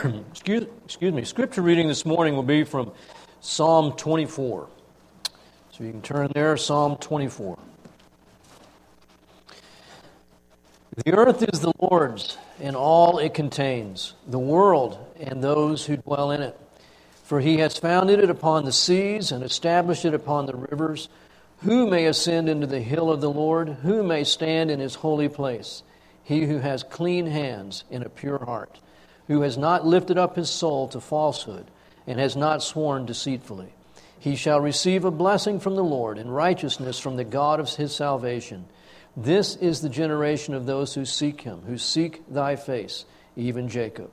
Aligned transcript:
excuse, 0.30 0.66
excuse 0.84 1.12
me. 1.12 1.24
Scripture 1.24 1.62
reading 1.62 1.88
this 1.88 2.04
morning 2.06 2.34
will 2.34 2.42
be 2.42 2.64
from 2.64 2.92
Psalm 3.40 3.92
24. 3.92 4.68
So 5.72 5.84
you 5.84 5.90
can 5.90 6.02
turn 6.02 6.30
there, 6.34 6.56
Psalm 6.56 6.96
24. 6.96 7.58
The 11.04 11.12
earth 11.12 11.42
is 11.52 11.60
the 11.60 11.72
Lord's 11.80 12.38
and 12.60 12.76
all 12.76 13.18
it 13.18 13.34
contains, 13.34 14.14
the 14.26 14.38
world 14.38 14.98
and 15.18 15.42
those 15.42 15.86
who 15.86 15.96
dwell 15.96 16.30
in 16.30 16.42
it. 16.42 16.58
For 17.24 17.40
he 17.40 17.58
has 17.58 17.78
founded 17.78 18.20
it 18.20 18.30
upon 18.30 18.64
the 18.64 18.72
seas 18.72 19.32
and 19.32 19.44
established 19.44 20.04
it 20.04 20.14
upon 20.14 20.46
the 20.46 20.56
rivers. 20.56 21.08
Who 21.58 21.88
may 21.88 22.06
ascend 22.06 22.48
into 22.48 22.66
the 22.66 22.80
hill 22.80 23.10
of 23.10 23.20
the 23.20 23.30
Lord? 23.30 23.68
Who 23.82 24.02
may 24.02 24.24
stand 24.24 24.70
in 24.70 24.80
his 24.80 24.96
holy 24.96 25.28
place? 25.28 25.82
He 26.22 26.46
who 26.46 26.58
has 26.58 26.82
clean 26.82 27.26
hands 27.26 27.84
and 27.90 28.04
a 28.04 28.08
pure 28.08 28.44
heart, 28.44 28.78
who 29.30 29.42
has 29.42 29.56
not 29.56 29.86
lifted 29.86 30.18
up 30.18 30.34
his 30.34 30.50
soul 30.50 30.88
to 30.88 31.00
falsehood 31.00 31.64
and 32.04 32.18
has 32.18 32.34
not 32.34 32.64
sworn 32.64 33.06
deceitfully. 33.06 33.72
He 34.18 34.34
shall 34.34 34.60
receive 34.60 35.04
a 35.04 35.10
blessing 35.12 35.60
from 35.60 35.76
the 35.76 35.84
Lord 35.84 36.18
and 36.18 36.34
righteousness 36.34 36.98
from 36.98 37.14
the 37.14 37.22
God 37.22 37.60
of 37.60 37.72
his 37.72 37.94
salvation. 37.94 38.64
This 39.16 39.54
is 39.54 39.82
the 39.82 39.88
generation 39.88 40.52
of 40.52 40.66
those 40.66 40.94
who 40.94 41.04
seek 41.04 41.42
him, 41.42 41.62
who 41.62 41.78
seek 41.78 42.28
thy 42.28 42.56
face, 42.56 43.04
even 43.36 43.68
Jacob. 43.68 44.10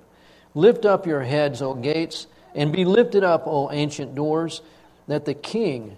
Lift 0.53 0.85
up 0.85 1.07
your 1.07 1.23
heads, 1.23 1.63
O 1.63 1.73
gates, 1.73 2.27
and 2.53 2.71
be 2.71 2.85
lifted 2.85 3.23
up, 3.23 3.47
O 3.47 3.71
ancient 3.71 4.13
doors, 4.13 4.61
that 5.07 5.25
the 5.25 5.33
King 5.33 5.97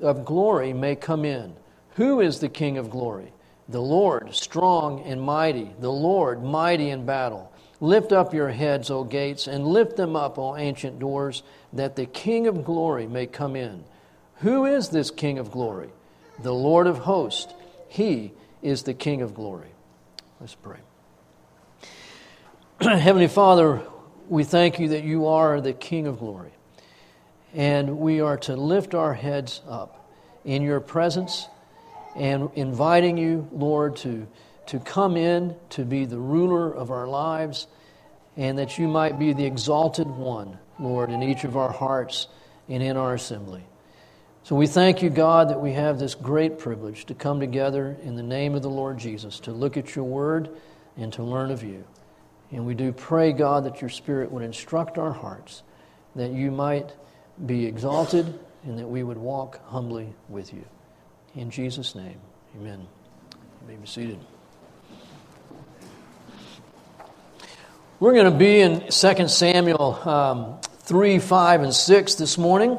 of 0.00 0.24
glory 0.24 0.72
may 0.72 0.96
come 0.96 1.24
in. 1.24 1.54
Who 1.94 2.20
is 2.20 2.40
the 2.40 2.48
King 2.48 2.76
of 2.76 2.90
glory? 2.90 3.32
The 3.68 3.80
Lord, 3.80 4.34
strong 4.34 5.00
and 5.02 5.22
mighty, 5.22 5.70
the 5.78 5.92
Lord, 5.92 6.42
mighty 6.42 6.90
in 6.90 7.06
battle. 7.06 7.51
Lift 7.82 8.12
up 8.12 8.32
your 8.32 8.50
heads, 8.50 8.92
O 8.92 9.02
gates, 9.02 9.48
and 9.48 9.66
lift 9.66 9.96
them 9.96 10.14
up, 10.14 10.38
O 10.38 10.56
ancient 10.56 11.00
doors, 11.00 11.42
that 11.72 11.96
the 11.96 12.06
King 12.06 12.46
of 12.46 12.64
glory 12.64 13.08
may 13.08 13.26
come 13.26 13.56
in. 13.56 13.82
Who 14.36 14.66
is 14.66 14.90
this 14.90 15.10
King 15.10 15.40
of 15.40 15.50
glory? 15.50 15.90
The 16.38 16.54
Lord 16.54 16.86
of 16.86 16.98
hosts. 16.98 17.52
He 17.88 18.30
is 18.62 18.84
the 18.84 18.94
King 18.94 19.20
of 19.20 19.34
glory. 19.34 19.70
Let's 20.40 20.54
pray. 20.54 20.78
Heavenly 22.80 23.26
Father, 23.26 23.82
we 24.28 24.44
thank 24.44 24.78
you 24.78 24.90
that 24.90 25.02
you 25.02 25.26
are 25.26 25.60
the 25.60 25.72
King 25.72 26.06
of 26.06 26.20
glory. 26.20 26.52
And 27.52 27.98
we 27.98 28.20
are 28.20 28.36
to 28.38 28.54
lift 28.54 28.94
our 28.94 29.12
heads 29.12 29.60
up 29.68 30.08
in 30.44 30.62
your 30.62 30.78
presence 30.78 31.48
and 32.14 32.48
inviting 32.54 33.18
you, 33.18 33.48
Lord, 33.50 33.96
to, 33.96 34.28
to 34.72 34.80
come 34.80 35.18
in 35.18 35.54
to 35.68 35.84
be 35.84 36.06
the 36.06 36.18
ruler 36.18 36.72
of 36.72 36.90
our 36.90 37.06
lives 37.06 37.66
and 38.38 38.56
that 38.56 38.78
you 38.78 38.88
might 38.88 39.18
be 39.18 39.34
the 39.34 39.44
exalted 39.44 40.06
one, 40.06 40.58
Lord, 40.80 41.10
in 41.10 41.22
each 41.22 41.44
of 41.44 41.58
our 41.58 41.70
hearts 41.70 42.26
and 42.70 42.82
in 42.82 42.96
our 42.96 43.12
assembly. 43.12 43.62
So 44.44 44.56
we 44.56 44.66
thank 44.66 45.02
you, 45.02 45.10
God, 45.10 45.50
that 45.50 45.60
we 45.60 45.74
have 45.74 45.98
this 45.98 46.14
great 46.14 46.58
privilege 46.58 47.04
to 47.04 47.14
come 47.14 47.38
together 47.38 47.98
in 48.02 48.16
the 48.16 48.22
name 48.22 48.54
of 48.54 48.62
the 48.62 48.70
Lord 48.70 48.96
Jesus 48.96 49.40
to 49.40 49.52
look 49.52 49.76
at 49.76 49.94
your 49.94 50.06
word 50.06 50.48
and 50.96 51.12
to 51.12 51.22
learn 51.22 51.50
of 51.50 51.62
you. 51.62 51.84
And 52.50 52.64
we 52.64 52.72
do 52.72 52.92
pray, 52.92 53.32
God, 53.32 53.64
that 53.64 53.82
your 53.82 53.90
Spirit 53.90 54.32
would 54.32 54.42
instruct 54.42 54.96
our 54.96 55.12
hearts, 55.12 55.62
that 56.16 56.30
you 56.30 56.50
might 56.50 56.94
be 57.44 57.66
exalted, 57.66 58.38
and 58.64 58.78
that 58.78 58.88
we 58.88 59.02
would 59.02 59.18
walk 59.18 59.62
humbly 59.66 60.14
with 60.30 60.54
you. 60.54 60.64
In 61.34 61.50
Jesus' 61.50 61.94
name, 61.94 62.20
amen. 62.58 62.86
You 63.60 63.68
may 63.68 63.76
be 63.76 63.86
seated. 63.86 64.18
We're 68.02 68.14
going 68.14 68.32
to 68.32 68.36
be 68.36 68.58
in 68.58 68.80
2 68.88 69.28
Samuel 69.28 69.94
um, 70.08 70.58
3, 70.80 71.20
5, 71.20 71.62
and 71.62 71.72
6 71.72 72.14
this 72.16 72.36
morning. 72.36 72.76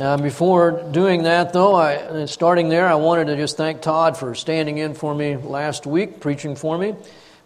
Uh, 0.00 0.16
before 0.16 0.88
doing 0.90 1.24
that, 1.24 1.52
though, 1.52 1.74
I, 1.74 1.96
uh, 1.96 2.26
starting 2.26 2.70
there, 2.70 2.86
I 2.86 2.94
wanted 2.94 3.26
to 3.26 3.36
just 3.36 3.58
thank 3.58 3.82
Todd 3.82 4.16
for 4.16 4.34
standing 4.34 4.78
in 4.78 4.94
for 4.94 5.14
me 5.14 5.36
last 5.36 5.86
week, 5.86 6.20
preaching 6.20 6.56
for 6.56 6.78
me. 6.78 6.94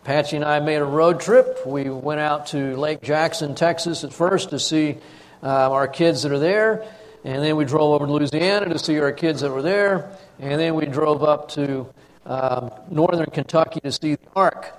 Patsy 0.04 0.36
and 0.36 0.44
I 0.44 0.60
made 0.60 0.76
a 0.76 0.84
road 0.84 1.18
trip. 1.18 1.66
We 1.66 1.90
went 1.90 2.20
out 2.20 2.46
to 2.48 2.76
Lake 2.76 3.02
Jackson, 3.02 3.56
Texas 3.56 4.04
at 4.04 4.12
first 4.12 4.50
to 4.50 4.60
see 4.60 4.98
uh, 5.42 5.72
our 5.72 5.88
kids 5.88 6.22
that 6.22 6.30
are 6.30 6.38
there, 6.38 6.84
and 7.24 7.42
then 7.42 7.56
we 7.56 7.64
drove 7.64 7.94
over 7.94 8.06
to 8.06 8.12
Louisiana 8.12 8.68
to 8.68 8.78
see 8.78 9.00
our 9.00 9.10
kids 9.10 9.40
that 9.40 9.50
were 9.50 9.60
there, 9.60 10.16
and 10.38 10.60
then 10.60 10.76
we 10.76 10.86
drove 10.86 11.24
up 11.24 11.48
to 11.48 11.92
um, 12.26 12.70
northern 12.88 13.26
Kentucky 13.26 13.80
to 13.80 13.90
see 13.90 14.14
the 14.14 14.28
Ark. 14.36 14.72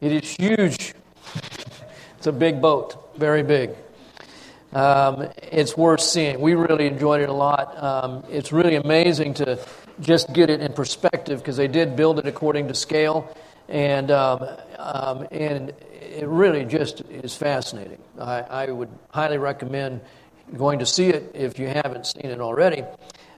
It 0.00 0.12
is 0.12 0.30
huge 0.30 0.94
it's 2.16 2.26
a 2.26 2.32
big 2.32 2.60
boat, 2.60 3.16
very 3.18 3.42
big. 3.42 3.70
Um, 4.72 5.28
it's 5.42 5.76
worth 5.76 6.00
seeing. 6.00 6.40
We 6.40 6.54
really 6.54 6.86
enjoyed 6.86 7.22
it 7.22 7.28
a 7.28 7.32
lot. 7.32 7.82
Um, 7.82 8.24
it's 8.28 8.52
really 8.52 8.74
amazing 8.74 9.34
to 9.34 9.58
just 10.00 10.32
get 10.32 10.50
it 10.50 10.60
in 10.60 10.72
perspective 10.72 11.38
because 11.38 11.56
they 11.56 11.68
did 11.68 11.96
build 11.96 12.18
it 12.18 12.26
according 12.26 12.68
to 12.68 12.74
scale, 12.74 13.34
and 13.68 14.10
um, 14.10 14.46
um 14.78 15.26
and 15.30 15.72
it 16.18 16.26
really 16.26 16.64
just 16.64 17.00
is 17.02 17.34
fascinating. 17.34 17.98
I, 18.18 18.40
I, 18.40 18.70
would 18.70 18.88
highly 19.10 19.38
recommend 19.38 20.00
going 20.56 20.80
to 20.80 20.86
see 20.86 21.08
it 21.08 21.30
if 21.34 21.58
you 21.58 21.68
haven't 21.68 22.06
seen 22.06 22.26
it 22.26 22.40
already. 22.40 22.82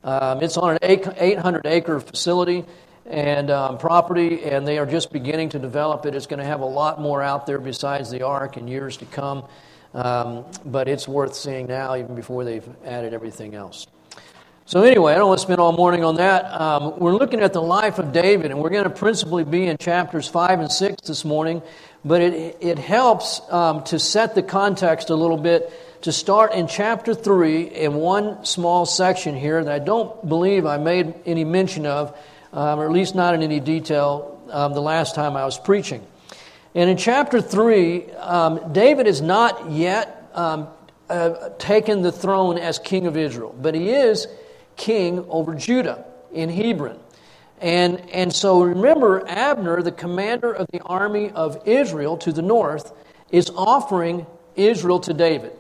Um, 0.02 0.42
it's 0.42 0.56
on 0.56 0.78
an 0.80 1.00
800 1.18 1.66
acre 1.66 2.00
facility 2.00 2.64
and 3.10 3.50
um, 3.50 3.78
property, 3.78 4.44
and 4.44 4.66
they 4.66 4.78
are 4.78 4.86
just 4.86 5.12
beginning 5.12 5.48
to 5.50 5.58
develop 5.58 6.06
it. 6.06 6.14
It's 6.14 6.26
going 6.26 6.38
to 6.38 6.46
have 6.46 6.60
a 6.60 6.66
lot 6.66 7.00
more 7.00 7.22
out 7.22 7.46
there 7.46 7.58
besides 7.58 8.10
the 8.10 8.22
ark 8.22 8.56
in 8.56 8.68
years 8.68 8.96
to 8.98 9.04
come, 9.06 9.44
um, 9.94 10.44
but 10.64 10.88
it's 10.88 11.08
worth 11.08 11.34
seeing 11.34 11.66
now, 11.66 11.96
even 11.96 12.14
before 12.14 12.44
they've 12.44 12.68
added 12.84 13.12
everything 13.12 13.54
else. 13.54 13.86
So, 14.64 14.82
anyway, 14.82 15.14
I 15.14 15.16
don't 15.16 15.26
want 15.26 15.40
to 15.40 15.42
spend 15.42 15.60
all 15.60 15.72
morning 15.72 16.04
on 16.04 16.14
that. 16.16 16.44
Um, 16.44 17.00
we're 17.00 17.16
looking 17.16 17.40
at 17.40 17.52
the 17.52 17.60
life 17.60 17.98
of 17.98 18.12
David, 18.12 18.52
and 18.52 18.60
we're 18.60 18.70
going 18.70 18.84
to 18.84 18.90
principally 18.90 19.42
be 19.42 19.66
in 19.66 19.76
chapters 19.76 20.28
5 20.28 20.60
and 20.60 20.70
6 20.70 21.02
this 21.02 21.24
morning, 21.24 21.60
but 22.04 22.22
it, 22.22 22.58
it 22.60 22.78
helps 22.78 23.40
um, 23.50 23.82
to 23.84 23.98
set 23.98 24.36
the 24.36 24.44
context 24.44 25.10
a 25.10 25.16
little 25.16 25.36
bit 25.36 25.72
to 26.02 26.12
start 26.12 26.54
in 26.54 26.68
chapter 26.68 27.14
3 27.14 27.62
in 27.62 27.94
one 27.94 28.44
small 28.44 28.86
section 28.86 29.34
here 29.36 29.62
that 29.62 29.72
I 29.72 29.80
don't 29.80 30.28
believe 30.28 30.66
I 30.66 30.76
made 30.76 31.14
any 31.26 31.44
mention 31.44 31.84
of 31.84 32.16
um, 32.52 32.80
or 32.80 32.84
at 32.84 32.92
least 32.92 33.14
not 33.14 33.34
in 33.34 33.42
any 33.42 33.60
detail, 33.60 34.40
um, 34.50 34.72
the 34.72 34.82
last 34.82 35.14
time 35.14 35.36
I 35.36 35.44
was 35.44 35.58
preaching. 35.58 36.06
And 36.74 36.88
in 36.88 36.96
chapter 36.96 37.40
3, 37.40 38.10
um, 38.12 38.72
David 38.72 39.06
is 39.06 39.20
not 39.20 39.70
yet 39.70 40.30
um, 40.34 40.68
uh, 41.08 41.50
taken 41.58 42.02
the 42.02 42.12
throne 42.12 42.58
as 42.58 42.78
king 42.78 43.06
of 43.06 43.16
Israel, 43.16 43.54
but 43.60 43.74
he 43.74 43.90
is 43.90 44.28
king 44.76 45.24
over 45.28 45.54
Judah 45.54 46.04
in 46.32 46.48
Hebron. 46.48 46.98
And, 47.60 48.00
and 48.10 48.32
so 48.32 48.62
remember, 48.62 49.26
Abner, 49.28 49.82
the 49.82 49.92
commander 49.92 50.52
of 50.52 50.66
the 50.72 50.80
army 50.80 51.30
of 51.30 51.60
Israel 51.66 52.16
to 52.18 52.32
the 52.32 52.42
north, 52.42 52.92
is 53.30 53.50
offering 53.50 54.26
Israel 54.56 55.00
to 55.00 55.12
David. 55.12 55.52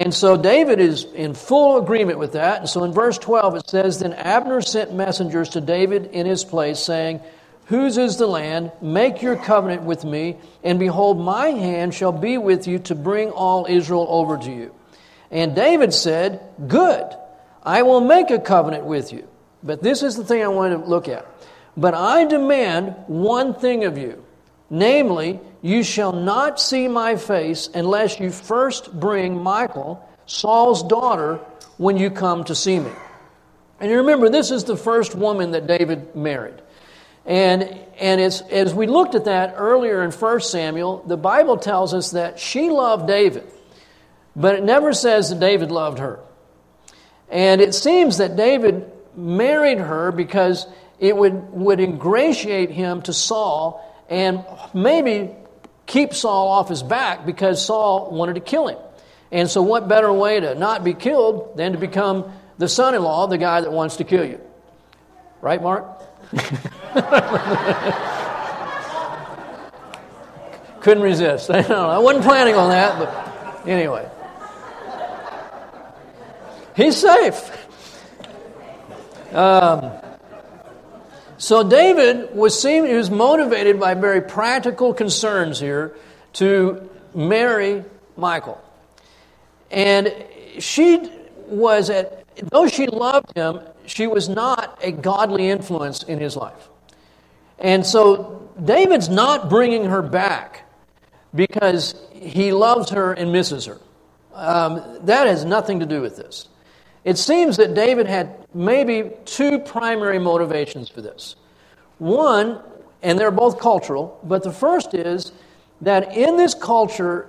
And 0.00 0.14
so 0.14 0.36
David 0.36 0.80
is 0.80 1.04
in 1.04 1.34
full 1.34 1.78
agreement 1.78 2.18
with 2.18 2.32
that. 2.32 2.60
And 2.60 2.68
so 2.68 2.84
in 2.84 2.92
verse 2.92 3.18
12 3.18 3.56
it 3.56 3.70
says, 3.70 3.98
Then 3.98 4.12
Abner 4.14 4.60
sent 4.62 4.94
messengers 4.94 5.50
to 5.50 5.60
David 5.60 6.06
in 6.12 6.26
his 6.26 6.44
place, 6.44 6.80
saying, 6.80 7.20
Whose 7.66 7.98
is 7.98 8.16
the 8.16 8.26
land? 8.26 8.72
Make 8.80 9.22
your 9.22 9.36
covenant 9.36 9.82
with 9.82 10.04
me, 10.04 10.36
and 10.64 10.78
behold, 10.78 11.18
my 11.18 11.48
hand 11.48 11.94
shall 11.94 12.12
be 12.12 12.36
with 12.38 12.66
you 12.66 12.78
to 12.80 12.94
bring 12.94 13.30
all 13.30 13.66
Israel 13.68 14.06
over 14.08 14.36
to 14.36 14.50
you. 14.50 14.74
And 15.30 15.54
David 15.54 15.94
said, 15.94 16.40
Good, 16.68 17.06
I 17.62 17.82
will 17.82 18.00
make 18.00 18.30
a 18.30 18.38
covenant 18.38 18.84
with 18.84 19.12
you. 19.12 19.28
But 19.62 19.82
this 19.82 20.02
is 20.02 20.16
the 20.16 20.24
thing 20.24 20.42
I 20.42 20.48
want 20.48 20.78
to 20.78 20.88
look 20.88 21.08
at. 21.08 21.26
But 21.76 21.94
I 21.94 22.24
demand 22.24 22.94
one 23.06 23.54
thing 23.54 23.84
of 23.84 23.96
you, 23.96 24.22
namely, 24.68 25.40
you 25.62 25.84
shall 25.84 26.12
not 26.12 26.60
see 26.60 26.88
my 26.88 27.16
face 27.16 27.70
unless 27.72 28.18
you 28.18 28.30
first 28.30 28.92
bring 28.98 29.42
Michal, 29.42 30.06
Saul's 30.26 30.82
daughter, 30.82 31.36
when 31.78 31.96
you 31.96 32.10
come 32.10 32.44
to 32.44 32.54
see 32.54 32.80
me. 32.80 32.90
And 33.80 33.90
you 33.90 33.98
remember, 33.98 34.28
this 34.28 34.50
is 34.50 34.64
the 34.64 34.76
first 34.76 35.14
woman 35.14 35.52
that 35.52 35.66
David 35.66 36.14
married. 36.14 36.60
And, 37.24 37.62
and 37.98 38.20
as 38.20 38.74
we 38.74 38.86
looked 38.86 39.14
at 39.14 39.26
that 39.26 39.54
earlier 39.56 40.02
in 40.02 40.10
1 40.10 40.40
Samuel, 40.40 41.04
the 41.06 41.16
Bible 41.16 41.56
tells 41.56 41.94
us 41.94 42.10
that 42.10 42.40
she 42.40 42.68
loved 42.68 43.06
David, 43.06 43.46
but 44.34 44.56
it 44.56 44.64
never 44.64 44.92
says 44.92 45.30
that 45.30 45.38
David 45.38 45.70
loved 45.70 46.00
her. 46.00 46.18
And 47.28 47.60
it 47.60 47.74
seems 47.74 48.18
that 48.18 48.36
David 48.36 48.90
married 49.16 49.78
her 49.78 50.10
because 50.10 50.66
it 50.98 51.16
would, 51.16 51.50
would 51.52 51.80
ingratiate 51.80 52.70
him 52.70 53.02
to 53.02 53.12
Saul 53.12 53.88
and 54.08 54.44
maybe 54.74 55.34
keep 55.86 56.14
Saul 56.14 56.48
off 56.48 56.68
his 56.68 56.82
back 56.82 57.26
because 57.26 57.64
Saul 57.64 58.10
wanted 58.10 58.34
to 58.34 58.40
kill 58.40 58.68
him. 58.68 58.78
And 59.30 59.48
so, 59.48 59.62
what 59.62 59.88
better 59.88 60.12
way 60.12 60.40
to 60.40 60.54
not 60.54 60.84
be 60.84 60.94
killed 60.94 61.56
than 61.56 61.72
to 61.72 61.78
become 61.78 62.32
the 62.58 62.68
son 62.68 62.94
in 62.94 63.02
law 63.02 63.24
of 63.24 63.30
the 63.30 63.38
guy 63.38 63.60
that 63.60 63.72
wants 63.72 63.96
to 63.96 64.04
kill 64.04 64.24
you? 64.24 64.40
Right, 65.40 65.62
Mark? 65.62 65.86
Couldn't 70.82 71.02
resist. 71.02 71.50
I, 71.50 71.62
know, 71.62 71.88
I 71.88 71.98
wasn't 71.98 72.24
planning 72.24 72.56
on 72.56 72.70
that, 72.70 72.98
but 72.98 73.68
anyway. 73.68 74.08
He's 76.76 76.96
safe. 76.96 77.50
Um, 79.34 79.92
so 81.42 81.68
David 81.68 82.36
was 82.36 82.62
seen, 82.62 82.86
he 82.86 82.94
was 82.94 83.10
motivated 83.10 83.80
by 83.80 83.94
very 83.94 84.20
practical 84.20 84.94
concerns 84.94 85.58
here 85.58 85.92
to 86.34 86.88
marry 87.16 87.84
Michal. 88.16 88.62
And 89.68 90.14
she 90.60 91.10
was 91.48 91.90
at, 91.90 92.24
though 92.36 92.68
she 92.68 92.86
loved 92.86 93.36
him, 93.36 93.58
she 93.86 94.06
was 94.06 94.28
not 94.28 94.78
a 94.84 94.92
godly 94.92 95.48
influence 95.50 96.04
in 96.04 96.20
his 96.20 96.36
life. 96.36 96.68
And 97.58 97.84
so 97.84 98.48
David's 98.62 99.08
not 99.08 99.50
bringing 99.50 99.86
her 99.86 100.00
back 100.00 100.70
because 101.34 101.96
he 102.12 102.52
loves 102.52 102.90
her 102.90 103.14
and 103.14 103.32
misses 103.32 103.66
her. 103.66 103.80
Um, 104.32 105.00
that 105.06 105.26
has 105.26 105.44
nothing 105.44 105.80
to 105.80 105.86
do 105.86 106.02
with 106.02 106.16
this. 106.16 106.46
It 107.04 107.18
seems 107.18 107.56
that 107.56 107.74
David 107.74 108.06
had 108.06 108.46
maybe 108.54 109.10
two 109.24 109.58
primary 109.58 110.18
motivations 110.18 110.88
for 110.88 111.00
this. 111.00 111.36
One, 111.98 112.60
and 113.02 113.18
they're 113.18 113.30
both 113.30 113.58
cultural, 113.58 114.20
but 114.22 114.42
the 114.42 114.52
first 114.52 114.94
is 114.94 115.32
that 115.80 116.16
in 116.16 116.36
this 116.36 116.54
culture, 116.54 117.28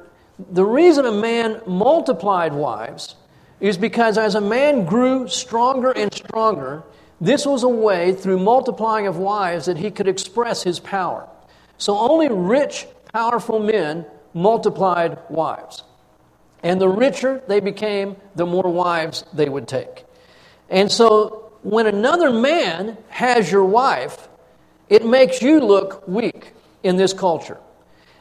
the 0.51 0.65
reason 0.65 1.05
a 1.05 1.11
man 1.11 1.61
multiplied 1.65 2.53
wives 2.53 3.15
is 3.59 3.77
because 3.77 4.17
as 4.17 4.35
a 4.35 4.41
man 4.41 4.85
grew 4.85 5.27
stronger 5.27 5.91
and 5.91 6.13
stronger, 6.13 6.83
this 7.21 7.45
was 7.45 7.63
a 7.63 7.69
way 7.69 8.13
through 8.13 8.39
multiplying 8.39 9.07
of 9.07 9.17
wives 9.17 9.65
that 9.65 9.77
he 9.77 9.89
could 9.89 10.07
express 10.07 10.63
his 10.63 10.79
power. 10.79 11.27
So 11.77 11.97
only 11.97 12.27
rich, 12.29 12.85
powerful 13.13 13.59
men 13.59 14.05
multiplied 14.33 15.17
wives. 15.29 15.83
And 16.63 16.79
the 16.79 16.89
richer 16.89 17.43
they 17.47 17.59
became, 17.59 18.15
the 18.35 18.45
more 18.45 18.71
wives 18.71 19.25
they 19.33 19.49
would 19.49 19.67
take. 19.67 20.05
And 20.69 20.91
so 20.91 21.51
when 21.61 21.85
another 21.85 22.31
man 22.31 22.97
has 23.09 23.51
your 23.51 23.65
wife, 23.65 24.29
it 24.89 25.05
makes 25.05 25.41
you 25.41 25.59
look 25.59 26.07
weak 26.07 26.53
in 26.81 26.95
this 26.95 27.13
culture. 27.13 27.57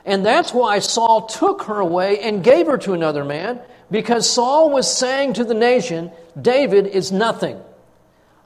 And 0.04 0.26
that's 0.26 0.52
why 0.52 0.80
Saul 0.80 1.26
took 1.26 1.62
her 1.62 1.78
away 1.78 2.18
and 2.20 2.42
gave 2.42 2.66
her 2.66 2.78
to 2.78 2.92
another 2.92 3.24
man, 3.24 3.60
because 3.90 4.28
Saul 4.28 4.70
was 4.70 4.92
saying 4.92 5.34
to 5.34 5.44
the 5.44 5.54
nation, 5.54 6.10
David 6.40 6.88
is 6.88 7.12
nothing. 7.12 7.62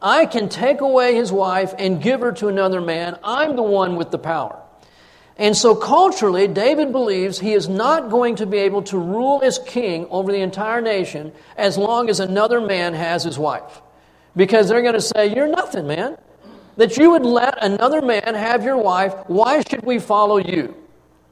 I 0.02 0.26
can 0.26 0.50
take 0.50 0.82
away 0.82 1.14
his 1.14 1.32
wife 1.32 1.72
and 1.78 2.02
give 2.02 2.20
her 2.20 2.32
to 2.32 2.48
another 2.48 2.82
man. 2.82 3.18
I'm 3.24 3.56
the 3.56 3.62
one 3.62 3.96
with 3.96 4.10
the 4.10 4.18
power. 4.18 4.60
And 5.38 5.54
so, 5.54 5.74
culturally, 5.74 6.48
David 6.48 6.92
believes 6.92 7.38
he 7.38 7.52
is 7.52 7.68
not 7.68 8.08
going 8.08 8.36
to 8.36 8.46
be 8.46 8.58
able 8.58 8.82
to 8.84 8.98
rule 8.98 9.40
as 9.44 9.58
king 9.58 10.06
over 10.10 10.32
the 10.32 10.40
entire 10.40 10.80
nation 10.80 11.32
as 11.56 11.76
long 11.76 12.08
as 12.08 12.20
another 12.20 12.60
man 12.60 12.94
has 12.94 13.22
his 13.24 13.38
wife. 13.38 13.82
Because 14.34 14.68
they're 14.68 14.82
going 14.82 14.94
to 14.94 15.00
say, 15.00 15.34
You're 15.34 15.48
nothing, 15.48 15.86
man. 15.86 16.16
That 16.78 16.96
you 16.96 17.10
would 17.10 17.24
let 17.24 17.62
another 17.62 18.00
man 18.00 18.34
have 18.34 18.64
your 18.64 18.78
wife. 18.78 19.14
Why 19.26 19.62
should 19.68 19.82
we 19.82 19.98
follow 19.98 20.38
you? 20.38 20.74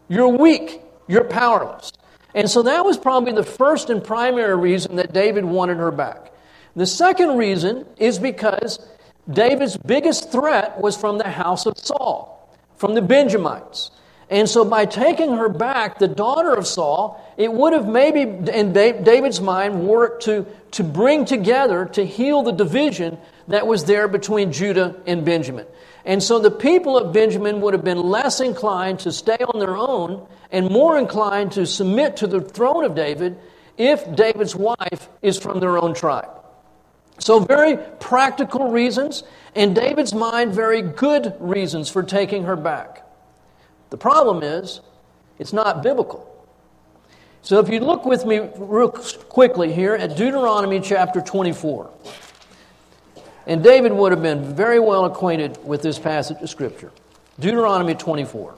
You're 0.08 0.28
weak. 0.28 0.82
You're 1.06 1.24
powerless. 1.24 1.92
And 2.34 2.50
so 2.50 2.62
that 2.62 2.84
was 2.84 2.98
probably 2.98 3.32
the 3.32 3.44
first 3.44 3.90
and 3.90 4.02
primary 4.02 4.56
reason 4.56 4.96
that 4.96 5.12
David 5.12 5.44
wanted 5.44 5.76
her 5.76 5.90
back. 5.90 6.32
The 6.76 6.86
second 6.86 7.36
reason 7.36 7.86
is 7.96 8.18
because 8.18 8.84
David's 9.30 9.76
biggest 9.76 10.32
threat 10.32 10.80
was 10.80 10.96
from 10.96 11.18
the 11.18 11.28
house 11.28 11.66
of 11.66 11.78
Saul, 11.78 12.33
from 12.76 12.94
the 12.94 13.02
Benjamites. 13.02 13.90
And 14.30 14.48
so, 14.48 14.64
by 14.64 14.86
taking 14.86 15.36
her 15.36 15.48
back, 15.48 15.98
the 15.98 16.08
daughter 16.08 16.54
of 16.54 16.66
Saul, 16.66 17.22
it 17.36 17.52
would 17.52 17.72
have 17.72 17.86
maybe, 17.86 18.22
in 18.22 18.72
David's 18.72 19.40
mind, 19.40 19.86
worked 19.86 20.24
to, 20.24 20.46
to 20.72 20.82
bring 20.82 21.24
together, 21.24 21.84
to 21.92 22.04
heal 22.06 22.42
the 22.42 22.52
division 22.52 23.18
that 23.48 23.66
was 23.66 23.84
there 23.84 24.08
between 24.08 24.50
Judah 24.50 24.96
and 25.06 25.24
Benjamin. 25.24 25.66
And 26.06 26.22
so, 26.22 26.38
the 26.38 26.50
people 26.50 26.96
of 26.96 27.12
Benjamin 27.12 27.60
would 27.60 27.74
have 27.74 27.84
been 27.84 28.02
less 28.02 28.40
inclined 28.40 29.00
to 29.00 29.12
stay 29.12 29.36
on 29.36 29.60
their 29.60 29.76
own 29.76 30.26
and 30.50 30.70
more 30.70 30.98
inclined 30.98 31.52
to 31.52 31.66
submit 31.66 32.16
to 32.18 32.26
the 32.26 32.40
throne 32.40 32.84
of 32.84 32.94
David 32.94 33.38
if 33.76 34.14
David's 34.16 34.56
wife 34.56 35.08
is 35.20 35.38
from 35.38 35.60
their 35.60 35.76
own 35.78 35.94
tribe. 35.94 36.43
So, 37.18 37.38
very 37.40 37.76
practical 38.00 38.70
reasons, 38.70 39.22
In 39.54 39.72
David's 39.72 40.12
mind, 40.12 40.52
very 40.52 40.82
good 40.82 41.34
reasons 41.38 41.88
for 41.88 42.02
taking 42.02 42.44
her 42.44 42.56
back. 42.56 43.06
The 43.90 43.96
problem 43.96 44.42
is, 44.42 44.80
it's 45.38 45.52
not 45.52 45.82
biblical. 45.82 46.30
So 47.42 47.58
if 47.60 47.68
you 47.68 47.80
look 47.80 48.06
with 48.06 48.24
me 48.24 48.40
real 48.56 48.88
quickly 48.88 49.72
here 49.72 49.94
at 49.94 50.16
Deuteronomy 50.16 50.80
chapter 50.80 51.20
24. 51.20 51.90
And 53.46 53.62
David 53.62 53.92
would 53.92 54.12
have 54.12 54.22
been 54.22 54.54
very 54.54 54.80
well 54.80 55.04
acquainted 55.04 55.58
with 55.62 55.82
this 55.82 55.98
passage 55.98 56.38
of 56.40 56.48
Scripture. 56.48 56.90
Deuteronomy 57.38 57.94
24. 57.94 58.54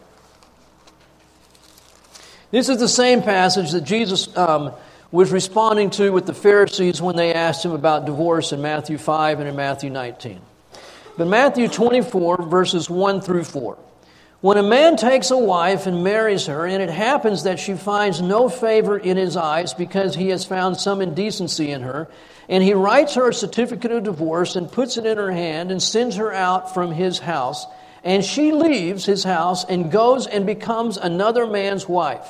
This 2.52 2.68
is 2.68 2.78
the 2.78 2.88
same 2.88 3.22
passage 3.22 3.72
that 3.72 3.82
Jesus 3.82 4.34
um, 4.36 4.72
was 5.10 5.30
responding 5.30 5.90
to 5.90 6.10
with 6.10 6.26
the 6.26 6.34
Pharisees 6.34 7.00
when 7.00 7.16
they 7.16 7.32
asked 7.32 7.64
him 7.64 7.72
about 7.72 8.06
divorce 8.06 8.52
in 8.52 8.60
Matthew 8.60 8.98
5 8.98 9.40
and 9.40 9.48
in 9.48 9.56
Matthew 9.56 9.90
19. 9.90 10.40
But 11.16 11.28
Matthew 11.28 11.68
24, 11.68 12.48
verses 12.48 12.90
1 12.90 13.20
through 13.20 13.44
4. 13.44 13.78
When 14.42 14.58
a 14.58 14.62
man 14.62 14.96
takes 14.96 15.30
a 15.30 15.38
wife 15.38 15.86
and 15.86 16.04
marries 16.04 16.46
her, 16.46 16.66
and 16.66 16.82
it 16.82 16.90
happens 16.90 17.44
that 17.44 17.58
she 17.58 17.74
finds 17.74 18.20
no 18.20 18.48
favor 18.48 18.98
in 18.98 19.16
his 19.16 19.36
eyes 19.36 19.72
because 19.72 20.14
he 20.14 20.28
has 20.28 20.44
found 20.44 20.76
some 20.76 21.00
indecency 21.00 21.70
in 21.70 21.82
her, 21.82 22.08
and 22.48 22.62
he 22.62 22.74
writes 22.74 23.14
her 23.14 23.30
a 23.30 23.34
certificate 23.34 23.92
of 23.92 24.04
divorce 24.04 24.54
and 24.54 24.70
puts 24.70 24.98
it 24.98 25.06
in 25.06 25.16
her 25.16 25.32
hand 25.32 25.70
and 25.70 25.82
sends 25.82 26.16
her 26.16 26.32
out 26.32 26.74
from 26.74 26.92
his 26.92 27.18
house, 27.18 27.66
and 28.04 28.24
she 28.24 28.52
leaves 28.52 29.06
his 29.06 29.24
house 29.24 29.64
and 29.64 29.90
goes 29.90 30.26
and 30.26 30.44
becomes 30.44 30.96
another 30.96 31.46
man's 31.46 31.88
wife. 31.88 32.28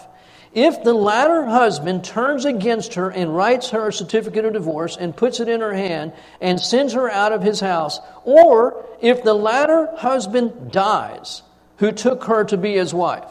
If 0.56 0.82
the 0.82 0.94
latter 0.94 1.44
husband 1.44 2.02
turns 2.02 2.46
against 2.46 2.94
her 2.94 3.10
and 3.10 3.36
writes 3.36 3.68
her 3.70 3.88
a 3.88 3.92
certificate 3.92 4.46
of 4.46 4.54
divorce 4.54 4.96
and 4.96 5.14
puts 5.14 5.38
it 5.38 5.50
in 5.50 5.60
her 5.60 5.74
hand 5.74 6.14
and 6.40 6.58
sends 6.58 6.94
her 6.94 7.10
out 7.10 7.32
of 7.32 7.42
his 7.42 7.60
house, 7.60 8.00
or 8.24 8.86
if 9.02 9.22
the 9.22 9.34
latter 9.34 9.90
husband 9.96 10.72
dies, 10.72 11.42
who 11.76 11.92
took 11.92 12.24
her 12.24 12.42
to 12.44 12.56
be 12.56 12.72
his 12.72 12.94
wife. 12.94 13.26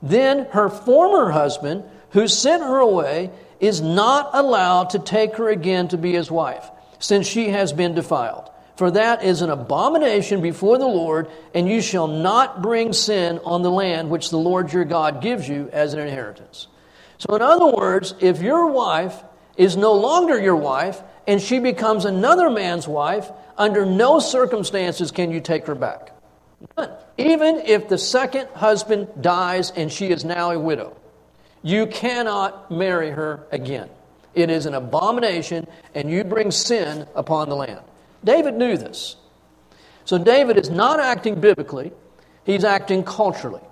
Then 0.00 0.46
her 0.52 0.70
former 0.70 1.32
husband, 1.32 1.84
who 2.12 2.26
sent 2.26 2.62
her 2.62 2.78
away, 2.78 3.30
is 3.60 3.82
not 3.82 4.30
allowed 4.32 4.88
to 4.90 5.00
take 5.00 5.36
her 5.36 5.50
again 5.50 5.88
to 5.88 5.98
be 5.98 6.12
his 6.12 6.30
wife, 6.30 6.64
since 6.98 7.26
she 7.26 7.50
has 7.50 7.74
been 7.74 7.94
defiled. 7.94 8.48
For 8.80 8.90
that 8.92 9.22
is 9.22 9.42
an 9.42 9.50
abomination 9.50 10.40
before 10.40 10.78
the 10.78 10.86
Lord, 10.86 11.28
and 11.52 11.68
you 11.68 11.82
shall 11.82 12.06
not 12.06 12.62
bring 12.62 12.94
sin 12.94 13.38
on 13.44 13.60
the 13.60 13.70
land 13.70 14.08
which 14.08 14.30
the 14.30 14.38
Lord 14.38 14.72
your 14.72 14.86
God 14.86 15.20
gives 15.20 15.46
you 15.46 15.68
as 15.70 15.92
an 15.92 16.00
inheritance. 16.00 16.66
So, 17.18 17.36
in 17.36 17.42
other 17.42 17.66
words, 17.66 18.14
if 18.20 18.40
your 18.40 18.68
wife 18.68 19.22
is 19.58 19.76
no 19.76 19.92
longer 19.92 20.40
your 20.40 20.56
wife 20.56 21.02
and 21.26 21.42
she 21.42 21.58
becomes 21.58 22.06
another 22.06 22.48
man's 22.48 22.88
wife, 22.88 23.30
under 23.58 23.84
no 23.84 24.18
circumstances 24.18 25.10
can 25.10 25.30
you 25.30 25.42
take 25.42 25.66
her 25.66 25.74
back. 25.74 26.16
None. 26.78 26.88
Even 27.18 27.56
if 27.56 27.90
the 27.90 27.98
second 27.98 28.48
husband 28.54 29.08
dies 29.20 29.72
and 29.72 29.92
she 29.92 30.06
is 30.06 30.24
now 30.24 30.52
a 30.52 30.58
widow, 30.58 30.96
you 31.62 31.86
cannot 31.86 32.70
marry 32.70 33.10
her 33.10 33.46
again. 33.52 33.90
It 34.34 34.48
is 34.48 34.64
an 34.64 34.72
abomination, 34.72 35.66
and 35.94 36.10
you 36.10 36.24
bring 36.24 36.50
sin 36.50 37.06
upon 37.14 37.50
the 37.50 37.56
land. 37.56 37.82
David 38.24 38.54
knew 38.54 38.76
this. 38.76 39.16
So 40.04 40.18
David 40.18 40.56
is 40.56 40.70
not 40.70 41.00
acting 41.00 41.40
biblically, 41.40 41.92
he's 42.44 42.64
acting 42.64 43.04
culturally. 43.04 43.62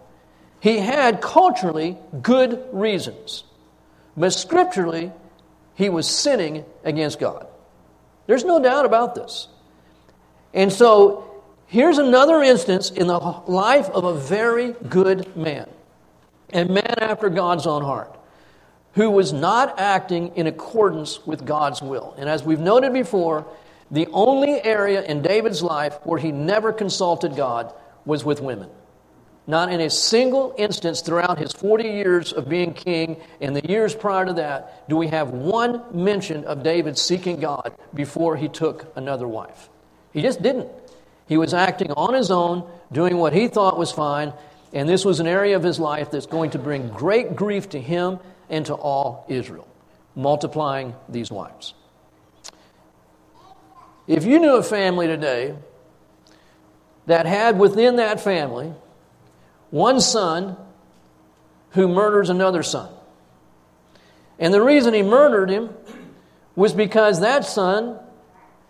He 0.60 0.78
had 0.78 1.20
culturally 1.20 1.96
good 2.20 2.66
reasons, 2.72 3.44
but 4.16 4.32
scripturally, 4.32 5.12
he 5.74 5.88
was 5.88 6.08
sinning 6.08 6.64
against 6.82 7.20
God. 7.20 7.46
There's 8.26 8.44
no 8.44 8.60
doubt 8.60 8.84
about 8.84 9.14
this. 9.14 9.46
And 10.52 10.72
so 10.72 11.28
Here's 11.68 11.98
another 11.98 12.42
instance 12.42 12.90
in 12.90 13.08
the 13.08 13.18
life 13.18 13.90
of 13.90 14.04
a 14.04 14.14
very 14.14 14.72
good 14.88 15.36
man, 15.36 15.68
a 16.50 16.64
man 16.64 16.94
after 17.02 17.28
God's 17.28 17.66
own 17.66 17.82
heart, 17.82 18.18
who 18.94 19.10
was 19.10 19.34
not 19.34 19.78
acting 19.78 20.34
in 20.34 20.46
accordance 20.46 21.26
with 21.26 21.44
God's 21.44 21.82
will. 21.82 22.14
And 22.16 22.26
as 22.26 22.42
we've 22.42 22.58
noted 22.58 22.94
before, 22.94 23.46
the 23.90 24.06
only 24.12 24.62
area 24.62 25.02
in 25.02 25.22
David's 25.22 25.62
life 25.62 25.98
where 26.04 26.18
he 26.18 26.32
never 26.32 26.72
consulted 26.72 27.36
God 27.36 27.72
was 28.04 28.24
with 28.24 28.40
women. 28.40 28.70
Not 29.46 29.72
in 29.72 29.80
a 29.80 29.88
single 29.88 30.54
instance 30.58 31.00
throughout 31.00 31.38
his 31.38 31.52
40 31.52 31.84
years 31.84 32.32
of 32.34 32.50
being 32.50 32.74
king 32.74 33.16
and 33.40 33.56
the 33.56 33.66
years 33.66 33.94
prior 33.94 34.26
to 34.26 34.34
that 34.34 34.86
do 34.90 34.96
we 34.96 35.06
have 35.06 35.30
one 35.30 35.82
mention 35.90 36.44
of 36.44 36.62
David 36.62 36.98
seeking 36.98 37.40
God 37.40 37.74
before 37.94 38.36
he 38.36 38.48
took 38.48 38.92
another 38.94 39.26
wife. 39.26 39.70
He 40.12 40.20
just 40.20 40.42
didn't. 40.42 40.68
He 41.28 41.38
was 41.38 41.54
acting 41.54 41.92
on 41.92 42.14
his 42.14 42.30
own, 42.30 42.68
doing 42.92 43.16
what 43.16 43.32
he 43.32 43.48
thought 43.48 43.78
was 43.78 43.92
fine. 43.92 44.32
And 44.72 44.86
this 44.88 45.04
was 45.04 45.20
an 45.20 45.26
area 45.26 45.56
of 45.56 45.62
his 45.62 45.78
life 45.78 46.10
that's 46.10 46.26
going 46.26 46.50
to 46.50 46.58
bring 46.58 46.88
great 46.88 47.34
grief 47.34 47.70
to 47.70 47.80
him 47.80 48.18
and 48.50 48.66
to 48.66 48.74
all 48.74 49.24
Israel, 49.28 49.68
multiplying 50.14 50.94
these 51.08 51.30
wives. 51.30 51.74
If 54.08 54.24
you 54.24 54.40
knew 54.40 54.56
a 54.56 54.62
family 54.62 55.06
today 55.06 55.54
that 57.06 57.26
had 57.26 57.58
within 57.58 57.96
that 57.96 58.20
family 58.20 58.72
one 59.70 60.00
son 60.00 60.56
who 61.72 61.86
murders 61.86 62.30
another 62.30 62.62
son, 62.62 62.90
and 64.38 64.52
the 64.54 64.62
reason 64.62 64.94
he 64.94 65.02
murdered 65.02 65.50
him 65.50 65.74
was 66.56 66.72
because 66.72 67.20
that 67.20 67.44
son 67.44 68.00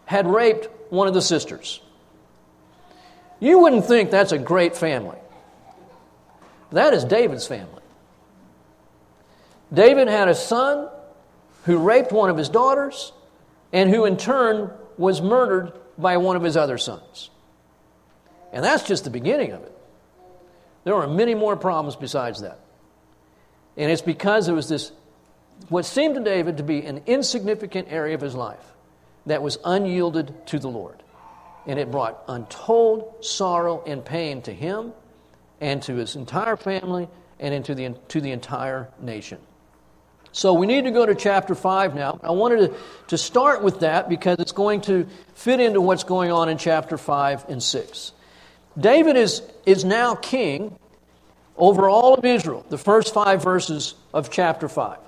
had 0.07 0.27
raped 0.27 0.69
one 0.91 1.07
of 1.07 1.15
the 1.15 1.23
sisters. 1.23 1.81
You 3.39 3.61
wouldn't 3.61 3.85
think 3.85 4.11
that's 4.11 4.33
a 4.33 4.39
great 4.39 4.77
family. 4.77 5.19
That 6.73 6.95
is 6.95 7.05
David's 7.05 7.47
family. 7.47 7.83
David 9.73 10.09
had 10.09 10.29
a 10.29 10.35
son 10.35 10.89
who 11.65 11.79
raped 11.79 12.11
one 12.11 12.29
of 12.29 12.37
his 12.37 12.49
daughters 12.49 13.13
and 13.73 13.89
who 13.89 14.05
in 14.05 14.17
turn 14.17 14.73
was 14.99 15.23
murdered 15.23 15.73
by 15.97 16.17
one 16.19 16.37
of 16.37 16.43
his 16.43 16.57
other 16.57 16.77
sons. 16.77 17.31
And 18.53 18.65
that's 18.65 18.83
just 18.83 19.05
the 19.05 19.11
beginning 19.11 19.53
of 19.53 19.63
it. 19.63 19.73
There 20.85 20.95
are 20.95 21.07
many 21.07 21.35
more 21.35 21.57
problems 21.57 21.97
besides 21.97 22.43
that. 22.43 22.59
And 23.77 23.91
it's 23.91 24.03
because 24.03 24.47
there 24.47 24.55
was 24.55 24.69
this, 24.69 24.91
what 25.69 25.85
seemed 25.85 26.17
to 26.17 26.21
David 26.21 26.57
to 26.57 26.63
be 26.63 26.85
an 26.85 27.03
insignificant 27.07 27.89
area 27.91 28.15
of 28.15 28.21
his 28.21 28.35
life 28.35 28.65
that 29.27 29.43
was 29.43 29.59
unyielded 29.65 30.47
to 30.49 30.59
the 30.59 30.69
Lord. 30.69 31.03
And 31.67 31.79
it 31.79 31.91
brought 31.91 32.23
untold 32.27 33.25
sorrow 33.25 33.83
and 33.87 34.05
pain 34.05 34.43
to 34.43 34.53
him 34.53 34.93
and 35.61 35.83
to 35.83 35.97
his 35.97 36.17
entire 36.17 36.57
family 36.57 37.09
and 37.39 37.55
into 37.55 37.75
the, 37.75 37.91
to 38.09 38.21
the 38.21 38.33
entire 38.33 38.89
nation. 39.01 39.39
So 40.33 40.53
we 40.55 40.67
need 40.67 40.85
to 40.85 40.91
go 40.91 41.07
to 41.07 41.15
chapter 41.15 41.55
5 41.55 41.95
now. 41.95 42.21
I 42.23 42.31
wanted 42.31 42.71
to, 42.71 42.77
to 43.09 43.19
start 43.19 43.63
with 43.63 43.81
that 43.81 44.09
because 44.09 44.39
it's 44.39 44.53
going 44.53 44.83
to 44.83 45.07
fit 45.35 45.61
into 45.61 45.81
what's 45.81 46.05
going 46.05 46.31
on 46.31 46.49
in 46.49 46.59
chapter 46.59 46.99
5 46.99 47.47
and 47.49 47.63
6. 47.63 48.13
David 48.79 49.17
is, 49.17 49.43
is 49.67 49.85
now 49.85 50.15
king 50.15 50.79
over 51.57 51.89
all 51.89 52.15
of 52.15 52.25
Israel, 52.25 52.65
the 52.69 52.79
first 52.79 53.13
five 53.13 53.43
verses 53.43 53.95
of 54.15 54.31
chapter 54.31 54.69
5. 54.69 54.99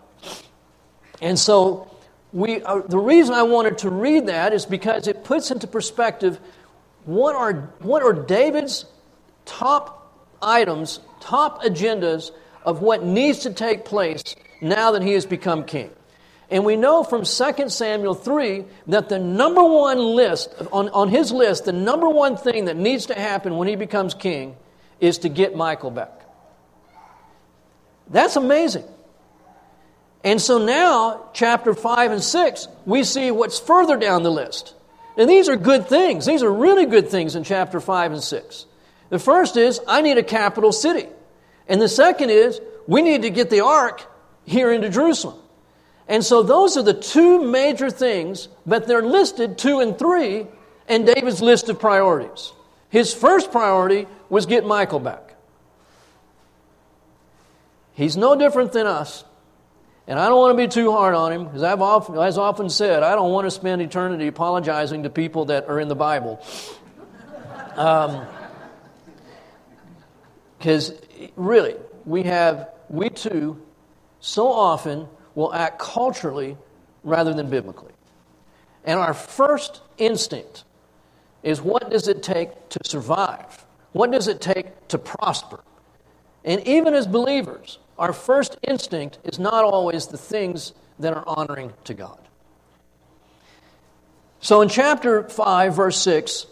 And 1.21 1.39
so 1.39 1.91
we, 2.33 2.62
uh, 2.62 2.81
the 2.81 2.99
reason 2.99 3.35
I 3.35 3.43
wanted 3.43 3.79
to 3.79 3.91
read 3.91 4.27
that 4.27 4.53
is 4.53 4.67
because 4.67 5.07
it 5.07 5.23
puts 5.25 5.50
into 5.50 5.67
perspective 5.67 6.41
what 7.05 7.37
are, 7.37 7.53
what 7.81 8.03
are 8.03 8.12
David's 8.12 8.85
top 9.45 10.12
items, 10.43 11.00
top 11.21 11.62
agendas 11.62 12.31
of 12.65 12.83
what 12.83 13.05
needs 13.05 13.41
to 13.41 13.53
take 13.53 13.85
place 13.85 14.35
now 14.61 14.93
that 14.93 15.02
he 15.02 15.12
has 15.12 15.26
become 15.26 15.64
king. 15.64 15.90
And 16.50 16.64
we 16.64 16.76
know 16.76 17.05
from 17.05 17.25
2 17.25 17.69
Samuel 17.69 18.14
3 18.14 18.64
that 18.88 19.09
the 19.09 19.19
number 19.19 19.62
one 19.62 19.99
list, 19.99 20.52
on, 20.73 20.88
on 20.88 21.09
his 21.09 21.31
list, 21.31 21.64
the 21.64 21.73
number 21.73 22.09
one 22.09 22.37
thing 22.37 22.64
that 22.64 22.76
needs 22.76 23.07
to 23.07 23.14
happen 23.14 23.57
when 23.57 23.69
he 23.69 23.76
becomes 23.76 24.14
king 24.14 24.57
is 24.99 25.19
to 25.19 25.29
get 25.29 25.57
Michal 25.57 25.90
back. 25.90 26.12
That's 28.09 28.35
amazing. 28.35 28.85
And 30.25 30.40
so 30.40 30.59
now, 30.59 31.31
chapter 31.33 31.73
5 31.73 32.12
and 32.12 32.23
6, 32.23 32.69
we 32.85 33.05
see 33.05 33.31
what's 33.31 33.59
further 33.59 33.97
down 33.97 34.25
the 34.25 34.31
list. 34.31 34.75
And 35.17 35.31
these 35.31 35.49
are 35.49 35.57
good 35.57 35.88
things. 35.88 36.26
These 36.26 36.43
are 36.43 36.52
really 36.52 36.87
good 36.87 37.09
things 37.09 37.37
in 37.37 37.45
chapter 37.45 37.81
5 37.81 38.12
and 38.12 38.23
6. 38.23 38.67
The 39.09 39.19
first 39.19 39.57
is, 39.57 39.81
I 39.87 40.02
need 40.02 40.19
a 40.19 40.23
capital 40.23 40.73
city. 40.73 41.07
And 41.69 41.81
the 41.81 41.88
second 41.88 42.31
is, 42.31 42.61
we 42.87 43.02
need 43.02 43.23
to 43.23 43.31
get 43.31 43.50
the 43.50 43.61
ark 43.61 44.07
here 44.44 44.73
into 44.73 44.88
Jerusalem. 44.88 45.38
And 46.09 46.25
so 46.25 46.42
those 46.42 46.76
are 46.76 46.82
the 46.82 46.94
two 46.94 47.44
major 47.44 47.90
things, 47.90 48.49
but 48.66 48.87
they're 48.87 49.02
listed 49.02 49.59
two 49.59 49.80
and 49.80 49.99
three 49.99 50.47
in 50.88 51.04
David's 51.04 51.40
list 51.40 51.68
of 51.68 51.78
priorities. 51.78 52.52
His 52.88 53.14
first 53.14 53.52
priority 53.52 54.09
was 54.28 54.47
get 54.47 54.66
Michal 54.66 54.99
back. 54.99 55.37
He's 57.92 58.16
no 58.16 58.35
different 58.35 58.73
than 58.73 58.87
us. 58.87 59.25
And 60.09 60.18
I 60.18 60.28
don't 60.28 60.38
want 60.38 60.59
to 60.59 60.66
be 60.66 60.66
too 60.66 60.90
hard 60.90 61.14
on 61.14 61.32
him, 61.32 61.44
because 61.44 61.62
I've 61.62 61.82
often, 61.82 62.18
as 62.18 62.37
often 62.37 62.68
said, 62.68 63.04
I 63.04 63.14
don't 63.14 63.30
want 63.30 63.47
to 63.47 63.50
spend 63.52 63.80
eternity 63.80 64.26
apologizing 64.26 65.04
to 65.04 65.11
people 65.11 65.44
that 65.44 65.68
are 65.68 65.78
in 65.78 65.88
the 65.88 65.97
Bible. 65.97 66.44
Um, 67.76 68.26
because 70.59 70.92
really, 71.37 71.76
we 72.04 72.25
have, 72.25 72.68
we 72.90 73.09
too, 73.09 73.62
so 74.21 74.49
often 74.49 75.09
will 75.35 75.53
act 75.53 75.79
culturally 75.79 76.57
rather 77.03 77.33
than 77.33 77.50
biblically. 77.50 77.93
And 78.85 78.99
our 78.99 79.15
first 79.15 79.83
instinct 79.99 80.65
is 81.43 81.61
what 81.61 81.91
does 81.91 82.09
it 82.09 82.23
take 82.23 82.69
to 82.71 82.81
survive? 82.85 83.65
What 83.93 84.11
does 84.11 84.29
it 84.29 84.41
take 84.41 84.89
to 84.89 84.99
prosper? 84.99 85.61
And 86.45 86.67
even 86.67 86.95
as 86.95 87.07
believers, 87.07 87.79
our 87.99 88.12
first 88.12 88.57
instinct 88.62 89.19
is 89.25 89.39
not 89.39 89.65
always 89.65 90.07
the 90.07 90.19
things 90.19 90.73
that 90.99 91.15
are 91.15 91.25
honoring 91.27 91.73
to 91.85 91.95
God. 91.95 92.19
So 94.41 94.62
in 94.62 94.69
chapter 94.69 95.29
5, 95.29 95.77
verse 95.77 95.99
6, 96.00 96.47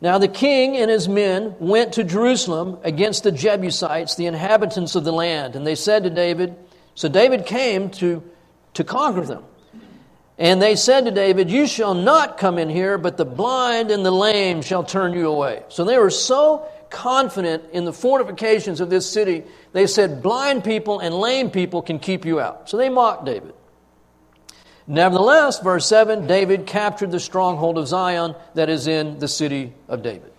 now 0.00 0.18
the 0.18 0.28
king 0.28 0.76
and 0.76 0.90
his 0.90 1.08
men 1.08 1.56
went 1.58 1.94
to 1.94 2.04
Jerusalem 2.04 2.78
against 2.84 3.24
the 3.24 3.32
Jebusites, 3.32 4.14
the 4.14 4.26
inhabitants 4.26 4.94
of 4.94 5.04
the 5.04 5.12
land. 5.12 5.56
And 5.56 5.66
they 5.66 5.74
said 5.74 6.04
to 6.04 6.10
David, 6.10 6.56
So 7.00 7.08
David 7.08 7.46
came 7.46 7.88
to, 7.92 8.22
to 8.74 8.84
conquer 8.84 9.22
them. 9.22 9.42
And 10.36 10.60
they 10.60 10.76
said 10.76 11.06
to 11.06 11.10
David, 11.10 11.50
You 11.50 11.66
shall 11.66 11.94
not 11.94 12.36
come 12.36 12.58
in 12.58 12.68
here, 12.68 12.98
but 12.98 13.16
the 13.16 13.24
blind 13.24 13.90
and 13.90 14.04
the 14.04 14.10
lame 14.10 14.60
shall 14.60 14.84
turn 14.84 15.14
you 15.14 15.26
away. 15.26 15.62
So 15.70 15.86
they 15.86 15.96
were 15.96 16.10
so 16.10 16.68
confident 16.90 17.64
in 17.72 17.86
the 17.86 17.92
fortifications 17.94 18.82
of 18.82 18.90
this 18.90 19.10
city, 19.10 19.44
they 19.72 19.86
said, 19.86 20.22
Blind 20.22 20.62
people 20.62 21.00
and 21.00 21.14
lame 21.14 21.50
people 21.50 21.80
can 21.80 22.00
keep 22.00 22.26
you 22.26 22.38
out. 22.38 22.68
So 22.68 22.76
they 22.76 22.90
mocked 22.90 23.24
David. 23.24 23.54
Nevertheless, 24.86 25.58
verse 25.60 25.86
7 25.86 26.26
David 26.26 26.66
captured 26.66 27.12
the 27.12 27.20
stronghold 27.20 27.78
of 27.78 27.88
Zion 27.88 28.34
that 28.52 28.68
is 28.68 28.86
in 28.86 29.18
the 29.18 29.28
city 29.28 29.72
of 29.88 30.02
David. 30.02 30.32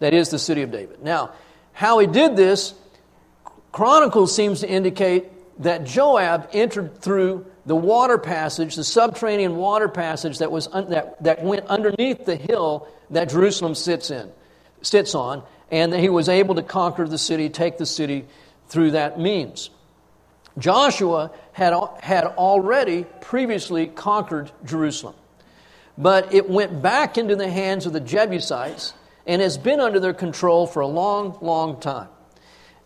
That 0.00 0.14
is 0.14 0.30
the 0.30 0.38
city 0.40 0.62
of 0.62 0.72
David. 0.72 1.00
Now, 1.00 1.30
how 1.72 2.00
he 2.00 2.08
did 2.08 2.34
this, 2.34 2.74
Chronicles 3.70 4.34
seems 4.34 4.60
to 4.60 4.68
indicate 4.68 5.37
that 5.58 5.84
Joab 5.84 6.48
entered 6.52 7.00
through 7.00 7.46
the 7.66 7.76
water 7.76 8.18
passage, 8.18 8.76
the 8.76 8.84
subterranean 8.84 9.56
water 9.56 9.88
passage 9.88 10.38
that, 10.38 10.50
was 10.50 10.68
un- 10.72 10.90
that, 10.90 11.22
that 11.22 11.42
went 11.42 11.66
underneath 11.66 12.24
the 12.24 12.36
hill 12.36 12.88
that 13.10 13.28
Jerusalem 13.28 13.74
sits 13.74 14.10
in, 14.10 14.30
sits 14.82 15.14
on, 15.14 15.42
and 15.70 15.92
that 15.92 16.00
he 16.00 16.08
was 16.08 16.28
able 16.28 16.54
to 16.54 16.62
conquer 16.62 17.06
the 17.06 17.18
city, 17.18 17.48
take 17.48 17.76
the 17.76 17.86
city 17.86 18.26
through 18.68 18.92
that 18.92 19.18
means. 19.18 19.70
Joshua 20.58 21.30
had, 21.52 21.74
had 22.00 22.24
already 22.24 23.04
previously 23.20 23.86
conquered 23.86 24.50
Jerusalem, 24.64 25.14
but 25.96 26.32
it 26.32 26.48
went 26.48 26.80
back 26.82 27.18
into 27.18 27.36
the 27.36 27.50
hands 27.50 27.86
of 27.86 27.92
the 27.92 28.00
Jebusites 28.00 28.94
and 29.26 29.42
has 29.42 29.58
been 29.58 29.78
under 29.78 30.00
their 30.00 30.14
control 30.14 30.66
for 30.66 30.80
a 30.80 30.86
long, 30.86 31.36
long 31.40 31.80
time. 31.80 32.08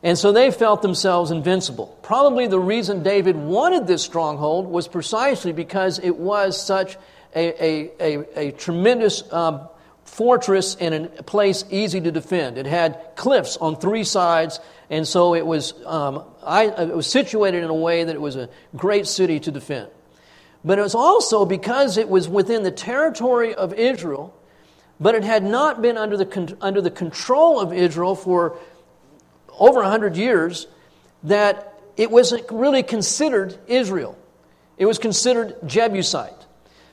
And 0.02 0.18
so 0.18 0.32
they 0.32 0.50
felt 0.50 0.82
themselves 0.82 1.30
invincible. 1.30 1.96
Probably 2.02 2.48
the 2.48 2.58
reason 2.58 3.02
David 3.02 3.36
wanted 3.36 3.86
this 3.86 4.02
stronghold 4.02 4.66
was 4.66 4.88
precisely 4.88 5.52
because 5.52 5.98
it 6.00 6.16
was 6.16 6.60
such 6.60 6.96
a, 7.36 7.64
a, 7.64 7.90
a, 8.00 8.48
a 8.48 8.52
tremendous 8.52 9.22
um, 9.32 9.68
fortress 10.04 10.74
and 10.74 10.94
a 10.94 11.22
place 11.22 11.64
easy 11.70 12.00
to 12.00 12.10
defend. 12.10 12.58
It 12.58 12.66
had 12.66 13.00
cliffs 13.14 13.56
on 13.56 13.76
three 13.76 14.04
sides 14.04 14.58
and 14.92 15.08
so 15.08 15.34
it 15.34 15.46
was, 15.46 15.72
um, 15.86 16.22
I, 16.44 16.66
it 16.66 16.94
was 16.94 17.06
situated 17.06 17.64
in 17.64 17.70
a 17.70 17.74
way 17.74 18.04
that 18.04 18.14
it 18.14 18.20
was 18.20 18.36
a 18.36 18.50
great 18.76 19.06
city 19.06 19.40
to 19.40 19.50
defend. 19.50 19.88
But 20.62 20.78
it 20.78 20.82
was 20.82 20.94
also 20.94 21.46
because 21.46 21.96
it 21.96 22.10
was 22.10 22.28
within 22.28 22.62
the 22.62 22.70
territory 22.70 23.54
of 23.54 23.72
Israel, 23.72 24.38
but 25.00 25.14
it 25.14 25.24
had 25.24 25.44
not 25.44 25.80
been 25.80 25.96
under 25.96 26.18
the, 26.18 26.56
under 26.60 26.82
the 26.82 26.90
control 26.90 27.58
of 27.58 27.72
Israel 27.72 28.14
for 28.14 28.58
over 29.62 29.80
100 29.80 30.16
years, 30.16 30.66
that 31.22 31.80
it 31.96 32.10
wasn't 32.10 32.44
really 32.50 32.82
considered 32.82 33.56
Israel. 33.68 34.18
It 34.76 34.86
was 34.86 34.98
considered 34.98 35.54
Jebusite. 35.64 36.46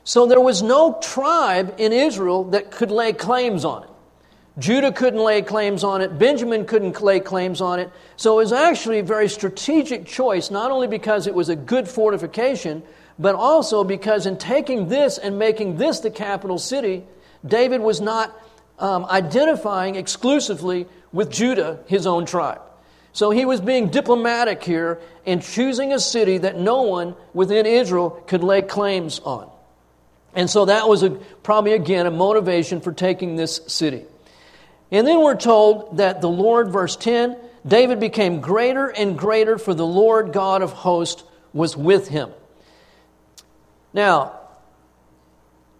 So 0.03 0.27
there 0.27 0.39
was 0.39 0.61
no 0.61 0.99
tribe 1.01 1.75
in 1.79 1.91
Israel 1.91 2.43
that 2.51 2.69
could 2.69 2.91
lay 2.91 3.13
claims 3.13 3.65
on 3.65 3.83
it. 3.83 3.89
Judah 4.59 4.91
couldn't 4.91 5.23
lay 5.23 5.41
claims 5.41 5.83
on 5.83 6.01
it. 6.01 6.19
Benjamin 6.19 6.65
couldn't 6.65 7.01
lay 7.01 7.19
claims 7.19 7.59
on 7.59 7.79
it. 7.79 7.89
So 8.17 8.33
it 8.33 8.43
was 8.43 8.53
actually 8.53 8.99
a 8.99 9.03
very 9.03 9.29
strategic 9.29 10.05
choice, 10.05 10.51
not 10.51 10.69
only 10.69 10.87
because 10.87 11.25
it 11.25 11.33
was 11.33 11.49
a 11.49 11.55
good 11.55 11.87
fortification, 11.87 12.83
but 13.17 13.33
also 13.33 13.83
because 13.83 14.27
in 14.27 14.37
taking 14.37 14.89
this 14.89 15.17
and 15.17 15.39
making 15.39 15.77
this 15.77 16.01
the 16.01 16.11
capital 16.11 16.59
city, 16.59 17.03
David 17.43 17.81
was 17.81 17.99
not 17.99 18.37
um, 18.79 19.05
identifying 19.05 19.95
exclusively 19.95 20.87
with 21.11 21.31
Judah, 21.31 21.79
his 21.87 22.07
own 22.07 22.25
tribe. 22.25 22.61
So 23.11 23.31
he 23.31 23.45
was 23.45 23.59
being 23.59 23.89
diplomatic 23.89 24.63
here 24.63 24.99
in 25.25 25.41
choosing 25.41 25.93
a 25.93 25.99
city 25.99 26.37
that 26.39 26.57
no 26.57 26.83
one 26.83 27.15
within 27.33 27.65
Israel 27.65 28.11
could 28.27 28.43
lay 28.43 28.61
claims 28.61 29.19
on. 29.19 29.49
And 30.35 30.49
so 30.49 30.65
that 30.65 30.87
was 30.87 31.03
a, 31.03 31.09
probably 31.09 31.73
again 31.73 32.05
a 32.05 32.11
motivation 32.11 32.81
for 32.81 32.91
taking 32.91 33.35
this 33.35 33.61
city. 33.67 34.05
And 34.91 35.05
then 35.05 35.21
we're 35.21 35.35
told 35.35 35.97
that 35.97 36.21
the 36.21 36.29
Lord, 36.29 36.71
verse 36.71 36.95
10, 36.95 37.35
David 37.65 37.99
became 37.99 38.41
greater 38.41 38.87
and 38.87 39.17
greater, 39.17 39.57
for 39.57 39.73
the 39.73 39.85
Lord 39.85 40.31
God 40.31 40.61
of 40.61 40.71
hosts 40.71 41.23
was 41.51 41.75
with 41.75 42.07
him. 42.07 42.31
Now, 43.93 44.39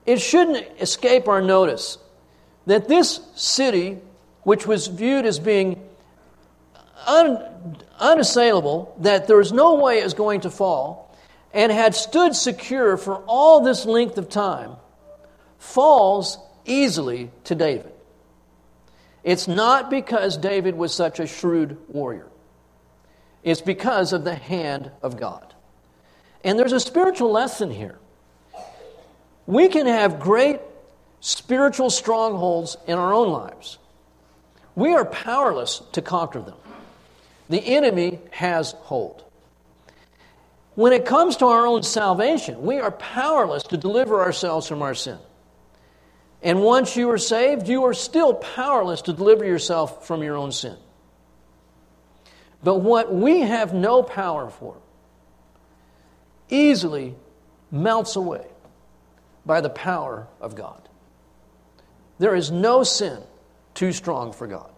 it 0.06 0.20
shouldn't 0.20 0.66
escape 0.80 1.28
our 1.28 1.42
notice 1.42 1.98
that 2.70 2.88
this 2.88 3.20
city, 3.34 3.98
which 4.44 4.68
was 4.68 4.86
viewed 4.86 5.26
as 5.26 5.40
being 5.40 5.82
un, 7.08 7.76
unassailable, 8.00 8.96
that 9.00 9.26
there 9.26 9.38
was 9.38 9.52
no 9.52 9.74
way 9.74 10.00
it 10.00 10.04
was 10.04 10.14
going 10.14 10.42
to 10.42 10.52
fall, 10.52 11.18
and 11.52 11.72
had 11.72 11.96
stood 11.96 12.36
secure 12.36 12.96
for 12.96 13.24
all 13.26 13.62
this 13.62 13.88
length 13.88 14.20
of 14.20 14.30
time, 14.30 14.76
falls 15.58 16.38
easily 16.64 17.32
to 17.46 17.56
David. 17.56 17.92
It's 19.24 19.48
not 19.48 19.90
because 19.90 20.38
David 20.38 20.76
was 20.76 20.94
such 20.94 21.20
a 21.20 21.26
shrewd 21.26 21.76
warrior. 21.88 22.28
It's 23.44 23.62
because 23.62 24.14
of 24.14 24.24
the 24.24 24.36
hand 24.36 24.92
of 25.02 25.18
God. 25.20 25.56
And 26.44 26.60
there's 26.60 26.72
a 26.72 26.80
spiritual 26.80 27.32
lesson 27.32 27.72
here. 27.72 27.98
We 29.48 29.70
can 29.70 29.88
have 29.88 30.20
great 30.20 30.60
spiritual 31.22 31.90
strongholds 31.90 32.78
in 32.88 32.98
our 32.98 33.14
own 33.14 33.30
lives. 33.30 33.78
We 34.76 34.94
are 34.94 35.06
powerless 35.06 35.82
to 35.94 36.02
conquer 36.02 36.42
them. 36.42 36.56
The 37.50 37.60
enemy 37.60 38.20
has 38.32 38.72
hold. 38.72 39.24
When 40.76 40.94
it 40.94 41.06
comes 41.06 41.38
to 41.38 41.46
our 41.48 41.66
own 41.66 41.84
salvation, 41.84 42.62
we 42.62 42.80
are 42.80 42.92
powerless 42.92 43.64
to 43.64 43.78
deliver 43.78 44.22
ourselves 44.22 44.68
from 44.68 44.82
our 44.82 44.96
sin. 44.96 45.18
And 46.42 46.62
once 46.62 46.96
you 46.96 47.10
are 47.10 47.18
saved, 47.18 47.68
you 47.68 47.84
are 47.84 47.94
still 47.94 48.34
powerless 48.34 49.02
to 49.04 49.14
deliver 49.14 49.44
yourself 49.44 50.08
from 50.08 50.24
your 50.24 50.38
own 50.38 50.54
sin. 50.54 50.78
But 52.64 52.76
what 52.76 53.14
we 53.14 53.42
have 53.42 53.74
no 53.74 54.04
power 54.04 54.50
for 54.50 54.78
easily 56.50 57.16
melts 57.72 58.16
away 58.16 58.46
by 59.46 59.62
the 59.62 59.70
power 59.70 60.28
of 60.40 60.56
God. 60.56 60.89
There 62.20 62.36
is 62.36 62.52
no 62.52 62.84
sin 62.84 63.20
too 63.74 63.92
strong 63.92 64.32
for 64.32 64.46
God, 64.46 64.70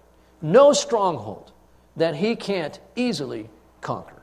no 0.41 0.73
stronghold 0.73 1.51
that 1.97 2.15
He 2.15 2.35
can't 2.35 2.79
easily 2.95 3.49
conquer. 3.81 4.21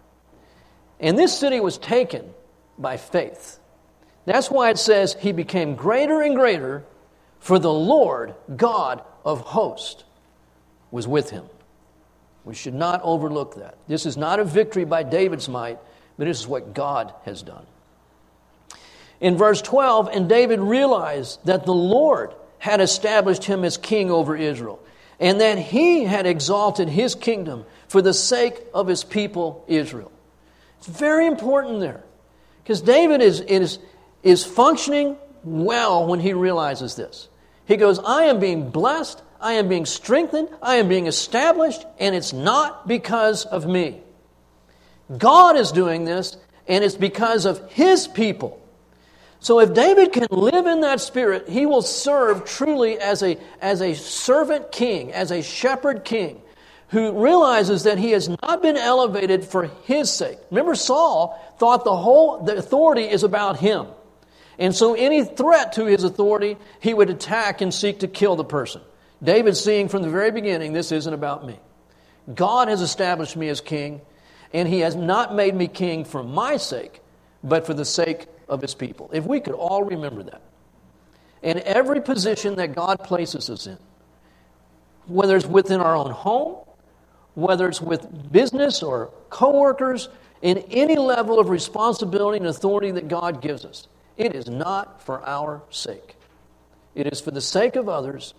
And 0.98 1.18
this 1.18 1.38
city 1.38 1.60
was 1.60 1.78
taken 1.78 2.32
by 2.78 2.96
faith. 2.96 3.58
That's 4.24 4.50
why 4.50 4.70
it 4.70 4.78
says 4.78 5.14
He 5.14 5.32
became 5.32 5.74
greater 5.74 6.22
and 6.22 6.34
greater 6.34 6.84
for 7.40 7.58
the 7.58 7.72
Lord 7.72 8.34
God 8.56 9.02
of 9.24 9.40
hosts 9.40 10.04
was 10.90 11.06
with 11.06 11.30
him. 11.30 11.44
We 12.44 12.54
should 12.54 12.74
not 12.74 13.02
overlook 13.02 13.56
that. 13.56 13.76
This 13.86 14.06
is 14.06 14.16
not 14.16 14.40
a 14.40 14.44
victory 14.44 14.84
by 14.84 15.02
David's 15.02 15.48
might, 15.48 15.78
but 16.16 16.26
this 16.26 16.40
is 16.40 16.48
what 16.48 16.74
God 16.74 17.12
has 17.24 17.42
done. 17.42 17.66
In 19.20 19.36
verse 19.36 19.60
12, 19.60 20.08
and 20.08 20.28
David 20.28 20.60
realized 20.60 21.44
that 21.44 21.66
the 21.66 21.74
Lord 21.74 22.32
had 22.58 22.80
established 22.80 23.44
him 23.44 23.64
as 23.64 23.76
king 23.76 24.10
over 24.10 24.36
Israel, 24.36 24.80
and 25.20 25.40
that 25.40 25.58
he 25.58 26.04
had 26.04 26.26
exalted 26.26 26.88
his 26.88 27.14
kingdom 27.14 27.64
for 27.88 28.02
the 28.02 28.14
sake 28.14 28.60
of 28.74 28.86
his 28.86 29.04
people 29.04 29.64
Israel. 29.68 30.12
It's 30.78 30.86
very 30.86 31.26
important 31.26 31.80
there. 31.80 32.04
Because 32.62 32.80
David 32.82 33.22
is, 33.22 33.40
is, 33.40 33.78
is 34.22 34.44
functioning 34.44 35.16
well 35.42 36.06
when 36.06 36.20
he 36.20 36.32
realizes 36.34 36.96
this. 36.96 37.28
He 37.66 37.76
goes, 37.76 37.98
I 37.98 38.24
am 38.24 38.40
being 38.40 38.70
blessed, 38.70 39.22
I 39.40 39.54
am 39.54 39.68
being 39.68 39.86
strengthened, 39.86 40.48
I 40.62 40.76
am 40.76 40.88
being 40.88 41.06
established, 41.06 41.84
and 41.98 42.14
it's 42.14 42.32
not 42.32 42.86
because 42.86 43.44
of 43.44 43.66
me. 43.66 44.00
God 45.16 45.56
is 45.56 45.72
doing 45.72 46.04
this, 46.04 46.36
and 46.66 46.84
it's 46.84 46.96
because 46.96 47.46
of 47.46 47.70
his 47.72 48.06
people. 48.06 48.60
So 49.40 49.60
if 49.60 49.72
David 49.72 50.12
can 50.12 50.26
live 50.30 50.66
in 50.66 50.80
that 50.80 51.00
spirit, 51.00 51.48
he 51.48 51.64
will 51.64 51.82
serve 51.82 52.44
truly 52.44 52.98
as 52.98 53.22
a, 53.22 53.38
as 53.60 53.80
a 53.80 53.94
servant 53.94 54.72
king, 54.72 55.12
as 55.12 55.30
a 55.30 55.42
shepherd 55.42 56.04
king, 56.04 56.42
who 56.88 57.22
realizes 57.22 57.84
that 57.84 57.98
he 57.98 58.12
has 58.12 58.28
not 58.28 58.62
been 58.62 58.76
elevated 58.76 59.44
for 59.44 59.70
his 59.84 60.10
sake. 60.10 60.38
Remember, 60.50 60.74
Saul 60.74 61.38
thought 61.58 61.84
the 61.84 61.96
whole 61.96 62.42
the 62.42 62.56
authority 62.56 63.04
is 63.04 63.22
about 63.22 63.58
him. 63.58 63.86
And 64.58 64.74
so, 64.74 64.94
any 64.94 65.24
threat 65.24 65.74
to 65.74 65.84
his 65.84 66.02
authority, 66.02 66.56
he 66.80 66.92
would 66.92 67.10
attack 67.10 67.60
and 67.60 67.72
seek 67.72 68.00
to 68.00 68.08
kill 68.08 68.34
the 68.34 68.44
person. 68.44 68.80
David, 69.22 69.56
seeing 69.56 69.88
from 69.88 70.02
the 70.02 70.10
very 70.10 70.32
beginning, 70.32 70.72
this 70.72 70.90
isn't 70.90 71.12
about 71.12 71.46
me. 71.46 71.60
God 72.34 72.68
has 72.68 72.80
established 72.80 73.36
me 73.36 73.48
as 73.48 73.60
king, 73.60 74.00
and 74.52 74.66
he 74.66 74.80
has 74.80 74.96
not 74.96 75.34
made 75.34 75.54
me 75.54 75.68
king 75.68 76.04
for 76.04 76.24
my 76.24 76.56
sake, 76.56 77.00
but 77.44 77.66
for 77.66 77.74
the 77.74 77.84
sake 77.84 78.26
of 78.48 78.62
his 78.62 78.74
people. 78.74 79.10
If 79.12 79.24
we 79.24 79.40
could 79.40 79.54
all 79.54 79.84
remember 79.84 80.22
that. 80.24 80.40
In 81.42 81.60
every 81.64 82.00
position 82.00 82.56
that 82.56 82.74
God 82.74 83.00
places 83.00 83.48
us 83.48 83.66
in, 83.66 83.78
whether 85.06 85.36
it's 85.36 85.46
within 85.46 85.80
our 85.80 85.96
own 85.96 86.10
home, 86.10 86.56
whether 87.34 87.68
it's 87.68 87.80
with 87.80 88.32
business 88.32 88.82
or 88.82 89.10
coworkers, 89.30 90.08
in 90.42 90.58
any 90.70 90.96
level 90.96 91.38
of 91.38 91.48
responsibility 91.48 92.38
and 92.38 92.46
authority 92.46 92.90
that 92.92 93.08
God 93.08 93.40
gives 93.40 93.64
us, 93.64 93.88
it 94.16 94.34
is 94.34 94.48
not 94.48 95.02
for 95.02 95.26
our 95.26 95.62
sake. 95.70 96.16
It 96.94 97.06
is 97.12 97.20
for 97.20 97.30
the 97.30 97.40
sake 97.40 97.76
of 97.76 97.88
others 97.88 98.34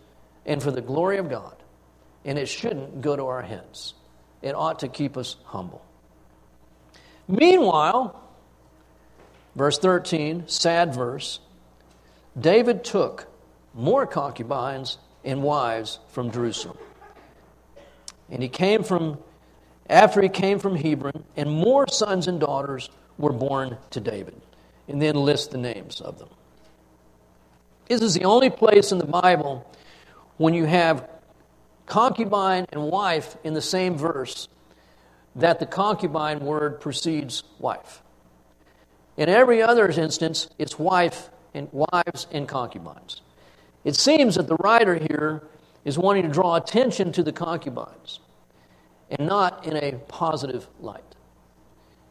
and 0.45 0.61
for 0.61 0.71
the 0.71 0.81
glory 0.81 1.17
of 1.17 1.29
God. 1.29 1.55
And 2.25 2.37
it 2.37 2.47
shouldn't 2.47 3.01
go 3.01 3.15
to 3.15 3.25
our 3.25 3.41
heads. 3.41 3.93
It 4.41 4.55
ought 4.55 4.79
to 4.79 4.87
keep 4.87 5.17
us 5.17 5.37
humble. 5.45 5.85
Meanwhile, 7.27 8.19
verse 9.55 9.77
13, 9.77 10.47
sad 10.47 10.93
verse, 10.93 11.39
David 12.39 12.83
took 12.83 13.27
more 13.73 14.05
concubines 14.05 14.97
and 15.23 15.43
wives 15.43 15.99
from 16.09 16.31
Jerusalem. 16.31 16.77
And 18.29 18.41
he 18.41 18.49
came 18.49 18.83
from, 18.83 19.17
after 19.89 20.21
he 20.21 20.29
came 20.29 20.59
from 20.59 20.75
Hebron, 20.75 21.23
and 21.35 21.49
more 21.49 21.88
sons 21.88 22.27
and 22.27 22.39
daughters 22.39 22.89
were 23.17 23.33
born 23.33 23.77
to 23.91 23.99
David 23.99 24.39
and 24.88 25.01
then 25.01 25.15
list 25.15 25.51
the 25.51 25.57
names 25.57 26.01
of 26.01 26.17
them. 26.19 26.29
This 27.88 28.01
is 28.01 28.13
the 28.13 28.25
only 28.25 28.49
place 28.49 28.91
in 28.91 28.97
the 28.97 29.05
Bible 29.05 29.69
when 30.38 30.53
you 30.53 30.65
have 30.65 31.09
concubine 31.85 32.65
and 32.71 32.83
wife 32.83 33.35
in 33.43 33.53
the 33.53 33.62
same 33.62 33.97
verse 33.97 34.47
that 35.35 35.59
the 35.59 35.65
concubine 35.65 36.39
word 36.39 36.79
precedes 36.79 37.43
wife. 37.59 38.01
In 39.19 39.27
every 39.27 39.62
other 39.62 39.89
instance, 39.89 40.47
it's 40.58 40.79
wife 40.79 41.29
and 41.53 41.67
wives 41.73 42.25
and 42.32 42.47
concubines. 42.47 43.21
It 43.84 43.97
seems 43.97 44.36
that 44.36 44.47
the 44.47 44.55
writer 44.55 44.95
here 44.95 45.43
is 45.84 45.99
wanting 45.99 46.23
to 46.23 46.29
draw 46.29 46.55
attention 46.55 47.12
to 47.12 47.21
the 47.21 47.34
concubines 47.34 48.21
and 49.10 49.27
not 49.27 49.65
in 49.65 49.75
a 49.75 49.97
positive 50.08 50.69
light. 50.79 51.03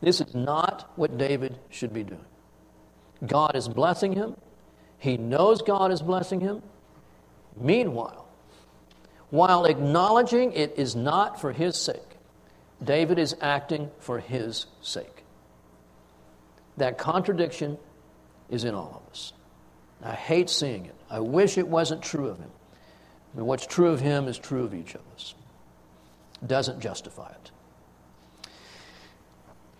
This 0.03 0.21
is 0.21 0.35
not 0.35 0.92
what 0.97 1.16
David 1.16 1.59
should 1.71 1.94
be 1.94 2.05
doing. 2.05 2.27
God 3.27 3.57
is 3.57 3.68
blessing 3.68 4.12
him. 4.12 4.37
He 4.99 5.16
knows 5.16 5.62
God 5.62 5.90
is 5.90 6.03
blessing 6.03 6.40
him. 6.40 6.62
Meanwhile, 7.59 8.29
while 9.31 9.64
acknowledging 9.64 10.53
it 10.53 10.75
is 10.77 10.94
not 10.94 11.40
for 11.40 11.53
his 11.53 11.75
sake, 11.79 12.18
David 12.85 13.18
is 13.18 13.35
acting 13.40 13.90
for 13.99 14.18
his 14.18 14.66
sake. 14.83 15.17
That 16.79 16.99
contradiction 16.99 17.79
is 18.49 18.64
in 18.64 18.75
all 18.75 19.03
of 19.05 19.11
us. 19.11 19.33
I 20.03 20.12
hate 20.12 20.49
seeing 20.49 20.87
it. 20.87 20.95
I 21.11 21.21
wish 21.21 21.59
it 21.59 21.69
wasn't 21.69 22.03
true 22.03 22.29
of 22.29 22.38
him. 22.38 22.51
But 23.35 23.45
what's 23.45 23.67
true 23.67 23.91
of 23.91 24.01
him 24.01 24.29
is 24.29 24.38
true 24.38 24.64
of 24.64 24.75
each 24.75 24.95
of 24.95 25.01
us. 25.14 25.35
Doesn't 26.47 26.81
justify 26.81 27.31
it. 27.31 27.51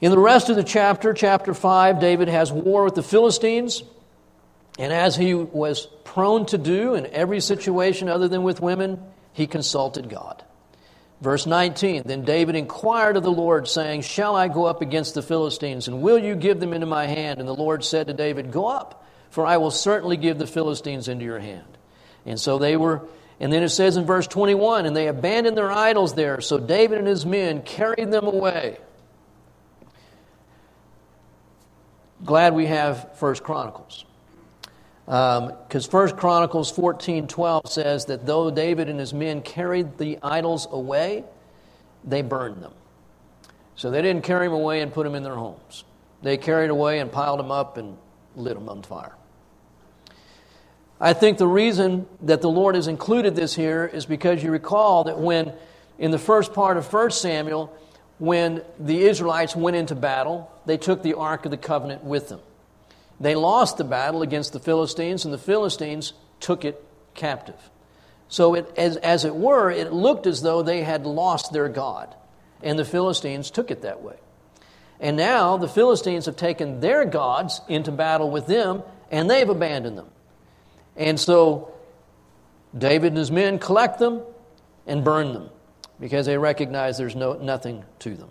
In 0.01 0.11
the 0.11 0.19
rest 0.19 0.49
of 0.49 0.57
the 0.57 0.65
chapter, 0.65 1.13
chapter 1.13 1.55
5, 1.55 2.01
David 2.01 2.29
has 2.29 2.53
war 2.53 2.85
with 2.85 2.95
the 2.95 3.03
Philistines. 3.03 3.83
And 4.79 4.93
as 4.93 5.17
he 5.17 5.35
was 5.35 5.87
prone 6.05 6.47
to 6.47 6.59
do 6.59 6.95
in 6.95 7.07
every 7.07 7.41
situation 7.41 8.09
other 8.09 8.29
than 8.29 8.43
with 8.45 8.61
women, 8.61 9.03
he 9.33 9.47
consulted 9.47 10.09
God. 10.09 10.45
Verse 11.21 11.47
19 11.47 12.03
Then 12.05 12.25
David 12.25 12.55
inquired 12.55 13.17
of 13.17 13.23
the 13.23 13.31
Lord, 13.31 13.69
saying, 13.69 14.03
Shall 14.03 14.37
I 14.37 14.49
go 14.49 14.67
up 14.67 14.83
against 14.83 15.15
the 15.15 15.23
Philistines, 15.23 15.89
and 15.89 16.03
will 16.03 16.19
you 16.19 16.35
give 16.35 16.61
them 16.61 16.73
into 16.73 16.87
my 16.87 17.07
hand? 17.07 17.41
And 17.41 17.49
the 17.49 17.55
Lord 17.55 17.85
said 17.85 18.07
to 18.07 18.13
David, 18.13 18.53
Go 18.53 18.67
up, 18.67 19.05
for 19.31 19.47
I 19.47 19.57
will 19.57 19.71
certainly 19.71 20.17
give 20.17 20.39
the 20.39 20.47
Philistines 20.47 21.09
into 21.09 21.25
your 21.25 21.41
hand. 21.41 21.79
And 22.25 22.39
so 22.39 22.59
they 22.59 22.77
were 22.77 23.09
And 23.41 23.53
then 23.53 23.63
it 23.63 23.69
says 23.71 23.97
in 23.97 24.05
verse 24.05 24.27
21 24.27 24.87
and 24.87 24.97
they 24.97 25.09
abandoned 25.09 25.57
their 25.57 25.71
idols 25.71 26.15
there, 26.15 26.41
so 26.41 26.59
David 26.59 26.99
and 26.99 27.07
his 27.07 27.25
men 27.25 27.63
carried 27.63 28.11
them 28.11 28.27
away. 28.27 28.79
Glad 32.25 32.55
we 32.55 32.67
have 32.67 33.17
First 33.17 33.45
Chronicles. 33.45 34.05
Because 35.09 35.87
um, 35.87 35.91
First 35.91 36.19
Chronicles 36.19 36.71
14 36.71 37.29
12 37.29 37.67
says 37.67 38.05
that 38.07 38.27
though 38.27 38.51
David 38.51 38.91
and 38.91 39.01
his 39.01 39.15
men 39.15 39.41
carried 39.41 39.97
the 39.97 40.19
idols 40.23 40.69
away, 40.71 41.25
they 42.05 42.21
burned 42.21 42.63
them. 42.63 42.75
So 43.75 43.91
they 43.91 44.03
didn't 44.03 44.23
carry 44.23 44.49
them 44.49 44.53
away 44.53 44.83
and 44.83 44.93
put 44.93 45.05
them 45.05 45.15
in 45.15 45.23
their 45.23 45.37
homes. 45.37 45.85
They 46.21 46.37
carried 46.37 46.69
away 46.69 46.99
and 46.99 47.11
piled 47.11 47.39
them 47.39 47.51
up 47.51 47.79
and 47.79 47.97
lit 48.37 48.53
them 48.53 48.69
on 48.69 48.83
fire. 48.83 49.15
I 51.01 51.15
think 51.15 51.39
the 51.39 51.47
reason 51.47 52.07
that 52.21 52.43
the 52.43 52.51
Lord 52.51 52.75
has 52.75 52.87
included 52.87 53.35
this 53.35 53.55
here 53.55 53.87
is 53.87 54.05
because 54.05 54.43
you 54.43 54.51
recall 54.51 55.05
that 55.05 55.19
when, 55.19 55.55
in 55.99 56.11
the 56.11 56.19
first 56.19 56.53
part 56.53 56.77
of 56.77 56.93
1 56.93 57.13
Samuel, 57.13 57.75
when 58.19 58.63
the 58.79 59.05
Israelites 59.05 59.57
went 59.57 59.75
into 59.75 59.95
battle, 59.95 60.53
they 60.67 60.77
took 60.77 61.03
the 61.03 61.15
Ark 61.15 61.47
of 61.47 61.51
the 61.51 61.57
Covenant 61.57 62.05
with 62.05 62.29
them. 62.29 62.41
They 63.21 63.35
lost 63.35 63.77
the 63.77 63.85
battle 63.85 64.23
against 64.23 64.53
the 64.53 64.61
Philistines, 64.61 65.25
and 65.25 65.35
the 65.35 65.39
Philistines 65.39 66.13
took 66.41 66.65
it 66.65 66.83
captive. 67.15 67.71
So, 68.29 68.55
it, 68.55 68.73
as, 68.77 68.97
as 68.99 69.25
it 69.25 69.35
were, 69.35 69.71
it 69.71 69.93
looked 69.93 70.27
as 70.27 70.43
though 70.43 70.63
they 70.63 70.83
had 70.83 71.07
lost 71.07 71.53
their 71.53 71.69
God, 71.69 72.15
and 72.63 72.79
the 72.79 72.85
Philistines 72.85 73.51
took 73.51 73.71
it 73.71 73.83
that 73.83 74.03
way. 74.03 74.17
And 75.01 75.17
now 75.17 75.57
the 75.57 75.69
Philistines 75.69 76.27
have 76.27 76.37
taken 76.37 76.81
their 76.81 77.05
gods 77.05 77.61
into 77.69 77.93
battle 77.93 78.31
with 78.31 78.47
them, 78.47 78.83
and 79.11 79.31
they've 79.31 79.49
abandoned 79.49 79.97
them. 79.97 80.09
And 80.97 81.19
so 81.19 81.73
David 82.77 83.09
and 83.09 83.17
his 83.17 83.31
men 83.31 83.59
collect 83.59 83.99
them 83.99 84.23
and 84.87 85.05
burn 85.05 85.33
them 85.33 85.51
because 86.01 86.27
they 86.27 86.37
recognize 86.37 86.99
there's 86.99 87.17
no, 87.17 87.35
nothing 87.35 87.85
to 88.01 88.15
them. 88.15 88.31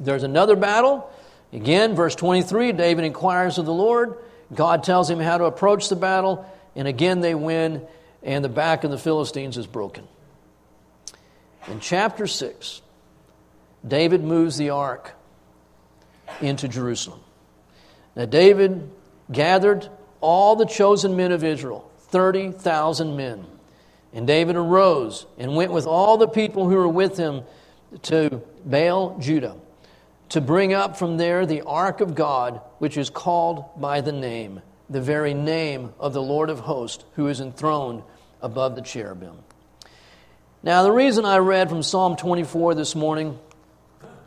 There's 0.00 0.22
another 0.24 0.56
battle. 0.56 1.08
Again, 1.52 1.94
verse 1.94 2.14
23 2.14 2.72
David 2.72 3.04
inquires 3.04 3.58
of 3.58 3.66
the 3.66 3.72
Lord. 3.72 4.16
God 4.54 4.82
tells 4.84 5.10
him 5.10 5.20
how 5.20 5.38
to 5.38 5.44
approach 5.44 5.88
the 5.88 5.96
battle. 5.96 6.50
And 6.74 6.88
again, 6.88 7.20
they 7.20 7.34
win, 7.34 7.86
and 8.22 8.44
the 8.44 8.48
back 8.48 8.84
of 8.84 8.90
the 8.90 8.98
Philistines 8.98 9.56
is 9.56 9.66
broken. 9.66 10.06
In 11.66 11.80
chapter 11.80 12.26
6, 12.26 12.82
David 13.86 14.24
moves 14.24 14.56
the 14.56 14.70
ark 14.70 15.12
into 16.40 16.68
Jerusalem. 16.68 17.20
Now, 18.16 18.24
David 18.24 18.90
gathered 19.30 19.88
all 20.20 20.56
the 20.56 20.66
chosen 20.66 21.16
men 21.16 21.32
of 21.32 21.44
Israel, 21.44 21.90
30,000 21.98 23.16
men. 23.16 23.44
And 24.12 24.26
David 24.26 24.56
arose 24.56 25.26
and 25.36 25.54
went 25.54 25.72
with 25.72 25.86
all 25.86 26.16
the 26.16 26.28
people 26.28 26.68
who 26.68 26.76
were 26.76 26.88
with 26.88 27.16
him 27.16 27.42
to 28.02 28.40
Baal, 28.64 29.18
Judah, 29.18 29.56
to 30.30 30.40
bring 30.40 30.72
up 30.72 30.96
from 30.96 31.16
there 31.16 31.46
the 31.46 31.62
ark 31.62 32.00
of 32.00 32.14
God, 32.14 32.60
which 32.78 32.96
is 32.96 33.10
called 33.10 33.80
by 33.80 34.00
the 34.00 34.12
name, 34.12 34.60
the 34.90 35.00
very 35.00 35.34
name 35.34 35.94
of 35.98 36.12
the 36.12 36.22
Lord 36.22 36.50
of 36.50 36.60
hosts, 36.60 37.04
who 37.14 37.28
is 37.28 37.40
enthroned 37.40 38.02
above 38.42 38.76
the 38.76 38.82
cherubim. 38.82 39.38
Now, 40.62 40.82
the 40.82 40.92
reason 40.92 41.24
I 41.24 41.38
read 41.38 41.68
from 41.68 41.82
Psalm 41.82 42.16
24 42.16 42.74
this 42.74 42.94
morning 42.94 43.38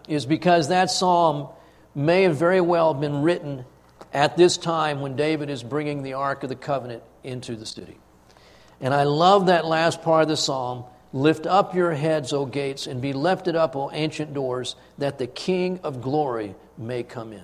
is 0.07 0.25
because 0.25 0.69
that 0.69 0.89
psalm 0.89 1.49
may 1.93 2.23
have 2.23 2.37
very 2.37 2.61
well 2.61 2.93
been 2.93 3.21
written 3.21 3.65
at 4.13 4.37
this 4.37 4.57
time 4.57 5.01
when 5.01 5.15
David 5.15 5.49
is 5.49 5.61
bringing 5.63 6.03
the 6.03 6.13
Ark 6.13 6.43
of 6.43 6.49
the 6.49 6.55
Covenant 6.55 7.03
into 7.23 7.55
the 7.55 7.65
city. 7.65 7.97
And 8.79 8.93
I 8.93 9.03
love 9.03 9.47
that 9.47 9.65
last 9.65 10.01
part 10.01 10.23
of 10.23 10.27
the 10.29 10.37
psalm 10.37 10.85
Lift 11.13 11.45
up 11.45 11.75
your 11.75 11.93
heads, 11.93 12.31
O 12.31 12.45
gates, 12.45 12.87
and 12.87 13.01
be 13.01 13.13
lifted 13.13 13.55
up, 13.55 13.75
O 13.75 13.91
ancient 13.91 14.33
doors, 14.33 14.75
that 14.97 15.17
the 15.17 15.27
King 15.27 15.79
of 15.83 16.01
glory 16.01 16.55
may 16.77 17.03
come 17.03 17.33
in. 17.33 17.43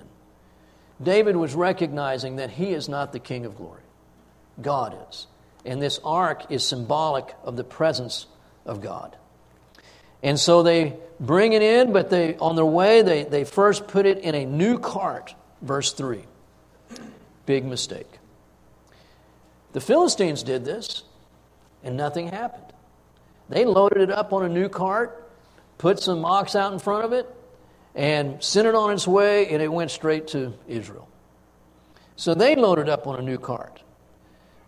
David 1.02 1.36
was 1.36 1.54
recognizing 1.54 2.38
that 2.38 2.52
he 2.52 2.72
is 2.72 2.88
not 2.88 3.12
the 3.12 3.20
King 3.20 3.46
of 3.46 3.58
glory, 3.58 3.82
God 4.62 4.98
is. 5.10 5.28
And 5.66 5.82
this 5.82 6.00
ark 6.04 6.50
is 6.50 6.66
symbolic 6.66 7.36
of 7.44 7.58
the 7.58 7.64
presence 7.64 8.26
of 8.66 8.82
God. 8.82 9.18
And 10.24 10.40
so 10.40 10.64
they 10.64 10.96
bring 11.20 11.54
it 11.54 11.62
in, 11.62 11.94
but 11.94 12.10
they, 12.10 12.38
on 12.38 12.56
their 12.56 12.66
way, 12.66 13.02
they, 13.02 13.24
they 13.24 13.44
first 13.44 13.88
put 13.88 14.06
it 14.06 14.20
in 14.20 14.34
a 14.34 14.46
new 14.46 14.80
cart, 14.80 15.36
verse 15.62 15.92
3. 15.94 16.24
Big 17.46 17.66
mistake. 17.66 18.08
The 19.74 19.82
Philistines 19.82 20.42
did 20.42 20.66
this, 20.66 21.04
and 21.84 21.98
nothing 21.98 22.30
happened. 22.30 22.67
They 23.50 23.66
loaded 23.66 24.02
it 24.02 24.12
up 24.12 24.34
on 24.34 24.44
a 24.44 24.50
new 24.50 24.70
cart, 24.70 25.30
put 25.78 26.00
some 26.00 26.26
ox 26.26 26.56
out 26.56 26.74
in 26.74 26.80
front 26.80 27.06
of 27.06 27.14
it, 27.14 27.34
and 27.96 28.44
sent 28.44 28.68
it 28.68 28.76
on 28.76 28.92
its 28.92 29.08
way, 29.08 29.48
and 29.50 29.62
it 29.62 29.72
went 29.72 29.92
straight 29.92 30.28
to 30.30 30.54
Israel. 30.68 31.08
So 32.16 32.34
they 32.34 32.56
loaded 32.56 32.90
up 32.90 33.08
on 33.08 33.20
a 33.20 33.22
new 33.22 33.38
cart. 33.38 33.82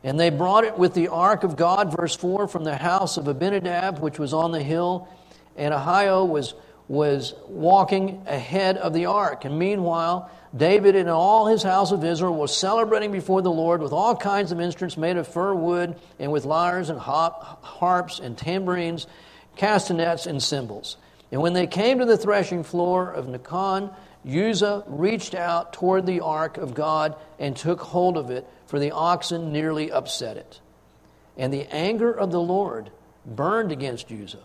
And 0.04 0.20
they 0.20 0.30
brought 0.30 0.64
it 0.64 0.78
with 0.78 0.94
the 0.94 1.10
ark 1.10 1.44
of 1.44 1.58
God, 1.58 1.96
verse 1.96 2.16
4, 2.16 2.48
from 2.48 2.64
the 2.64 2.78
house 2.78 3.18
of 3.18 3.28
Abinadab, 3.28 4.00
which 4.00 4.18
was 4.18 4.34
on 4.34 4.52
the 4.52 4.64
hill. 4.64 5.10
And 5.58 5.74
Ahio 5.74 6.28
was, 6.28 6.54
was 6.88 7.34
walking 7.48 8.24
ahead 8.26 8.78
of 8.78 8.94
the 8.94 9.08
ark. 9.08 9.44
And 9.44 9.60
meanwhile, 9.60 10.32
David 10.56 10.96
and 10.96 11.10
all 11.10 11.46
his 11.46 11.62
house 11.62 11.92
of 11.92 12.04
Israel 12.04 12.36
were 12.36 12.48
celebrating 12.48 13.12
before 13.12 13.42
the 13.42 13.52
Lord 13.52 13.82
with 13.82 13.92
all 13.92 14.16
kinds 14.16 14.52
of 14.52 14.60
instruments 14.60 14.98
made 14.98 15.18
of 15.18 15.28
fir 15.28 15.54
wood 15.54 15.96
and 16.18 16.32
with 16.32 16.46
lyres 16.46 16.90
and 16.90 17.00
harps 17.00 18.20
and 18.20 18.36
tambourines, 18.36 19.06
castanets 19.56 20.26
and 20.26 20.42
cymbals. 20.42 20.98
And 21.32 21.42
when 21.42 21.54
they 21.54 21.68
came 21.68 22.00
to 22.00 22.06
the 22.06 22.18
threshing 22.18 22.64
floor 22.64 23.12
of 23.12 23.28
Nacon, 23.28 23.94
Uzzah 24.28 24.84
reached 24.88 25.36
out 25.36 25.74
toward 25.74 26.08
the 26.08 26.22
ark 26.22 26.58
of 26.58 26.74
God 26.74 27.16
and 27.38 27.56
took 27.56 27.80
hold 27.80 28.18
of 28.18 28.32
it, 28.32 28.48
for 28.66 28.80
the 28.80 28.92
oxen 28.92 29.54
nearly 29.54 29.92
upset 29.92 30.36
it. 30.36 30.60
And 31.38 31.54
the 31.54 31.68
anger 31.74 32.12
of 32.12 32.32
the 32.32 32.42
Lord 32.42 32.90
burned 33.24 33.72
against 33.72 34.12
Uzzah, 34.12 34.44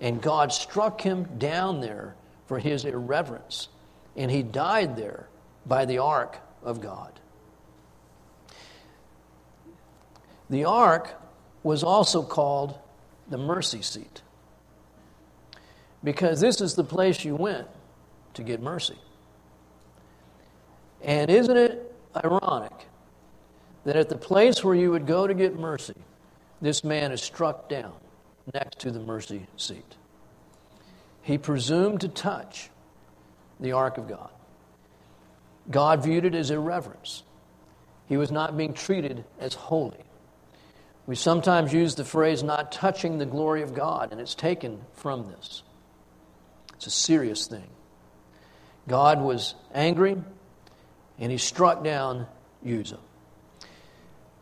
and 0.00 0.22
God 0.22 0.50
struck 0.52 1.02
him 1.02 1.24
down 1.36 1.80
there 1.80 2.14
for 2.46 2.58
his 2.58 2.86
irreverence, 2.86 3.68
and 4.16 4.30
he 4.30 4.42
died 4.42 4.96
there 4.96 5.28
by 5.66 5.84
the 5.84 5.98
ark 5.98 6.38
of 6.62 6.80
God. 6.80 7.18
The 10.50 10.64
ark 10.64 11.14
was 11.62 11.82
also 11.82 12.22
called 12.22 12.78
the 13.28 13.38
mercy 13.38 13.82
seat 13.82 14.22
because 16.04 16.40
this 16.40 16.60
is 16.60 16.74
the 16.74 16.84
place 16.84 17.24
you 17.24 17.36
went 17.36 17.68
to 18.34 18.42
get 18.42 18.60
mercy. 18.60 18.98
And 21.02 21.30
isn't 21.30 21.56
it 21.56 21.94
ironic 22.24 22.72
that 23.84 23.96
at 23.96 24.08
the 24.08 24.16
place 24.16 24.62
where 24.62 24.74
you 24.74 24.90
would 24.90 25.06
go 25.06 25.26
to 25.26 25.34
get 25.34 25.58
mercy, 25.58 25.96
this 26.60 26.84
man 26.84 27.12
is 27.12 27.22
struck 27.22 27.68
down 27.68 27.94
next 28.52 28.80
to 28.80 28.90
the 28.90 29.00
mercy 29.00 29.46
seat? 29.56 29.96
He 31.22 31.38
presumed 31.38 32.00
to 32.02 32.08
touch 32.08 32.68
the 33.60 33.72
ark 33.72 33.96
of 33.96 34.08
God. 34.08 34.31
God 35.70 36.02
viewed 36.02 36.24
it 36.24 36.34
as 36.34 36.50
irreverence. 36.50 37.22
He 38.08 38.16
was 38.16 38.30
not 38.30 38.56
being 38.56 38.74
treated 38.74 39.24
as 39.38 39.54
holy. 39.54 40.04
We 41.06 41.16
sometimes 41.16 41.72
use 41.72 41.94
the 41.94 42.04
phrase 42.04 42.42
not 42.42 42.72
touching 42.72 43.18
the 43.18 43.26
glory 43.26 43.62
of 43.62 43.74
God, 43.74 44.12
and 44.12 44.20
it's 44.20 44.34
taken 44.34 44.80
from 44.94 45.26
this. 45.26 45.62
It's 46.74 46.86
a 46.86 46.90
serious 46.90 47.46
thing. 47.46 47.68
God 48.88 49.20
was 49.20 49.54
angry, 49.74 50.16
and 51.18 51.32
he 51.32 51.38
struck 51.38 51.82
down 51.84 52.26
Uzzah. 52.66 52.98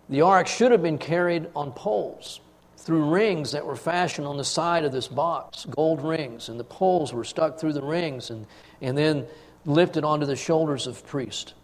The 0.09 0.23
ark 0.23 0.49
should 0.49 0.73
have 0.73 0.83
been 0.83 0.99
carried 0.99 1.49
on 1.55 1.73
poles 1.73 2.41
through 2.77 3.11
rings 3.11 3.53
that 3.53 3.65
were 3.65 3.77
fashioned 3.77 4.27
on 4.27 4.37
the 4.37 4.45
side 4.45 4.85
of 4.85 4.93
this 4.93 5.07
box, 5.07 5.67
gold 5.67 6.03
rings, 6.03 6.49
and 6.49 6.59
the 6.59 6.65
poles 6.65 7.13
were 7.13 7.25
stuck 7.25 7.59
through 7.59 7.75
the 7.75 7.83
rings, 7.83 8.31
and, 8.31 8.47
and 8.81 8.97
then 8.97 9.27
lifted 9.65 10.05
onto 10.05 10.27
the 10.27 10.37
shoulders 10.37 10.87
of 10.87 11.07
priest. 11.07 11.55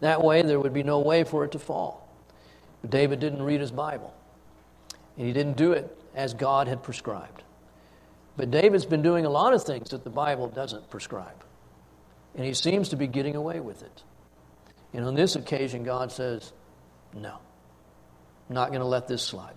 That 0.00 0.22
way, 0.22 0.42
there 0.42 0.60
would 0.60 0.72
be 0.72 0.82
no 0.82 1.00
way 1.00 1.24
for 1.24 1.44
it 1.44 1.52
to 1.52 1.58
fall. 1.58 2.08
But 2.80 2.90
David 2.90 3.20
didn't 3.20 3.42
read 3.42 3.60
his 3.60 3.72
Bible, 3.72 4.14
and 5.16 5.26
he 5.26 5.32
didn't 5.32 5.56
do 5.56 5.72
it 5.72 5.96
as 6.14 6.34
God 6.34 6.68
had 6.68 6.82
prescribed. 6.82 7.42
But 8.36 8.50
David's 8.50 8.86
been 8.86 9.02
doing 9.02 9.26
a 9.26 9.30
lot 9.30 9.52
of 9.52 9.64
things 9.64 9.90
that 9.90 10.04
the 10.04 10.10
Bible 10.10 10.46
doesn't 10.46 10.90
prescribe, 10.90 11.44
and 12.36 12.44
he 12.44 12.54
seems 12.54 12.90
to 12.90 12.96
be 12.96 13.08
getting 13.08 13.34
away 13.34 13.58
with 13.58 13.82
it. 13.82 14.02
And 14.94 15.04
on 15.04 15.14
this 15.14 15.34
occasion, 15.36 15.82
God 15.82 16.12
says, 16.12 16.52
No, 17.12 17.36
I'm 18.48 18.54
not 18.54 18.68
going 18.68 18.80
to 18.80 18.86
let 18.86 19.08
this 19.08 19.22
slide. 19.22 19.56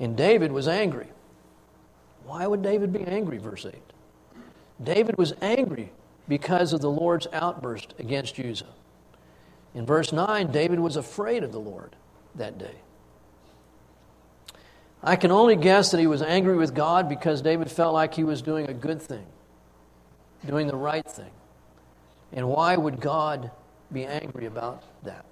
And 0.00 0.16
David 0.16 0.50
was 0.50 0.66
angry. 0.66 1.08
Why 2.24 2.46
would 2.46 2.62
David 2.62 2.92
be 2.92 3.04
angry, 3.04 3.38
verse 3.38 3.64
8? 3.64 3.74
David 4.82 5.18
was 5.18 5.34
angry 5.40 5.92
because 6.28 6.72
of 6.72 6.80
the 6.80 6.90
Lord's 6.90 7.26
outburst 7.32 7.94
against 7.98 8.38
Uzzah. 8.38 8.66
In 9.74 9.86
verse 9.86 10.12
9, 10.12 10.50
David 10.50 10.80
was 10.80 10.96
afraid 10.96 11.44
of 11.44 11.52
the 11.52 11.60
Lord 11.60 11.96
that 12.34 12.58
day. 12.58 12.76
I 15.02 15.16
can 15.16 15.30
only 15.30 15.56
guess 15.56 15.90
that 15.90 16.00
he 16.00 16.06
was 16.06 16.22
angry 16.22 16.56
with 16.56 16.74
God 16.74 17.08
because 17.08 17.40
David 17.40 17.70
felt 17.70 17.94
like 17.94 18.14
he 18.14 18.24
was 18.24 18.42
doing 18.42 18.68
a 18.68 18.74
good 18.74 19.00
thing, 19.00 19.26
doing 20.46 20.66
the 20.66 20.76
right 20.76 21.08
thing. 21.08 21.30
And 22.32 22.48
why 22.48 22.76
would 22.76 23.00
God 23.00 23.50
be 23.92 24.04
angry 24.04 24.46
about 24.46 24.84
that? 25.04 25.24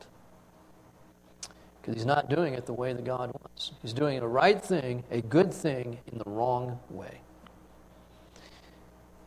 Because 1.80 1.94
he's 1.94 2.06
not 2.06 2.30
doing 2.30 2.54
it 2.54 2.66
the 2.66 2.72
way 2.72 2.92
that 2.92 3.04
God 3.04 3.30
wants. 3.40 3.72
He's 3.82 3.92
doing 3.92 4.18
the 4.20 4.28
right 4.28 4.60
thing, 4.60 5.04
a 5.10 5.20
good 5.20 5.52
thing, 5.52 5.98
in 6.10 6.18
the 6.18 6.28
wrong 6.30 6.80
way. 6.90 7.20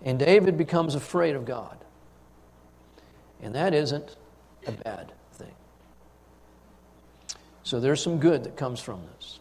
And 0.04 0.18
David 0.18 0.58
becomes 0.58 0.96
afraid 0.96 1.36
of 1.36 1.46
God. 1.46 1.78
And 3.42 3.56
that 3.56 3.74
isn't 3.74 4.16
a 4.68 4.72
bad 4.72 5.12
thing. 5.34 5.54
So 7.64 7.80
there's 7.80 8.02
some 8.02 8.20
good 8.20 8.44
that 8.46 8.56
comes 8.56 8.80
from 8.80 9.02
this. 9.16 9.40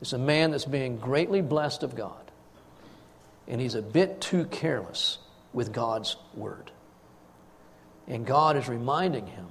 It's 0.00 0.12
a 0.12 0.18
man 0.18 0.50
that's 0.50 0.64
being 0.64 0.98
greatly 0.98 1.42
blessed 1.42 1.84
of 1.84 1.94
God, 1.94 2.30
and 3.46 3.60
he's 3.60 3.76
a 3.76 3.82
bit 3.82 4.20
too 4.20 4.46
careless 4.46 5.18
with 5.52 5.72
God's 5.72 6.16
word. 6.34 6.72
And 8.08 8.26
God 8.26 8.56
is 8.56 8.68
reminding 8.68 9.26
him 9.28 9.46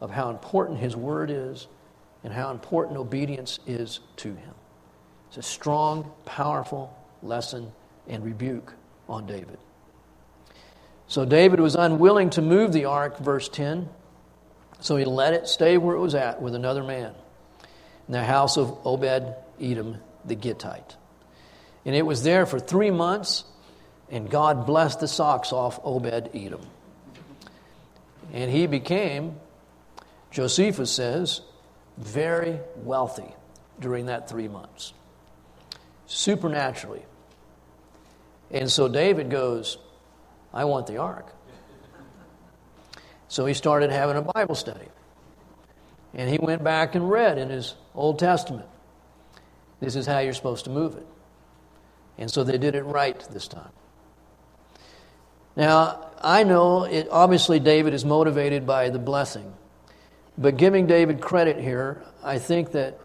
of 0.00 0.10
how 0.10 0.28
important 0.30 0.78
his 0.78 0.94
word 0.94 1.30
is 1.30 1.66
and 2.22 2.32
how 2.32 2.50
important 2.50 2.98
obedience 2.98 3.60
is 3.66 4.00
to 4.16 4.28
him. 4.28 4.54
It's 5.28 5.38
a 5.38 5.42
strong, 5.42 6.12
powerful 6.26 6.94
lesson 7.22 7.72
and 8.08 8.24
rebuke 8.24 8.74
on 9.08 9.26
David. 9.26 9.58
So 11.08 11.24
David 11.24 11.58
was 11.58 11.74
unwilling 11.74 12.30
to 12.30 12.42
move 12.42 12.72
the 12.72 12.84
ark, 12.84 13.18
verse 13.18 13.48
10, 13.48 13.88
so 14.80 14.96
he 14.96 15.06
let 15.06 15.32
it 15.32 15.48
stay 15.48 15.78
where 15.78 15.96
it 15.96 16.00
was 16.00 16.14
at 16.14 16.40
with 16.40 16.54
another 16.54 16.84
man 16.84 17.14
in 18.06 18.12
the 18.12 18.22
house 18.22 18.58
of 18.58 18.86
Obed 18.86 19.34
Edom 19.60 19.98
the 20.26 20.36
Gittite. 20.36 20.96
And 21.86 21.94
it 21.94 22.04
was 22.04 22.22
there 22.22 22.44
for 22.44 22.60
three 22.60 22.90
months, 22.90 23.44
and 24.10 24.28
God 24.28 24.66
blessed 24.66 25.00
the 25.00 25.08
socks 25.08 25.50
off 25.50 25.80
Obed 25.82 26.30
Edom. 26.34 26.60
And 28.32 28.50
he 28.50 28.66
became, 28.66 29.36
Josephus 30.30 30.90
says, 30.90 31.40
very 31.96 32.60
wealthy 32.76 33.34
during 33.80 34.06
that 34.06 34.28
three 34.28 34.48
months, 34.48 34.92
supernaturally. 36.06 37.02
And 38.50 38.70
so 38.70 38.88
David 38.88 39.30
goes, 39.30 39.78
I 40.52 40.64
want 40.64 40.86
the 40.86 40.98
ark. 40.98 41.34
So 43.28 43.44
he 43.44 43.54
started 43.54 43.90
having 43.90 44.16
a 44.16 44.22
Bible 44.22 44.54
study. 44.54 44.86
And 46.14 46.30
he 46.30 46.38
went 46.38 46.64
back 46.64 46.94
and 46.94 47.10
read 47.10 47.38
in 47.38 47.50
his 47.50 47.74
Old 47.94 48.18
Testament. 48.18 48.66
This 49.80 49.94
is 49.94 50.06
how 50.06 50.18
you're 50.18 50.32
supposed 50.32 50.64
to 50.64 50.70
move 50.70 50.96
it. 50.96 51.06
And 52.16 52.30
so 52.30 52.42
they 52.42 52.58
did 52.58 52.74
it 52.74 52.82
right 52.82 53.18
this 53.30 53.46
time. 53.46 53.70
Now, 55.54 56.10
I 56.22 56.44
know 56.44 56.84
it, 56.84 57.08
obviously 57.10 57.60
David 57.60 57.94
is 57.94 58.04
motivated 58.04 58.66
by 58.66 58.90
the 58.90 58.98
blessing. 58.98 59.52
But 60.36 60.56
giving 60.56 60.86
David 60.86 61.20
credit 61.20 61.58
here, 61.58 62.02
I 62.22 62.38
think 62.38 62.72
that 62.72 62.98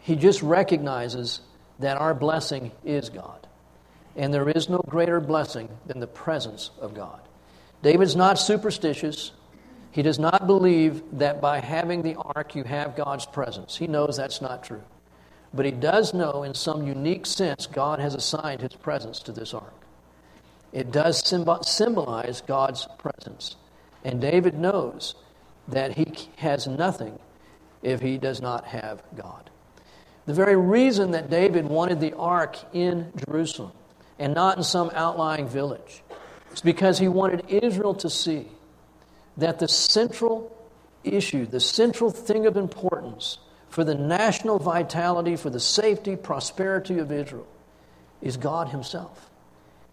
he 0.00 0.16
just 0.16 0.42
recognizes 0.42 1.40
that 1.78 1.96
our 1.96 2.14
blessing 2.14 2.72
is 2.84 3.08
God. 3.08 3.43
And 4.16 4.32
there 4.32 4.48
is 4.48 4.68
no 4.68 4.78
greater 4.88 5.20
blessing 5.20 5.68
than 5.86 6.00
the 6.00 6.06
presence 6.06 6.70
of 6.80 6.94
God. 6.94 7.20
David's 7.82 8.16
not 8.16 8.38
superstitious. 8.38 9.32
He 9.90 10.02
does 10.02 10.18
not 10.18 10.46
believe 10.46 11.02
that 11.12 11.40
by 11.40 11.60
having 11.60 12.02
the 12.02 12.16
ark 12.16 12.54
you 12.54 12.64
have 12.64 12.96
God's 12.96 13.26
presence. 13.26 13.76
He 13.76 13.86
knows 13.86 14.16
that's 14.16 14.40
not 14.40 14.64
true. 14.64 14.82
But 15.52 15.66
he 15.66 15.70
does 15.70 16.14
know, 16.14 16.42
in 16.42 16.54
some 16.54 16.86
unique 16.86 17.26
sense, 17.26 17.66
God 17.66 18.00
has 18.00 18.14
assigned 18.14 18.60
his 18.60 18.74
presence 18.74 19.20
to 19.20 19.32
this 19.32 19.54
ark. 19.54 19.74
It 20.72 20.90
does 20.90 21.22
symbolize 21.62 22.40
God's 22.40 22.88
presence. 22.98 23.56
And 24.02 24.20
David 24.20 24.54
knows 24.54 25.14
that 25.68 25.96
he 25.96 26.28
has 26.36 26.66
nothing 26.66 27.18
if 27.82 28.00
he 28.00 28.18
does 28.18 28.40
not 28.40 28.66
have 28.66 29.02
God. 29.14 29.50
The 30.26 30.34
very 30.34 30.56
reason 30.56 31.12
that 31.12 31.30
David 31.30 31.66
wanted 31.66 32.00
the 32.00 32.14
ark 32.14 32.58
in 32.72 33.12
Jerusalem 33.28 33.72
and 34.18 34.34
not 34.34 34.56
in 34.56 34.62
some 34.62 34.90
outlying 34.94 35.48
village 35.48 36.02
is 36.52 36.60
because 36.60 36.98
he 36.98 37.08
wanted 37.08 37.44
Israel 37.48 37.94
to 37.94 38.08
see 38.08 38.48
that 39.36 39.58
the 39.58 39.68
central 39.68 40.54
issue, 41.02 41.46
the 41.46 41.60
central 41.60 42.10
thing 42.10 42.46
of 42.46 42.56
importance 42.56 43.38
for 43.68 43.84
the 43.84 43.94
national 43.94 44.58
vitality, 44.58 45.36
for 45.36 45.50
the 45.50 45.60
safety, 45.60 46.16
prosperity 46.16 46.98
of 46.98 47.10
Israel 47.10 47.46
is 48.22 48.36
God 48.36 48.68
Himself. 48.68 49.30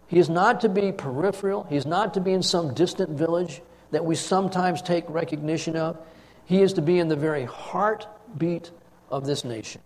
He 0.06 0.18
is 0.18 0.28
not 0.28 0.60
to 0.60 0.68
be 0.68 0.92
peripheral, 0.92 1.64
He 1.64 1.76
is 1.76 1.86
not 1.86 2.14
to 2.14 2.20
be 2.20 2.32
in 2.32 2.42
some 2.42 2.74
distant 2.74 3.10
village 3.10 3.60
that 3.90 4.04
we 4.04 4.14
sometimes 4.14 4.82
take 4.82 5.04
recognition 5.08 5.76
of. 5.76 5.98
He 6.44 6.62
is 6.62 6.72
to 6.74 6.82
be 6.82 6.98
in 6.98 7.08
the 7.08 7.16
very 7.16 7.44
heartbeat 7.44 8.70
of 9.10 9.26
this 9.26 9.44
nation, 9.44 9.80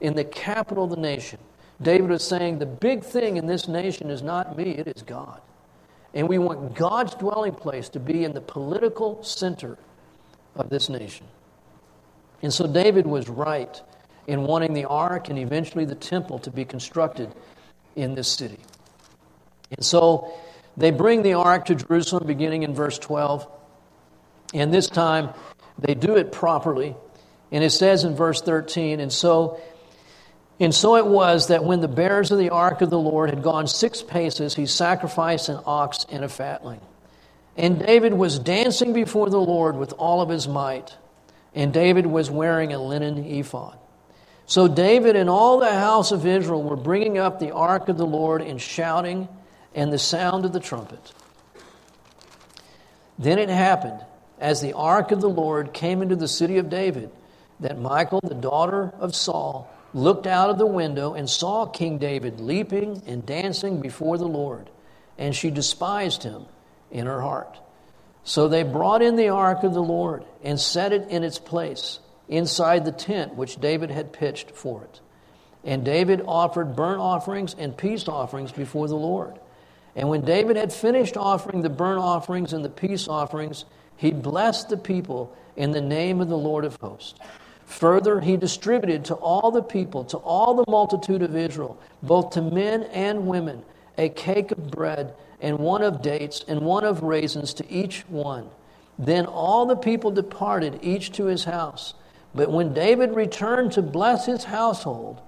in 0.00 0.14
the 0.14 0.24
capital 0.24 0.84
of 0.84 0.90
the 0.90 0.96
nation. 0.96 1.38
David 1.80 2.10
was 2.10 2.24
saying, 2.26 2.58
The 2.58 2.66
big 2.66 3.04
thing 3.04 3.36
in 3.36 3.46
this 3.46 3.68
nation 3.68 4.10
is 4.10 4.22
not 4.22 4.56
me, 4.56 4.70
it 4.70 4.86
is 4.88 5.02
God. 5.02 5.40
And 6.14 6.28
we 6.28 6.38
want 6.38 6.74
God's 6.74 7.14
dwelling 7.14 7.54
place 7.54 7.88
to 7.90 8.00
be 8.00 8.24
in 8.24 8.32
the 8.32 8.40
political 8.40 9.22
center 9.22 9.78
of 10.54 10.68
this 10.68 10.88
nation. 10.88 11.26
And 12.42 12.52
so 12.52 12.66
David 12.66 13.06
was 13.06 13.28
right 13.28 13.80
in 14.26 14.42
wanting 14.42 14.74
the 14.74 14.84
ark 14.84 15.28
and 15.28 15.38
eventually 15.38 15.84
the 15.84 15.94
temple 15.94 16.38
to 16.40 16.50
be 16.50 16.64
constructed 16.64 17.32
in 17.96 18.14
this 18.14 18.28
city. 18.28 18.58
And 19.70 19.84
so 19.84 20.32
they 20.76 20.90
bring 20.90 21.22
the 21.22 21.34
ark 21.34 21.66
to 21.66 21.74
Jerusalem 21.74 22.26
beginning 22.26 22.62
in 22.62 22.74
verse 22.74 22.98
12. 22.98 23.46
And 24.54 24.72
this 24.72 24.88
time 24.88 25.30
they 25.78 25.94
do 25.94 26.16
it 26.16 26.32
properly. 26.32 26.94
And 27.50 27.62
it 27.64 27.70
says 27.70 28.04
in 28.04 28.14
verse 28.14 28.40
13, 28.40 29.00
and 29.00 29.12
so 29.12 29.60
and 30.60 30.74
so 30.74 30.96
it 30.96 31.06
was 31.06 31.48
that 31.48 31.64
when 31.64 31.80
the 31.80 31.88
bearers 31.88 32.30
of 32.30 32.38
the 32.38 32.50
ark 32.50 32.82
of 32.82 32.90
the 32.90 32.98
Lord 32.98 33.30
had 33.30 33.42
gone 33.42 33.66
six 33.66 34.02
paces, 34.02 34.54
he 34.54 34.66
sacrificed 34.66 35.48
an 35.48 35.58
ox 35.66 36.06
and 36.10 36.24
a 36.24 36.28
fatling. 36.28 36.80
And 37.56 37.84
David 37.84 38.14
was 38.14 38.38
dancing 38.38 38.92
before 38.92 39.28
the 39.28 39.40
Lord 39.40 39.76
with 39.76 39.92
all 39.94 40.22
of 40.22 40.28
his 40.28 40.46
might 40.46 40.96
and 41.54 41.72
David 41.72 42.06
was 42.06 42.30
wearing 42.30 42.72
a 42.72 42.82
linen 42.82 43.24
ephod. 43.24 43.78
So 44.46 44.68
David 44.68 45.16
and 45.16 45.30
all 45.30 45.58
the 45.58 45.72
house 45.72 46.12
of 46.12 46.26
Israel 46.26 46.62
were 46.62 46.76
bringing 46.76 47.18
up 47.18 47.38
the 47.38 47.52
ark 47.52 47.88
of 47.88 47.96
the 47.96 48.06
Lord 48.06 48.42
in 48.42 48.58
shouting 48.58 49.28
and 49.74 49.92
the 49.92 49.98
sound 49.98 50.44
of 50.44 50.52
the 50.52 50.60
trumpet. 50.60 51.12
Then 53.18 53.38
it 53.38 53.48
happened, 53.48 54.00
as 54.38 54.60
the 54.60 54.72
ark 54.72 55.12
of 55.12 55.20
the 55.20 55.28
Lord 55.28 55.72
came 55.72 56.02
into 56.02 56.16
the 56.16 56.28
city 56.28 56.58
of 56.58 56.68
David, 56.68 57.10
that 57.60 57.78
Michal, 57.78 58.20
the 58.22 58.34
daughter 58.34 58.92
of 58.98 59.14
Saul, 59.14 59.70
looked 59.94 60.26
out 60.26 60.50
of 60.50 60.58
the 60.58 60.66
window 60.66 61.14
and 61.14 61.28
saw 61.28 61.66
King 61.66 61.98
David 61.98 62.40
leaping 62.40 63.02
and 63.06 63.24
dancing 63.24 63.80
before 63.80 64.18
the 64.18 64.26
Lord, 64.26 64.70
and 65.18 65.34
she 65.34 65.50
despised 65.50 66.22
him 66.22 66.46
in 66.90 67.06
her 67.06 67.20
heart. 67.20 67.58
So 68.24 68.48
they 68.48 68.62
brought 68.62 69.02
in 69.02 69.16
the 69.16 69.28
ark 69.28 69.64
of 69.64 69.74
the 69.74 69.82
Lord 69.82 70.24
and 70.42 70.58
set 70.58 70.92
it 70.92 71.08
in 71.08 71.24
its 71.24 71.38
place 71.38 71.98
inside 72.28 72.84
the 72.84 72.92
tent 72.92 73.34
which 73.34 73.60
David 73.60 73.90
had 73.90 74.12
pitched 74.12 74.52
for 74.52 74.84
it. 74.84 75.00
And 75.64 75.84
David 75.84 76.22
offered 76.26 76.76
burnt 76.76 77.00
offerings 77.00 77.54
and 77.58 77.76
peace 77.76 78.08
offerings 78.08 78.52
before 78.52 78.88
the 78.88 78.96
Lord. 78.96 79.38
And 79.94 80.08
when 80.08 80.22
David 80.22 80.56
had 80.56 80.72
finished 80.72 81.16
offering 81.16 81.62
the 81.62 81.70
burnt 81.70 82.00
offerings 82.00 82.52
and 82.52 82.64
the 82.64 82.70
peace 82.70 83.08
offerings, 83.08 83.64
he 83.96 84.10
blessed 84.10 84.70
the 84.70 84.76
people 84.76 85.36
in 85.56 85.70
the 85.70 85.80
name 85.80 86.20
of 86.20 86.28
the 86.28 86.36
Lord 86.36 86.64
of 86.64 86.76
hosts. 86.76 87.14
Further, 87.78 88.20
he 88.20 88.36
distributed 88.36 89.06
to 89.06 89.14
all 89.14 89.50
the 89.50 89.62
people, 89.62 90.04
to 90.04 90.18
all 90.18 90.54
the 90.54 90.70
multitude 90.70 91.22
of 91.22 91.34
Israel, 91.34 91.78
both 92.02 92.30
to 92.30 92.42
men 92.42 92.82
and 92.92 93.26
women, 93.26 93.62
a 93.96 94.10
cake 94.10 94.52
of 94.52 94.70
bread 94.70 95.14
and 95.40 95.58
one 95.58 95.82
of 95.82 96.02
dates, 96.02 96.44
and 96.46 96.60
one 96.60 96.84
of 96.84 97.02
raisins 97.02 97.54
to 97.54 97.72
each 97.72 98.02
one. 98.08 98.50
Then 98.98 99.24
all 99.26 99.64
the 99.66 99.74
people 99.74 100.10
departed, 100.10 100.80
each 100.82 101.12
to 101.12 101.24
his 101.24 101.44
house. 101.44 101.94
But 102.34 102.50
when 102.50 102.74
David 102.74 103.16
returned 103.16 103.72
to 103.72 103.82
bless 103.82 104.26
his 104.26 104.44
household, 104.44 105.20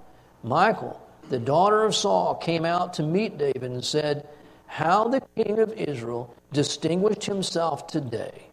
Michal, 0.43 1.01
the 1.31 1.39
daughter 1.39 1.83
of 1.83 1.97
Saul, 1.97 2.35
came 2.35 2.65
out 2.67 2.95
to 2.95 3.03
meet 3.03 3.39
David 3.39 3.65
and 3.65 3.85
said, 3.85 4.29
How 4.67 5.09
the 5.09 5.23
king 5.35 5.59
of 5.59 5.73
Israel 5.73 6.35
distinguished 6.53 7.25
himself 7.25 7.87
today. 7.87 8.49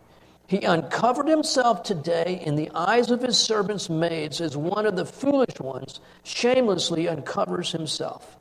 He 0.52 0.66
uncovered 0.66 1.30
himself 1.30 1.82
today 1.82 2.44
in 2.46 2.58
the 2.58 2.70
eyes 2.76 3.10
of 3.10 3.22
his 3.22 3.38
servants' 3.38 3.90
maids 3.90 4.42
as 4.42 4.58
one 4.58 4.86
of 4.86 4.98
the 4.98 5.06
foolish 5.06 5.58
ones 5.62 6.02
shamelessly 6.24 7.08
uncovers 7.08 7.72
himself. 7.72 8.36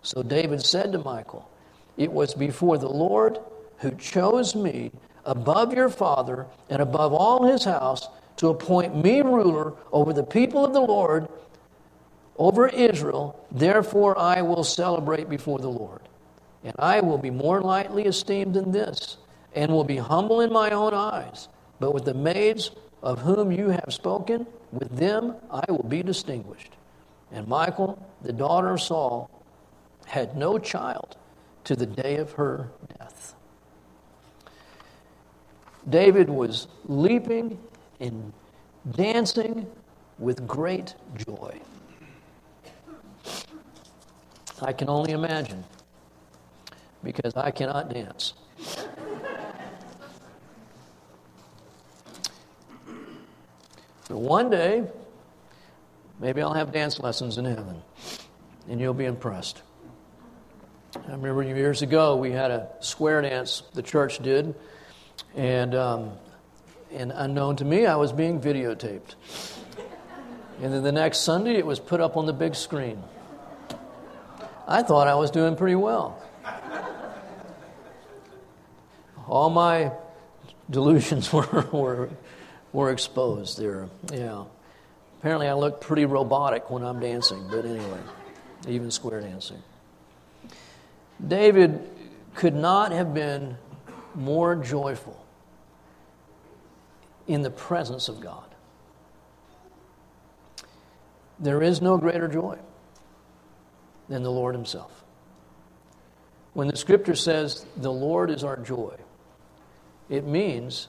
So 0.00 0.22
David 0.22 0.64
said 0.64 0.92
to 0.92 0.98
Michal, 0.98 1.46
it 1.98 2.10
was 2.10 2.32
before 2.32 2.78
the 2.78 2.88
Lord 2.88 3.38
who 3.80 3.90
chose 3.96 4.54
me 4.54 4.92
above 5.26 5.74
your 5.74 5.90
father 5.90 6.46
and 6.70 6.80
above 6.80 7.12
all 7.12 7.44
his 7.44 7.64
house 7.64 8.08
to 8.38 8.48
appoint 8.48 8.96
me 8.96 9.20
ruler 9.20 9.74
over 9.92 10.14
the 10.14 10.24
people 10.24 10.64
of 10.64 10.72
the 10.72 10.80
Lord, 10.80 11.28
over 12.38 12.66
Israel, 12.66 13.38
therefore 13.50 14.18
I 14.18 14.40
will 14.40 14.64
celebrate 14.64 15.28
before 15.28 15.58
the 15.58 15.68
Lord. 15.68 16.00
And 16.64 16.74
I 16.78 17.00
will 17.00 17.18
be 17.18 17.28
more 17.28 17.60
lightly 17.60 18.04
esteemed 18.04 18.54
than 18.54 18.72
this, 18.72 19.18
and 19.54 19.70
will 19.70 19.84
be 19.84 19.96
humble 19.96 20.40
in 20.40 20.52
my 20.52 20.70
own 20.70 20.94
eyes. 20.94 21.48
But 21.80 21.92
with 21.92 22.04
the 22.04 22.14
maids 22.14 22.70
of 23.02 23.20
whom 23.20 23.50
you 23.52 23.68
have 23.68 23.86
spoken, 23.88 24.46
with 24.72 24.96
them 24.96 25.34
I 25.50 25.64
will 25.68 25.82
be 25.82 26.02
distinguished. 26.02 26.72
And 27.30 27.48
Michal, 27.48 27.98
the 28.22 28.32
daughter 28.32 28.70
of 28.70 28.80
Saul, 28.80 29.30
had 30.06 30.36
no 30.36 30.58
child 30.58 31.16
to 31.64 31.76
the 31.76 31.86
day 31.86 32.16
of 32.16 32.32
her 32.32 32.68
death. 32.98 33.34
David 35.88 36.30
was 36.30 36.68
leaping 36.84 37.58
and 38.00 38.32
dancing 38.92 39.66
with 40.18 40.46
great 40.46 40.94
joy. 41.16 41.60
I 44.60 44.72
can 44.72 44.88
only 44.88 45.12
imagine 45.12 45.64
because 47.02 47.36
I 47.36 47.50
cannot 47.50 47.92
dance. 47.92 48.34
But 54.08 54.18
one 54.18 54.50
day, 54.50 54.84
maybe 56.20 56.42
I'll 56.42 56.54
have 56.54 56.72
dance 56.72 56.98
lessons 56.98 57.38
in 57.38 57.44
heaven, 57.44 57.82
and 58.68 58.80
you'll 58.80 58.94
be 58.94 59.04
impressed. 59.04 59.62
I 60.94 61.12
remember 61.12 61.42
years 61.42 61.82
ago 61.82 62.16
we 62.16 62.32
had 62.32 62.50
a 62.50 62.68
square 62.80 63.22
dance 63.22 63.62
the 63.72 63.82
church 63.82 64.18
did, 64.18 64.54
and 65.34 65.74
um, 65.74 66.12
and 66.92 67.12
unknown 67.12 67.56
to 67.56 67.64
me, 67.64 67.86
I 67.86 67.96
was 67.96 68.12
being 68.12 68.40
videotaped. 68.40 69.14
And 70.60 70.72
then 70.72 70.82
the 70.82 70.92
next 70.92 71.18
Sunday, 71.18 71.54
it 71.54 71.66
was 71.66 71.80
put 71.80 72.00
up 72.00 72.16
on 72.16 72.26
the 72.26 72.32
big 72.32 72.54
screen. 72.54 73.02
I 74.68 74.82
thought 74.82 75.08
I 75.08 75.14
was 75.14 75.30
doing 75.30 75.56
pretty 75.56 75.74
well. 75.74 76.22
All 79.26 79.50
my 79.50 79.92
delusions 80.70 81.32
were, 81.32 81.66
were, 81.72 82.10
were 82.72 82.90
exposed 82.90 83.58
there. 83.58 83.88
Yeah. 84.12 84.44
Apparently, 85.20 85.46
I 85.46 85.54
look 85.54 85.80
pretty 85.80 86.04
robotic 86.04 86.70
when 86.70 86.82
I'm 86.82 86.98
dancing, 87.00 87.46
but 87.50 87.64
anyway, 87.64 88.00
even 88.66 88.90
square 88.90 89.20
dancing. 89.20 89.62
David 91.26 91.88
could 92.34 92.54
not 92.54 92.92
have 92.92 93.14
been 93.14 93.56
more 94.14 94.56
joyful 94.56 95.24
in 97.28 97.42
the 97.42 97.50
presence 97.50 98.08
of 98.08 98.20
God. 98.20 98.44
There 101.38 101.62
is 101.62 101.80
no 101.80 101.96
greater 101.98 102.28
joy 102.28 102.58
than 104.08 104.22
the 104.22 104.30
Lord 104.30 104.54
Himself. 104.54 105.04
When 106.52 106.68
the 106.68 106.76
scripture 106.76 107.14
says 107.14 107.64
the 107.76 107.92
Lord 107.92 108.30
is 108.30 108.44
our 108.44 108.56
joy, 108.56 108.96
it 110.08 110.24
means 110.26 110.88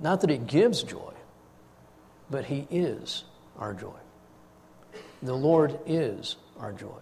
not 0.00 0.20
that 0.22 0.30
He 0.30 0.38
gives 0.38 0.82
joy, 0.82 1.12
but 2.30 2.44
He 2.44 2.66
is 2.70 3.24
our 3.58 3.74
joy. 3.74 3.98
The 5.22 5.34
Lord 5.34 5.78
is 5.86 6.36
our 6.58 6.72
joy. 6.72 6.98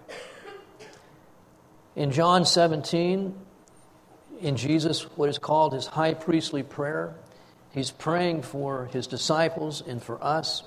In 1.94 2.10
John 2.10 2.44
17, 2.44 3.34
in 4.40 4.56
Jesus, 4.56 5.02
what 5.16 5.28
is 5.28 5.38
called 5.38 5.72
his 5.72 5.86
high 5.86 6.14
priestly 6.14 6.62
prayer, 6.62 7.14
he's 7.70 7.90
praying 7.90 8.42
for 8.42 8.86
his 8.86 9.06
disciples 9.06 9.82
and 9.86 10.02
for 10.02 10.22
us 10.22 10.62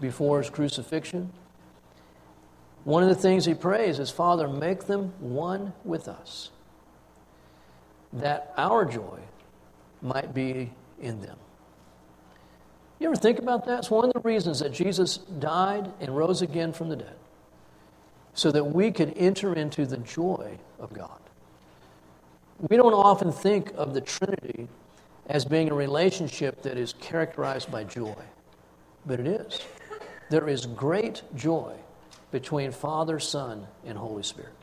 before 0.00 0.38
his 0.38 0.50
crucifixion. 0.50 1.32
One 2.84 3.02
of 3.02 3.08
the 3.08 3.14
things 3.14 3.46
he 3.46 3.54
prays 3.54 3.98
is, 3.98 4.10
Father, 4.10 4.46
make 4.46 4.84
them 4.84 5.14
one 5.20 5.72
with 5.84 6.06
us, 6.06 6.50
that 8.12 8.52
our 8.56 8.84
joy 8.84 9.20
might 10.02 10.34
be 10.34 10.70
in 11.00 11.22
them. 11.22 11.38
You 13.04 13.10
ever 13.10 13.20
think 13.20 13.38
about 13.38 13.66
that? 13.66 13.80
It's 13.80 13.90
one 13.90 14.06
of 14.06 14.14
the 14.14 14.20
reasons 14.20 14.60
that 14.60 14.72
Jesus 14.72 15.18
died 15.18 15.92
and 16.00 16.16
rose 16.16 16.40
again 16.40 16.72
from 16.72 16.88
the 16.88 16.96
dead, 16.96 17.16
so 18.32 18.50
that 18.50 18.64
we 18.64 18.90
could 18.90 19.12
enter 19.18 19.52
into 19.52 19.84
the 19.84 19.98
joy 19.98 20.56
of 20.78 20.90
God. 20.94 21.20
We 22.66 22.78
don't 22.78 22.94
often 22.94 23.30
think 23.30 23.72
of 23.76 23.92
the 23.92 24.00
Trinity 24.00 24.68
as 25.26 25.44
being 25.44 25.70
a 25.70 25.74
relationship 25.74 26.62
that 26.62 26.78
is 26.78 26.94
characterized 26.94 27.70
by 27.70 27.84
joy, 27.84 28.16
but 29.04 29.20
it 29.20 29.26
is. 29.26 29.60
There 30.30 30.48
is 30.48 30.64
great 30.64 31.20
joy 31.36 31.74
between 32.30 32.72
Father, 32.72 33.20
Son, 33.20 33.66
and 33.84 33.98
Holy 33.98 34.22
Spirit. 34.22 34.56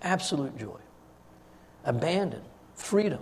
Absolute 0.00 0.56
joy, 0.56 0.80
abandon, 1.84 2.40
freedom. 2.74 3.20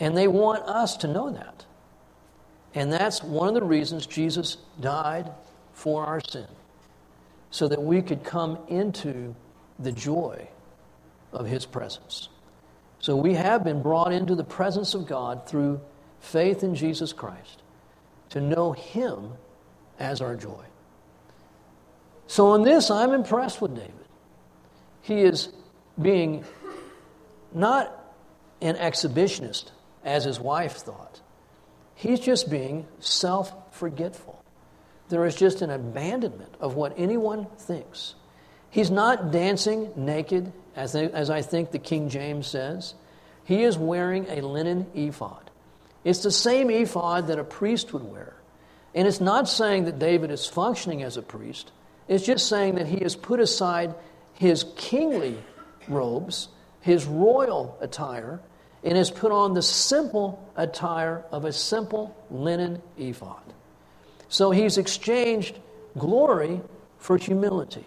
And 0.00 0.16
they 0.16 0.26
want 0.26 0.62
us 0.62 0.96
to 0.96 1.06
know 1.06 1.28
that. 1.28 1.66
And 2.74 2.92
that's 2.92 3.22
one 3.22 3.48
of 3.48 3.54
the 3.54 3.62
reasons 3.62 4.06
Jesus 4.06 4.56
died 4.80 5.30
for 5.72 6.04
our 6.04 6.20
sin, 6.20 6.46
so 7.50 7.68
that 7.68 7.82
we 7.82 8.02
could 8.02 8.24
come 8.24 8.58
into 8.68 9.34
the 9.78 9.92
joy 9.92 10.48
of 11.32 11.46
His 11.46 11.66
presence. 11.66 12.28
So 13.00 13.16
we 13.16 13.34
have 13.34 13.64
been 13.64 13.82
brought 13.82 14.12
into 14.12 14.34
the 14.34 14.44
presence 14.44 14.94
of 14.94 15.06
God 15.06 15.46
through 15.46 15.80
faith 16.20 16.62
in 16.62 16.74
Jesus 16.74 17.12
Christ 17.12 17.62
to 18.30 18.40
know 18.40 18.72
Him 18.72 19.32
as 19.98 20.20
our 20.20 20.36
joy. 20.36 20.64
So, 22.26 22.54
in 22.54 22.62
this, 22.62 22.90
I'm 22.90 23.12
impressed 23.12 23.60
with 23.60 23.74
David. 23.74 23.92
He 25.02 25.20
is 25.20 25.50
being 26.00 26.44
not 27.52 27.98
an 28.60 28.76
exhibitionist, 28.76 29.70
as 30.04 30.24
his 30.24 30.40
wife 30.40 30.76
thought. 30.76 31.20
He's 32.02 32.18
just 32.18 32.50
being 32.50 32.88
self 32.98 33.52
forgetful. 33.76 34.42
There 35.08 35.24
is 35.24 35.36
just 35.36 35.62
an 35.62 35.70
abandonment 35.70 36.52
of 36.60 36.74
what 36.74 36.94
anyone 36.96 37.46
thinks. 37.58 38.16
He's 38.70 38.90
not 38.90 39.30
dancing 39.30 39.92
naked, 39.94 40.52
as, 40.74 40.96
as 40.96 41.30
I 41.30 41.42
think 41.42 41.70
the 41.70 41.78
King 41.78 42.08
James 42.08 42.48
says. 42.48 42.94
He 43.44 43.62
is 43.62 43.78
wearing 43.78 44.26
a 44.28 44.40
linen 44.40 44.88
ephod. 44.96 45.48
It's 46.02 46.24
the 46.24 46.32
same 46.32 46.70
ephod 46.70 47.28
that 47.28 47.38
a 47.38 47.44
priest 47.44 47.92
would 47.92 48.10
wear. 48.10 48.34
And 48.96 49.06
it's 49.06 49.20
not 49.20 49.48
saying 49.48 49.84
that 49.84 50.00
David 50.00 50.32
is 50.32 50.44
functioning 50.44 51.04
as 51.04 51.16
a 51.16 51.22
priest, 51.22 51.70
it's 52.08 52.26
just 52.26 52.48
saying 52.48 52.74
that 52.74 52.88
he 52.88 52.98
has 53.04 53.14
put 53.14 53.38
aside 53.38 53.94
his 54.32 54.64
kingly 54.76 55.38
robes, 55.86 56.48
his 56.80 57.04
royal 57.04 57.78
attire, 57.80 58.40
and 58.84 58.96
has 58.96 59.10
put 59.10 59.32
on 59.32 59.54
the 59.54 59.62
simple 59.62 60.42
attire 60.56 61.24
of 61.30 61.44
a 61.44 61.52
simple 61.52 62.16
linen 62.30 62.82
ephod. 62.98 63.42
So 64.28 64.50
he's 64.50 64.78
exchanged 64.78 65.58
glory 65.96 66.60
for 66.98 67.16
humility. 67.16 67.84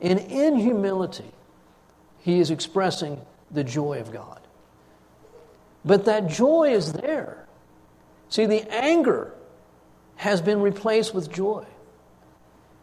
And 0.00 0.18
in 0.18 0.56
humility, 0.56 1.30
he 2.20 2.40
is 2.40 2.50
expressing 2.50 3.20
the 3.50 3.64
joy 3.64 4.00
of 4.00 4.12
God. 4.12 4.40
But 5.84 6.04
that 6.06 6.28
joy 6.28 6.72
is 6.72 6.92
there. 6.92 7.46
See, 8.28 8.46
the 8.46 8.70
anger 8.72 9.32
has 10.16 10.42
been 10.42 10.60
replaced 10.60 11.14
with 11.14 11.32
joy 11.32 11.64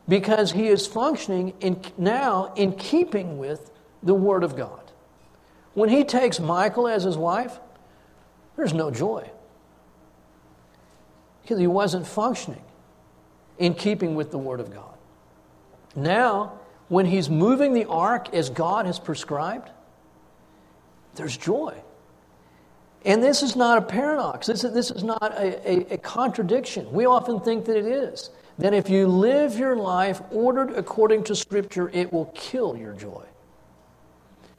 because 0.08 0.52
he 0.52 0.68
is 0.68 0.88
functioning 0.88 1.54
in, 1.60 1.82
now 1.98 2.54
in 2.56 2.74
keeping 2.74 3.38
with 3.38 3.72
the 4.02 4.14
Word 4.14 4.44
of 4.44 4.56
God. 4.56 4.85
When 5.76 5.90
he 5.90 6.04
takes 6.04 6.40
Michal 6.40 6.88
as 6.88 7.04
his 7.04 7.18
wife, 7.18 7.60
there's 8.56 8.74
no 8.74 8.90
joy 8.90 9.30
because 11.44 11.60
he 11.60 11.68
wasn't 11.68 12.08
functioning 12.08 12.64
in 13.60 13.76
keeping 13.76 14.16
with 14.16 14.32
the 14.32 14.38
Word 14.38 14.60
of 14.60 14.74
God. 14.74 14.98
Now, 15.96 16.60
when 16.88 17.06
he's 17.06 17.30
moving 17.30 17.74
the 17.74 17.86
ark 17.86 18.34
as 18.34 18.50
God 18.50 18.86
has 18.86 19.00
prescribed, 19.00 19.70
there's 21.16 21.38
joy. 21.38 21.76
And 23.04 23.22
this 23.22 23.44
is 23.44 23.56
not 23.56 23.78
a 23.78 23.82
paradox. 23.82 24.48
This 24.48 24.64
is, 24.64 24.74
this 24.74 24.92
is 24.92 25.04
not 25.04 25.22
a, 25.22 25.70
a, 25.70 25.94
a 25.94 25.98
contradiction. 25.98 26.92
We 26.92 27.06
often 27.06 27.40
think 27.40 27.66
that 27.66 27.78
it 27.78 27.86
is. 27.86 28.32
That 28.58 28.74
if 28.74 28.90
you 28.90 29.08
live 29.08 29.60
your 29.60 29.76
life 29.76 30.22
ordered 30.32 30.72
according 30.72 31.26
to 31.26 31.36
Scripture, 31.36 31.90
it 31.94 32.12
will 32.12 32.32
kill 32.34 32.76
your 32.76 32.94
joy. 32.94 33.26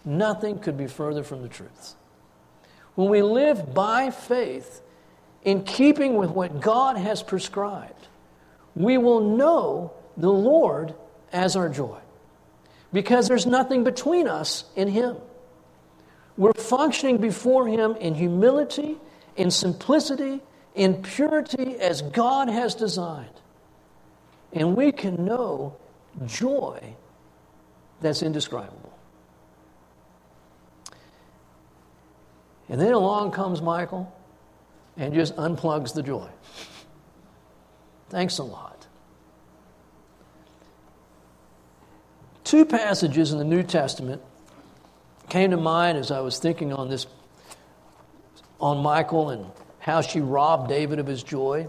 Nothing 0.07 0.61
could 0.61 0.79
be 0.79 0.87
further 0.87 1.25
from 1.25 1.43
the 1.43 1.49
truth. 1.49 1.97
When 2.95 3.11
we 3.11 3.21
live 3.21 3.75
by 3.75 4.11
faith, 4.11 4.81
in 5.47 5.63
keeping 5.63 6.17
with 6.17 6.31
what 6.31 6.61
God 6.61 6.97
has 6.97 7.23
prescribed, 7.23 8.09
we 8.75 8.99
will 8.99 9.37
know 9.37 9.93
the 10.17 10.33
Lord 10.33 10.95
as 11.33 11.57
our 11.57 11.69
joy. 11.69 11.99
Because 12.93 13.29
there's 13.29 13.47
nothing 13.47 13.85
between 13.85 14.29
us 14.29 14.65
and 14.77 14.89
Him. 14.89 15.17
We're 16.37 16.53
functioning 16.53 17.19
before 17.19 17.69
Him 17.69 17.97
in 17.97 18.15
humility, 18.15 18.97
in 19.37 19.51
simplicity, 19.51 20.41
in 20.75 21.03
purity 21.03 21.77
as 21.79 22.03
God 22.03 22.49
has 22.49 22.75
designed. 22.75 23.31
And 24.53 24.77
we 24.77 24.93
can 24.93 25.25
know 25.25 25.77
joy 26.27 26.97
that's 28.01 28.23
indescribable. 28.23 28.96
And 32.69 32.81
then 32.81 32.93
along 32.93 33.31
comes 33.31 33.63
Michal 33.63 34.13
and 34.97 35.15
just 35.15 35.37
unplugs 35.37 35.93
the 35.93 36.03
joy. 36.03 36.29
Thanks 38.09 38.39
a 38.39 38.45
lot. 38.45 38.87
Two 42.45 42.65
passages 42.65 43.33
in 43.33 43.39
the 43.39 43.45
New 43.45 43.63
Testament 43.63 44.23
came 45.29 45.51
to 45.51 45.57
mind 45.57 45.99
as 45.99 46.11
I 46.11 46.21
was 46.21 46.39
thinking 46.39 46.73
on 46.73 46.89
this, 46.89 47.07
on 48.61 48.83
Michal 48.83 49.31
and 49.31 49.47
how 49.81 50.01
she 50.01 50.21
robbed 50.21 50.69
David 50.69 50.99
of 50.99 51.07
his 51.07 51.23
joy. 51.23 51.69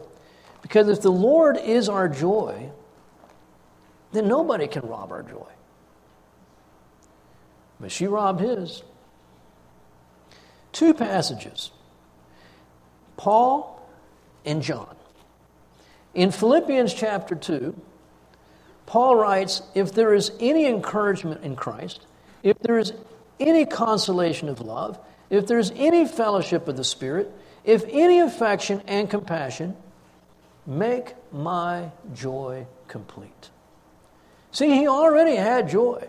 Because 0.61 0.89
if 0.89 1.01
the 1.01 1.11
Lord 1.11 1.57
is 1.57 1.89
our 1.89 2.07
joy, 2.07 2.69
then 4.11 4.27
nobody 4.27 4.67
can 4.67 4.83
rob 4.87 5.11
our 5.11 5.23
joy. 5.23 5.47
But 7.79 7.91
she 7.91 8.07
robbed 8.07 8.41
his. 8.41 8.83
Two 10.77 10.93
passages 10.93 11.71
Paul 13.17 13.81
and 14.45 14.61
John. 14.61 14.95
In 16.13 16.29
Philippians 16.29 16.93
chapter 16.93 17.33
2, 17.33 17.75
Paul 18.85 19.15
writes 19.15 19.63
If 19.73 19.93
there 19.93 20.13
is 20.13 20.31
any 20.39 20.67
encouragement 20.67 21.43
in 21.43 21.55
Christ, 21.55 22.05
if 22.43 22.59
there 22.59 22.77
is 22.77 22.93
any 23.39 23.65
consolation 23.65 24.49
of 24.49 24.61
love, 24.61 24.99
if 25.31 25.47
there's 25.47 25.71
any 25.75 26.07
fellowship 26.07 26.67
of 26.67 26.77
the 26.77 26.83
Spirit, 26.83 27.31
if 27.63 27.83
any 27.89 28.19
affection 28.19 28.83
and 28.85 29.09
compassion, 29.09 29.75
make 30.67 31.15
my 31.31 31.89
joy 32.13 32.67
complete. 32.87 33.49
See, 34.51 34.69
he 34.69 34.87
already 34.87 35.37
had 35.37 35.69
joy. 35.69 36.07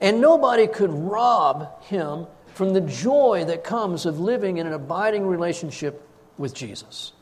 And 0.00 0.20
nobody 0.20 0.66
could 0.66 0.90
rob 0.90 1.84
him 1.84 2.26
from 2.58 2.72
the 2.72 2.80
joy 2.80 3.44
that 3.46 3.62
comes 3.62 4.04
of 4.04 4.18
living 4.18 4.56
in 4.56 4.66
an 4.66 4.72
abiding 4.72 5.24
relationship 5.24 6.02
with 6.38 6.52
Jesus. 6.52 7.12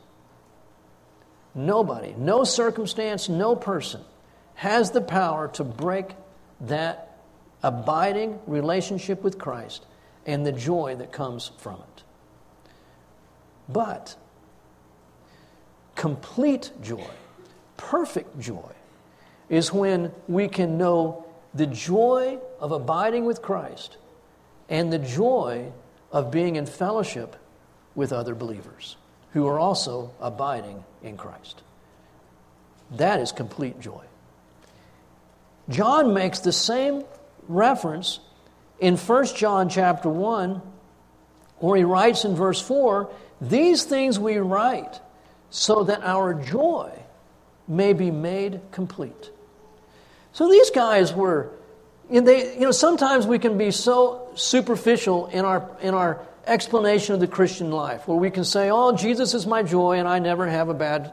Nobody, 1.54 2.14
no 2.16 2.42
circumstance, 2.44 3.28
no 3.28 3.54
person 3.54 4.00
has 4.54 4.92
the 4.92 5.02
power 5.02 5.48
to 5.48 5.62
break 5.62 6.06
that 6.62 7.18
abiding 7.62 8.38
relationship 8.46 9.22
with 9.22 9.36
Christ 9.36 9.84
and 10.24 10.46
the 10.46 10.52
joy 10.52 10.96
that 10.96 11.12
comes 11.12 11.50
from 11.58 11.82
it. 11.82 12.02
But 13.68 14.16
complete 15.96 16.70
joy, 16.80 17.10
perfect 17.76 18.40
joy, 18.40 18.72
is 19.50 19.70
when 19.70 20.12
we 20.28 20.48
can 20.48 20.78
know 20.78 21.26
the 21.52 21.66
joy 21.66 22.38
of 22.58 22.72
abiding 22.72 23.26
with 23.26 23.42
Christ 23.42 23.98
and 24.68 24.92
the 24.92 24.98
joy 24.98 25.72
of 26.12 26.30
being 26.30 26.56
in 26.56 26.66
fellowship 26.66 27.36
with 27.94 28.12
other 28.12 28.34
believers 28.34 28.96
who 29.32 29.46
are 29.46 29.58
also 29.58 30.12
abiding 30.20 30.84
in 31.02 31.16
Christ. 31.16 31.62
That 32.92 33.20
is 33.20 33.32
complete 33.32 33.80
joy. 33.80 34.04
John 35.68 36.14
makes 36.14 36.40
the 36.40 36.52
same 36.52 37.04
reference 37.48 38.20
in 38.78 38.96
1 38.96 39.26
John 39.34 39.68
chapter 39.68 40.08
1 40.08 40.62
where 41.58 41.76
he 41.76 41.84
writes 41.84 42.24
in 42.24 42.34
verse 42.34 42.60
4, 42.60 43.10
these 43.40 43.84
things 43.84 44.18
we 44.18 44.36
write 44.36 45.00
so 45.50 45.84
that 45.84 46.02
our 46.02 46.34
joy 46.34 46.92
may 47.66 47.92
be 47.92 48.10
made 48.10 48.60
complete. 48.72 49.30
So 50.32 50.48
these 50.50 50.70
guys 50.70 51.14
were, 51.14 51.50
they, 52.10 52.54
you 52.54 52.60
know, 52.60 52.70
sometimes 52.70 53.26
we 53.26 53.38
can 53.38 53.56
be 53.56 53.70
so 53.70 54.25
superficial 54.36 55.26
in 55.26 55.44
our, 55.44 55.68
in 55.80 55.94
our 55.94 56.20
explanation 56.46 57.14
of 57.14 57.20
the 57.20 57.26
Christian 57.26 57.72
life, 57.72 58.06
where 58.06 58.16
we 58.16 58.30
can 58.30 58.44
say, 58.44 58.70
"Oh, 58.70 58.92
Jesus 58.92 59.34
is 59.34 59.46
my 59.46 59.62
joy, 59.62 59.98
and 59.98 60.06
I 60.06 60.20
never 60.20 60.46
have 60.46 60.68
a 60.68 60.74
bad, 60.74 61.12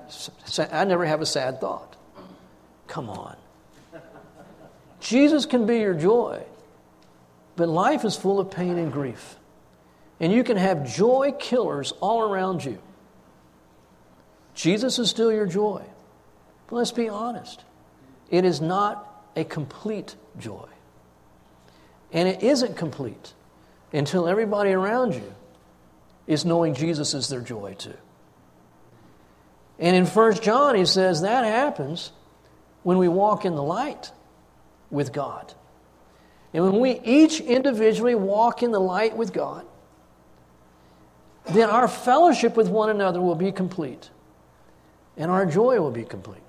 I 0.71 0.85
never 0.85 1.05
have 1.05 1.21
a 1.21 1.25
sad 1.25 1.59
thought." 1.59 1.95
Come 2.87 3.09
on, 3.09 3.35
Jesus 4.99 5.45
can 5.45 5.65
be 5.65 5.79
your 5.79 5.95
joy, 5.95 6.43
but 7.55 7.67
life 7.67 8.05
is 8.05 8.15
full 8.15 8.39
of 8.39 8.51
pain 8.51 8.77
and 8.77 8.91
grief, 8.91 9.37
and 10.19 10.31
you 10.31 10.43
can 10.43 10.57
have 10.57 10.85
joy 10.85 11.33
killers 11.39 11.93
all 11.99 12.21
around 12.21 12.63
you. 12.63 12.77
Jesus 14.53 14.99
is 14.99 15.09
still 15.09 15.31
your 15.31 15.47
joy, 15.47 15.81
but 16.67 16.75
let's 16.75 16.91
be 16.91 17.09
honest, 17.09 17.63
it 18.29 18.45
is 18.45 18.61
not 18.61 19.09
a 19.35 19.43
complete 19.43 20.15
joy. 20.37 20.67
And 22.13 22.29
it 22.29 22.43
isn't 22.43 22.77
complete 22.77 23.33
until 23.91 24.27
everybody 24.27 24.71
around 24.71 25.15
you 25.15 25.33
is 26.27 26.45
knowing 26.45 26.75
Jesus 26.75 27.13
is 27.13 27.27
their 27.27 27.41
joy 27.41 27.73
too. 27.73 27.97
And 29.79 29.95
in 29.95 30.05
1 30.05 30.35
John, 30.35 30.75
he 30.75 30.85
says 30.85 31.21
that 31.21 31.43
happens 31.43 32.11
when 32.83 32.97
we 32.99 33.07
walk 33.07 33.43
in 33.43 33.55
the 33.55 33.63
light 33.63 34.11
with 34.91 35.11
God. 35.11 35.53
And 36.53 36.63
when 36.63 36.79
we 36.79 36.99
each 37.03 37.39
individually 37.41 38.15
walk 38.15 38.61
in 38.61 38.71
the 38.71 38.79
light 38.79 39.17
with 39.17 39.33
God, 39.33 39.65
then 41.45 41.69
our 41.69 41.87
fellowship 41.87 42.55
with 42.55 42.69
one 42.69 42.89
another 42.89 43.19
will 43.19 43.35
be 43.35 43.51
complete 43.51 44.11
and 45.17 45.29
our 45.29 45.45
joy 45.45 45.79
will 45.79 45.91
be 45.91 46.03
complete. 46.03 46.39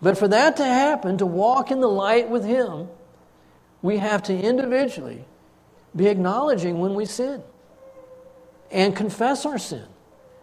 But 0.00 0.16
for 0.16 0.28
that 0.28 0.56
to 0.56 0.64
happen, 0.64 1.18
to 1.18 1.26
walk 1.26 1.70
in 1.70 1.80
the 1.80 1.88
light 1.88 2.30
with 2.30 2.44
Him, 2.44 2.88
we 3.82 3.98
have 3.98 4.22
to 4.24 4.38
individually 4.38 5.24
be 5.94 6.06
acknowledging 6.06 6.78
when 6.78 6.94
we 6.94 7.04
sin 7.04 7.42
and 8.70 8.94
confess 8.94 9.44
our 9.44 9.58
sin 9.58 9.86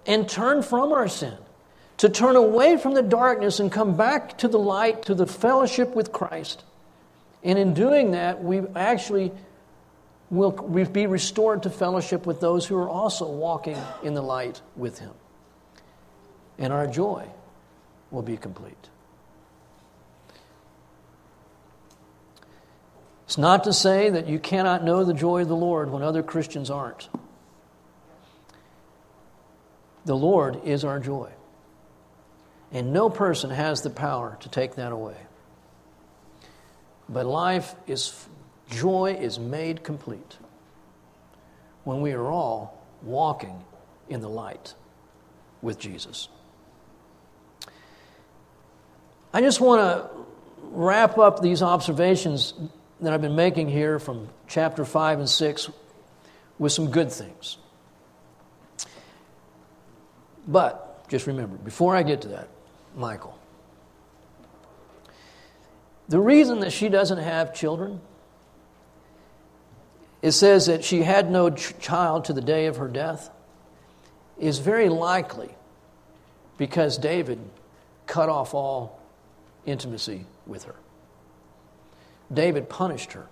and 0.05 0.27
turn 0.27 0.63
from 0.63 0.91
our 0.91 1.07
sin. 1.07 1.37
To 1.97 2.09
turn 2.09 2.35
away 2.35 2.77
from 2.77 2.93
the 2.93 3.01
darkness 3.01 3.59
and 3.59 3.71
come 3.71 3.97
back 3.97 4.37
to 4.37 4.47
the 4.47 4.59
light, 4.59 5.03
to 5.03 5.15
the 5.15 5.25
fellowship 5.25 5.95
with 5.95 6.11
Christ. 6.11 6.63
And 7.43 7.57
in 7.57 7.73
doing 7.73 8.11
that, 8.11 8.43
we 8.43 8.61
actually 8.75 9.31
will 10.29 10.51
be 10.51 11.07
restored 11.07 11.63
to 11.63 11.71
fellowship 11.71 12.27
with 12.27 12.39
those 12.39 12.67
who 12.67 12.77
are 12.77 12.89
also 12.89 13.27
walking 13.27 13.77
in 14.03 14.13
the 14.13 14.21
light 14.21 14.61
with 14.75 14.99
Him. 14.99 15.11
And 16.59 16.71
our 16.71 16.85
joy 16.85 17.25
will 18.11 18.21
be 18.21 18.37
complete. 18.37 18.89
It's 23.27 23.37
not 23.37 23.65
to 23.65 23.73
say 23.73 24.09
that 24.09 24.29
you 24.29 24.39
cannot 24.39 24.85
know 24.85 25.03
the 25.03 25.13
joy 25.13 25.41
of 25.41 25.49
the 25.49 25.55
Lord 25.55 25.91
when 25.91 26.01
other 26.01 26.23
Christians 26.23 26.69
aren't. 26.69 27.09
The 30.05 30.15
Lord 30.15 30.61
is 30.63 30.85
our 30.85 30.97
joy. 30.97 31.29
And 32.71 32.93
no 32.93 33.09
person 33.09 33.49
has 33.49 33.81
the 33.81 33.89
power 33.89 34.37
to 34.39 34.49
take 34.49 34.75
that 34.75 34.93
away. 34.93 35.17
But 37.09 37.25
life 37.25 37.75
is, 37.85 38.27
joy 38.69 39.17
is 39.19 39.37
made 39.39 39.83
complete 39.83 40.37
when 41.83 41.99
we 41.99 42.13
are 42.13 42.27
all 42.27 42.81
walking 43.03 43.61
in 44.07 44.21
the 44.21 44.29
light 44.29 44.73
with 45.61 45.79
Jesus. 45.79 46.29
I 49.33 49.41
just 49.41 49.59
want 49.59 49.81
to 49.81 50.09
wrap 50.71 51.17
up 51.17 51.41
these 51.41 51.61
observations 51.61 52.53
that 53.01 53.13
I've 53.13 53.21
been 53.21 53.35
making 53.35 53.69
here 53.69 53.99
from 53.99 54.29
chapter 54.47 54.83
5 54.83 55.19
and 55.19 55.29
6 55.29 55.69
with 56.57 56.71
some 56.71 56.89
good 56.89 57.11
things. 57.11 57.57
But 60.47 61.07
just 61.09 61.27
remember, 61.27 61.57
before 61.57 61.95
I 61.95 62.03
get 62.03 62.21
to 62.21 62.29
that, 62.29 62.47
Michal, 62.95 63.37
the 66.07 66.19
reason 66.19 66.61
that 66.61 66.71
she 66.71 66.89
doesn't 66.89 67.19
have 67.19 67.53
children, 67.53 68.01
it 70.21 70.31
says 70.31 70.65
that 70.67 70.83
she 70.83 71.03
had 71.03 71.29
no 71.29 71.49
ch- 71.49 71.77
child 71.79 72.25
to 72.25 72.33
the 72.33 72.41
day 72.41 72.67
of 72.67 72.77
her 72.77 72.87
death, 72.87 73.29
is 74.39 74.59
very 74.59 74.89
likely 74.89 75.53
because 76.57 76.97
David 76.97 77.39
cut 78.05 78.29
off 78.29 78.53
all 78.53 78.99
intimacy 79.65 80.25
with 80.45 80.63
her. 80.63 80.75
David 82.31 82.69
punished 82.69 83.13
her. 83.13 83.27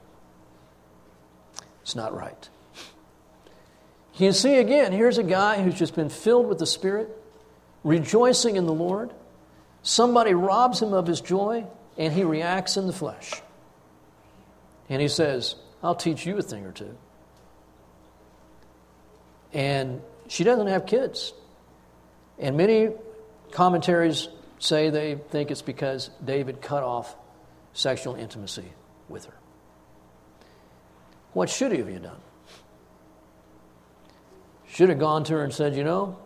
It's 1.82 1.96
not 1.96 2.16
right. 2.16 2.50
You 4.18 4.32
see 4.32 4.58
again, 4.58 4.92
here's 4.92 5.18
a 5.18 5.24
guy 5.24 5.62
who's 5.62 5.76
just 5.76 5.96
been 5.96 6.10
filled 6.10 6.48
with 6.48 6.58
the 6.58 6.66
Spirit, 6.66 7.10
rejoicing 7.84 8.56
in 8.56 8.66
the 8.66 8.74
Lord. 8.74 9.12
Somebody 9.84 10.34
robs 10.34 10.82
him 10.82 10.94
of 10.94 11.06
his 11.06 11.22
joy, 11.22 11.66
and 11.98 12.14
he 12.14 12.24
reacts 12.24 12.78
in 12.78 12.88
the 12.88 12.94
flesh. 12.94 13.34
And 14.90 15.02
he 15.02 15.08
says, 15.08 15.56
I'll 15.84 15.96
teach 15.96 16.26
you 16.26 16.38
a 16.38 16.42
thing 16.42 16.66
or 16.66 16.72
two. 16.72 16.98
And 19.54 20.02
she 20.28 20.44
doesn't 20.44 20.68
have 20.68 20.86
kids. 20.86 21.34
And 22.40 22.58
many 22.58 22.90
commentaries 23.52 24.28
say 24.60 24.90
they 24.90 25.16
think 25.16 25.52
it's 25.52 25.62
because 25.62 26.10
David 26.24 26.62
cut 26.62 26.84
off 26.84 27.16
sexual 27.74 28.16
intimacy 28.16 28.66
with 29.10 29.26
her. 29.26 29.34
What 31.34 31.50
should 31.50 31.72
he 31.72 31.80
have 31.80 32.04
done? 32.04 32.22
Should 34.68 34.90
have 34.90 35.00
gone 35.00 35.24
to 35.26 35.34
her 35.34 35.44
and 35.44 35.54
said, 35.54 35.76
You 35.76 35.84
know, 35.84 36.18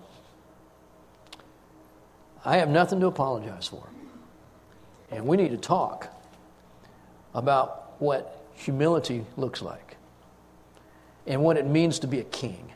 I 2.45 2.57
have 2.57 2.69
nothing 2.69 2.99
to 2.99 3.07
apologize 3.07 3.67
for. 3.67 3.87
And 5.11 5.25
we 5.25 5.37
need 5.37 5.51
to 5.51 5.57
talk 5.57 6.13
about 7.33 7.93
what 7.99 8.45
humility 8.53 9.25
looks 9.37 9.61
like 9.61 9.97
and 11.25 11.43
what 11.43 11.57
it 11.57 11.65
means 11.65 11.99
to 11.99 12.07
be 12.07 12.19
a 12.19 12.23
king. 12.23 12.71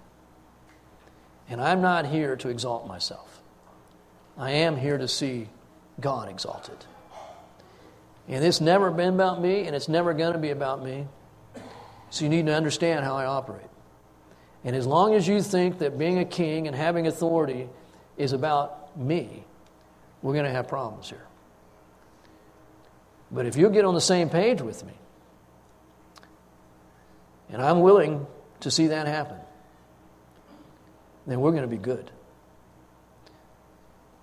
And 1.49 1.61
I'm 1.61 1.81
not 1.81 2.05
here 2.05 2.35
to 2.37 2.49
exalt 2.49 2.87
myself, 2.87 3.41
I 4.37 4.51
am 4.51 4.77
here 4.77 4.97
to 4.97 5.07
see 5.07 5.49
God 5.99 6.29
exalted. 6.29 6.85
And 8.27 8.43
it's 8.43 8.61
never 8.61 8.89
been 8.91 9.13
about 9.13 9.41
me, 9.41 9.65
and 9.65 9.75
it's 9.75 9.89
never 9.89 10.13
going 10.13 10.33
to 10.33 10.39
be 10.39 10.51
about 10.51 10.83
me. 10.83 11.07
So 12.09 12.23
you 12.23 12.29
need 12.29 12.45
to 12.45 12.55
understand 12.55 13.03
how 13.03 13.15
I 13.15 13.25
operate. 13.25 13.67
And 14.63 14.75
as 14.75 14.87
long 14.87 15.13
as 15.13 15.27
you 15.27 15.41
think 15.41 15.79
that 15.79 15.97
being 15.97 16.19
a 16.19 16.25
king 16.25 16.67
and 16.67 16.75
having 16.75 17.07
authority 17.07 17.67
is 18.17 18.31
about 18.31 18.97
me, 18.97 19.43
we're 20.21 20.33
going 20.33 20.45
to 20.45 20.51
have 20.51 20.67
problems 20.67 21.09
here. 21.09 21.25
But 23.29 23.45
if 23.45 23.57
you'll 23.57 23.71
get 23.71 23.83
on 23.83 23.93
the 23.93 24.01
same 24.01 24.29
page 24.29 24.61
with 24.61 24.85
me, 24.85 24.93
and 27.49 27.61
I'm 27.61 27.81
willing 27.81 28.25
to 28.61 28.71
see 28.71 28.87
that 28.87 29.07
happen, 29.07 29.37
then 31.27 31.41
we're 31.41 31.51
going 31.51 31.63
to 31.63 31.67
be 31.67 31.77
good. 31.77 32.09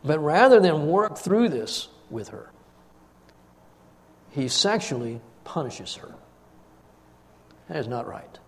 But 0.02 0.20
rather 0.20 0.60
than 0.60 0.86
work 0.86 1.18
through 1.18 1.50
this 1.50 1.88
with 2.08 2.28
her, 2.28 2.50
he 4.30 4.48
sexually 4.48 5.20
punishes 5.44 5.96
her. 5.96 6.14
That 7.68 7.78
is 7.78 7.88
not 7.88 8.06
right. 8.06 8.38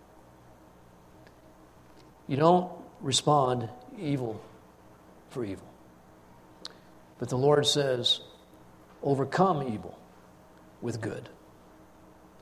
You 2.28 2.36
don't 2.36 2.70
respond 3.00 3.68
evil 3.98 4.42
for 5.30 5.44
evil. 5.44 5.66
But 7.18 7.28
the 7.28 7.38
Lord 7.38 7.66
says, 7.66 8.20
overcome 9.02 9.68
evil 9.72 9.98
with 10.80 11.00
good. 11.00 11.28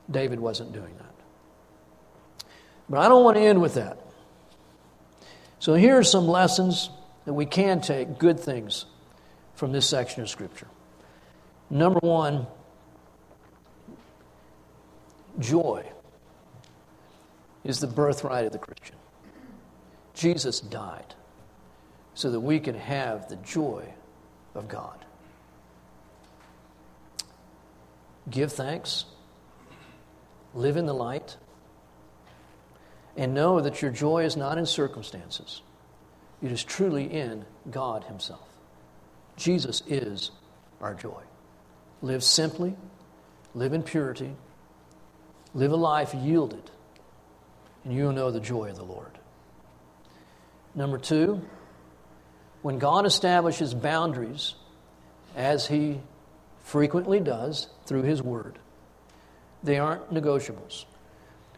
David 0.09 0.39
wasn't 0.39 0.73
doing 0.73 0.95
that. 0.97 2.45
But 2.89 2.99
I 2.99 3.07
don't 3.07 3.23
want 3.23 3.37
to 3.37 3.41
end 3.41 3.61
with 3.61 3.75
that. 3.75 3.99
So 5.59 5.75
here 5.75 5.97
are 5.97 6.03
some 6.03 6.27
lessons 6.27 6.89
that 7.25 7.33
we 7.33 7.45
can 7.45 7.81
take, 7.81 8.17
good 8.17 8.39
things, 8.39 8.85
from 9.53 9.71
this 9.71 9.87
section 9.87 10.23
of 10.23 10.29
Scripture. 10.29 10.67
Number 11.69 11.99
one, 11.99 12.47
joy 15.39 15.85
is 17.63 17.79
the 17.79 17.87
birthright 17.87 18.45
of 18.45 18.51
the 18.51 18.59
Christian. 18.59 18.95
Jesus 20.13 20.59
died 20.59 21.15
so 22.13 22.31
that 22.31 22.39
we 22.39 22.59
can 22.59 22.75
have 22.75 23.29
the 23.29 23.37
joy 23.37 23.85
of 24.55 24.67
God. 24.67 25.05
Give 28.29 28.51
thanks, 28.51 29.05
live 30.53 30.77
in 30.77 30.85
the 30.85 30.93
light, 30.93 31.37
and 33.17 33.33
know 33.33 33.61
that 33.61 33.81
your 33.81 33.91
joy 33.91 34.23
is 34.23 34.37
not 34.37 34.57
in 34.57 34.65
circumstances. 34.65 35.61
It 36.41 36.51
is 36.51 36.63
truly 36.63 37.05
in 37.05 37.45
God 37.69 38.03
Himself. 38.05 38.47
Jesus 39.37 39.81
is 39.87 40.31
our 40.79 40.93
joy. 40.93 41.21
Live 42.01 42.23
simply, 42.23 42.75
live 43.53 43.73
in 43.73 43.83
purity, 43.83 44.35
live 45.53 45.71
a 45.71 45.75
life 45.75 46.13
yielded, 46.13 46.71
and 47.83 47.93
you 47.93 48.05
will 48.05 48.13
know 48.13 48.31
the 48.31 48.39
joy 48.39 48.69
of 48.69 48.75
the 48.75 48.83
Lord. 48.83 49.17
Number 50.73 50.97
two, 50.97 51.41
when 52.61 52.79
God 52.79 53.05
establishes 53.05 53.73
boundaries, 53.73 54.55
as 55.35 55.67
He 55.67 55.99
frequently 56.63 57.19
does 57.19 57.67
through 57.85 58.03
His 58.03 58.21
Word, 58.21 58.59
they 59.63 59.77
aren't 59.77 60.13
negotiables. 60.13 60.85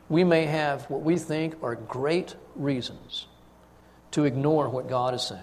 We 0.09 0.23
may 0.23 0.45
have 0.45 0.89
what 0.89 1.01
we 1.01 1.17
think 1.17 1.55
are 1.63 1.75
great 1.75 2.35
reasons 2.55 3.27
to 4.11 4.25
ignore 4.25 4.69
what 4.69 4.87
God 4.87 5.13
is 5.13 5.23
saying. 5.23 5.41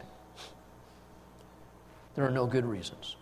There 2.15 2.27
are 2.27 2.31
no 2.31 2.47
good 2.47 2.65
reasons. 2.65 3.17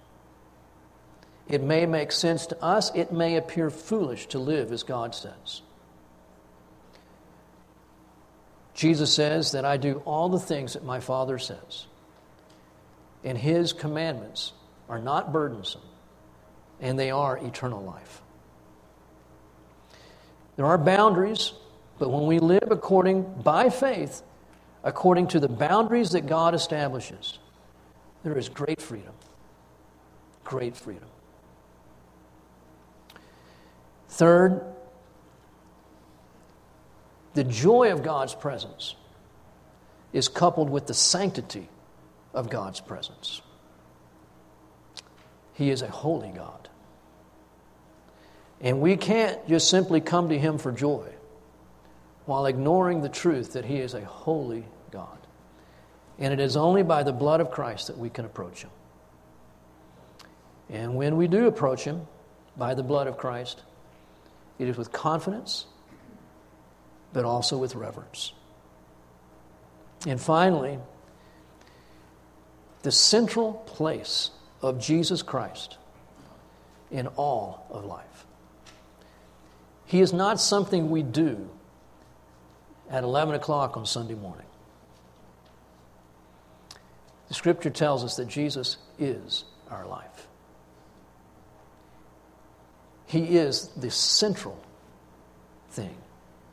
It 1.48 1.62
may 1.62 1.86
make 1.86 2.12
sense 2.12 2.46
to 2.46 2.62
us, 2.62 2.90
it 2.94 3.12
may 3.12 3.36
appear 3.36 3.70
foolish 3.70 4.26
to 4.28 4.38
live 4.38 4.70
as 4.70 4.82
God 4.82 5.14
says. 5.14 5.62
Jesus 8.74 9.12
says 9.12 9.52
that 9.52 9.64
I 9.64 9.76
do 9.76 10.02
all 10.04 10.28
the 10.28 10.38
things 10.38 10.74
that 10.74 10.84
my 10.84 11.00
Father 11.00 11.38
says 11.38 11.86
and 13.24 13.36
his 13.36 13.72
commandments 13.72 14.52
are 14.88 14.98
not 14.98 15.32
burdensome, 15.32 15.82
and 16.80 16.98
they 16.98 17.10
are 17.10 17.36
eternal 17.38 17.82
life. 17.82 18.22
There 20.56 20.66
are 20.66 20.78
boundaries, 20.78 21.52
but 21.98 22.10
when 22.10 22.26
we 22.26 22.38
live 22.38 22.68
according, 22.70 23.22
by 23.42 23.70
faith, 23.70 24.22
according 24.82 25.28
to 25.28 25.40
the 25.40 25.48
boundaries 25.48 26.10
that 26.12 26.26
God 26.26 26.54
establishes, 26.54 27.38
there 28.24 28.36
is 28.36 28.48
great 28.48 28.80
freedom. 28.80 29.12
Great 30.44 30.76
freedom. 30.76 31.08
Third, 34.08 34.62
the 37.34 37.44
joy 37.44 37.92
of 37.92 38.02
God's 38.02 38.34
presence 38.34 38.96
is 40.12 40.28
coupled 40.28 40.70
with 40.70 40.86
the 40.86 40.94
sanctity 40.94 41.68
of 42.32 42.50
God's 42.50 42.80
presence. 42.80 43.42
He 45.52 45.70
is 45.70 45.82
a 45.82 45.88
holy 45.88 46.30
God. 46.30 46.68
And 48.60 48.80
we 48.80 48.96
can't 48.96 49.46
just 49.48 49.68
simply 49.68 50.00
come 50.00 50.30
to 50.30 50.38
Him 50.38 50.58
for 50.58 50.72
joy 50.72 51.08
while 52.24 52.46
ignoring 52.46 53.02
the 53.02 53.08
truth 53.08 53.52
that 53.52 53.64
He 53.64 53.78
is 53.78 53.94
a 53.94 54.04
holy 54.04 54.64
God. 54.90 55.18
And 56.18 56.32
it 56.32 56.40
is 56.40 56.56
only 56.56 56.82
by 56.82 57.02
the 57.02 57.12
blood 57.12 57.40
of 57.40 57.50
Christ 57.50 57.86
that 57.86 57.98
we 57.98 58.10
can 58.10 58.24
approach 58.24 58.62
Him. 58.62 58.70
And 60.68 60.96
when 60.96 61.16
we 61.16 61.28
do 61.28 61.46
approach 61.46 61.84
Him 61.84 62.06
by 62.56 62.74
the 62.74 62.82
blood 62.82 63.06
of 63.06 63.16
Christ, 63.16 63.62
it 64.58 64.68
is 64.68 64.76
with 64.76 64.92
confidence, 64.92 65.66
but 67.12 67.24
also 67.24 67.58
with 67.58 67.74
reverence. 67.74 68.32
And 70.06 70.20
finally, 70.20 70.78
the 72.82 72.92
central 72.92 73.54
place 73.66 74.30
of 74.62 74.80
Jesus 74.80 75.22
Christ 75.22 75.76
in 76.90 77.06
all 77.08 77.66
of 77.70 77.84
life. 77.84 78.26
He 79.86 80.00
is 80.00 80.12
not 80.12 80.40
something 80.40 80.90
we 80.90 81.02
do 81.02 81.48
at 82.90 83.04
11 83.04 83.34
o'clock 83.34 83.76
on 83.76 83.86
Sunday 83.86 84.14
morning. 84.14 84.46
The 87.28 87.34
scripture 87.34 87.70
tells 87.70 88.04
us 88.04 88.16
that 88.16 88.28
Jesus 88.28 88.78
is 88.98 89.44
our 89.70 89.86
life. 89.86 90.28
He 93.08 93.38
is 93.38 93.68
the 93.68 93.90
central 93.90 94.62
thing, 95.70 95.96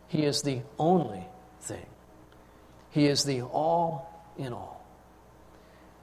He 0.08 0.24
is 0.24 0.42
the 0.42 0.62
only 0.80 1.26
thing, 1.62 1.86
He 2.90 3.06
is 3.08 3.26
the 3.26 3.42
all 3.42 4.34
in 4.38 4.54
all. 4.54 4.84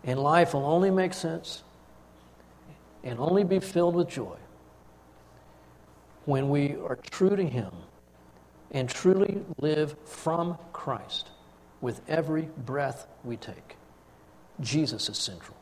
And 0.04 0.18
life 0.18 0.52
will 0.52 0.66
only 0.66 0.90
make 0.90 1.14
sense 1.14 1.62
and 3.02 3.18
only 3.18 3.44
be 3.44 3.60
filled 3.60 3.94
with 3.94 4.08
joy 4.08 4.36
when 6.26 6.50
we 6.50 6.76
are 6.76 6.96
true 7.10 7.34
to 7.34 7.44
Him 7.44 7.72
and 8.72 8.88
truly 8.88 9.42
live 9.58 9.96
from 10.04 10.58
Christ 10.72 11.30
with 11.80 12.00
every 12.08 12.48
breath 12.58 13.06
we 13.24 13.36
take. 13.36 13.76
Jesus 14.60 15.08
is 15.08 15.16
central. 15.16 15.56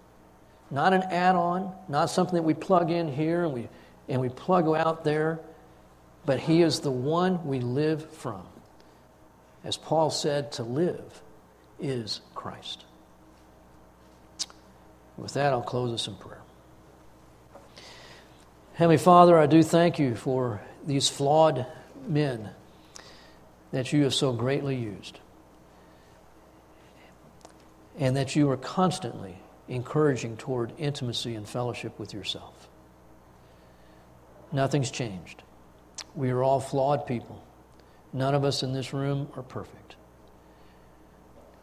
Not 0.70 0.92
an 0.92 1.02
add 1.02 1.36
on, 1.36 1.72
not 1.88 2.10
something 2.10 2.36
that 2.36 2.42
we 2.42 2.54
plug 2.54 2.90
in 2.90 3.12
here 3.12 3.44
and 3.44 3.52
we, 3.52 3.68
and 4.10 4.20
we 4.20 4.28
plug 4.28 4.66
out 4.76 5.04
there, 5.04 5.38
but 6.26 6.40
He 6.40 6.60
is 6.60 6.80
the 6.80 6.90
one 6.90 7.46
we 7.46 7.60
live 7.60 8.10
from. 8.10 8.42
As 9.62 9.76
Paul 9.76 10.10
said, 10.10 10.52
to 10.52 10.64
live 10.64 11.22
is 11.78 12.20
Christ. 12.34 12.84
With 15.16 15.34
that, 15.34 15.52
I'll 15.52 15.62
close 15.62 15.92
us 15.92 16.08
in 16.08 16.16
prayer. 16.16 16.42
Heavenly 18.74 18.98
Father, 18.98 19.38
I 19.38 19.46
do 19.46 19.62
thank 19.62 19.98
you 19.98 20.16
for 20.16 20.60
these 20.86 21.08
flawed 21.08 21.66
men 22.06 22.50
that 23.70 23.92
you 23.92 24.02
have 24.04 24.14
so 24.14 24.32
greatly 24.32 24.74
used, 24.74 25.20
and 27.98 28.16
that 28.16 28.34
you 28.34 28.50
are 28.50 28.56
constantly 28.56 29.36
encouraging 29.68 30.36
toward 30.36 30.72
intimacy 30.78 31.36
and 31.36 31.48
fellowship 31.48 31.96
with 31.98 32.12
yourself. 32.12 32.59
Nothing's 34.52 34.90
changed. 34.90 35.42
We 36.14 36.30
are 36.30 36.42
all 36.42 36.60
flawed 36.60 37.06
people. 37.06 37.42
None 38.12 38.34
of 38.34 38.44
us 38.44 38.62
in 38.62 38.72
this 38.72 38.92
room 38.92 39.28
are 39.36 39.42
perfect. 39.42 39.96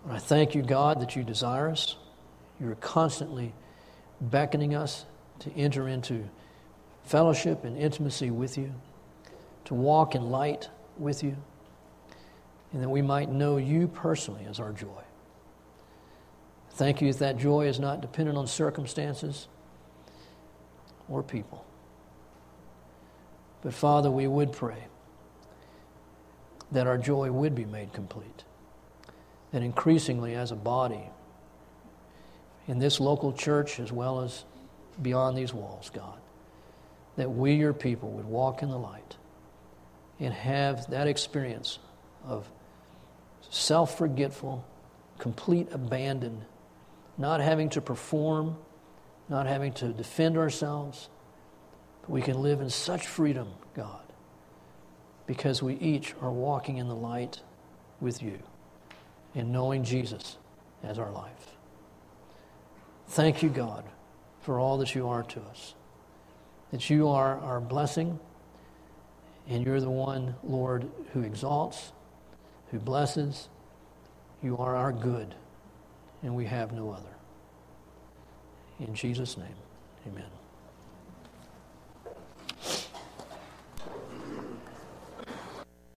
And 0.06 0.14
I 0.14 0.20
thank 0.20 0.56
you, 0.56 0.62
God, 0.62 1.02
that 1.02 1.16
you 1.16 1.24
desire 1.24 1.70
us. 1.70 1.98
You're 2.60 2.76
constantly 2.76 3.54
beckoning 4.22 4.74
us 4.74 5.06
to 5.40 5.52
enter 5.54 5.88
into 5.88 6.30
fellowship 7.04 7.64
and 7.64 7.78
intimacy 7.78 8.32
with 8.32 8.58
you, 8.58 8.74
to 9.66 9.74
walk 9.74 10.16
in 10.16 10.32
light 10.32 10.70
with 10.98 11.24
you, 11.24 11.36
and 12.72 12.82
that 12.82 12.90
we 12.90 13.02
might 13.02 13.30
know 13.30 13.58
you 13.58 13.88
personally 13.88 14.46
as 14.50 14.60
our 14.60 14.72
joy. 14.72 15.04
Thank 16.72 17.02
you 17.02 17.12
that 17.12 17.20
that 17.20 17.38
joy 17.38 17.68
is 17.68 17.80
not 17.80 18.02
dependent 18.02 18.38
on 18.38 18.48
circumstances 18.48 19.48
or 21.10 21.24
people. 21.24 21.66
But 23.68 23.74
Father, 23.74 24.10
we 24.10 24.28
would 24.28 24.54
pray 24.54 24.86
that 26.72 26.88
our 26.88 26.98
joy 26.98 27.30
would 27.30 27.54
be 27.54 27.66
made 27.66 27.92
complete. 27.92 28.46
And 29.52 29.62
increasingly, 29.62 30.36
as 30.36 30.54
a 30.54 30.56
body, 30.56 31.10
in 32.66 32.80
this 32.80 33.02
local 33.02 33.34
church 33.34 33.82
as 33.82 33.92
well 33.92 34.22
as 34.22 34.46
beyond 35.02 35.38
these 35.38 35.54
walls, 35.54 35.92
God, 35.94 36.18
that 37.18 37.30
we, 37.30 37.56
your 37.56 37.74
people, 37.74 38.10
would 38.12 38.24
walk 38.24 38.64
in 38.64 38.70
the 38.70 38.78
light 38.78 39.18
and 40.18 40.34
have 40.34 40.90
that 40.92 41.08
experience 41.08 41.78
of 42.26 42.50
self 43.50 43.98
forgetful, 43.98 44.66
complete 45.20 45.68
abandon, 45.74 46.46
not 47.18 47.42
having 47.42 47.68
to 47.72 47.82
perform, 47.82 48.56
not 49.28 49.46
having 49.46 49.74
to 49.74 49.90
defend 49.90 50.38
ourselves. 50.38 51.10
We 52.08 52.22
can 52.22 52.42
live 52.42 52.62
in 52.62 52.70
such 52.70 53.06
freedom, 53.06 53.50
God, 53.76 54.02
because 55.26 55.62
we 55.62 55.76
each 55.76 56.16
are 56.22 56.32
walking 56.32 56.78
in 56.78 56.88
the 56.88 56.96
light 56.96 57.42
with 58.00 58.24
you 58.24 58.40
and 59.36 59.52
knowing 59.52 59.84
Jesus 59.84 60.38
as 60.84 60.98
our 60.98 61.12
life. 61.12 61.58
Thank 63.10 63.44
you, 63.44 63.50
God, 63.50 63.84
for 64.42 64.60
all 64.60 64.78
that 64.78 64.96
you 64.96 65.08
are 65.08 65.24
to 65.24 65.42
us. 65.42 65.76
That 66.72 66.90
you 66.90 67.08
are 67.08 67.40
our 67.40 67.60
blessing, 67.60 68.20
and 69.48 69.66
you're 69.66 69.80
the 69.80 69.90
one, 69.90 70.36
Lord, 70.44 70.90
who 71.14 71.22
exalts, 71.22 71.92
who 72.72 72.80
blesses. 72.80 73.50
You 74.42 74.58
are 74.58 74.76
our 74.76 74.92
good, 74.92 75.36
and 76.24 76.36
we 76.36 76.46
have 76.46 76.74
no 76.74 76.92
other. 76.92 77.16
In 78.80 78.94
Jesus' 78.94 79.38
name, 79.38 79.56
amen. 80.06 80.37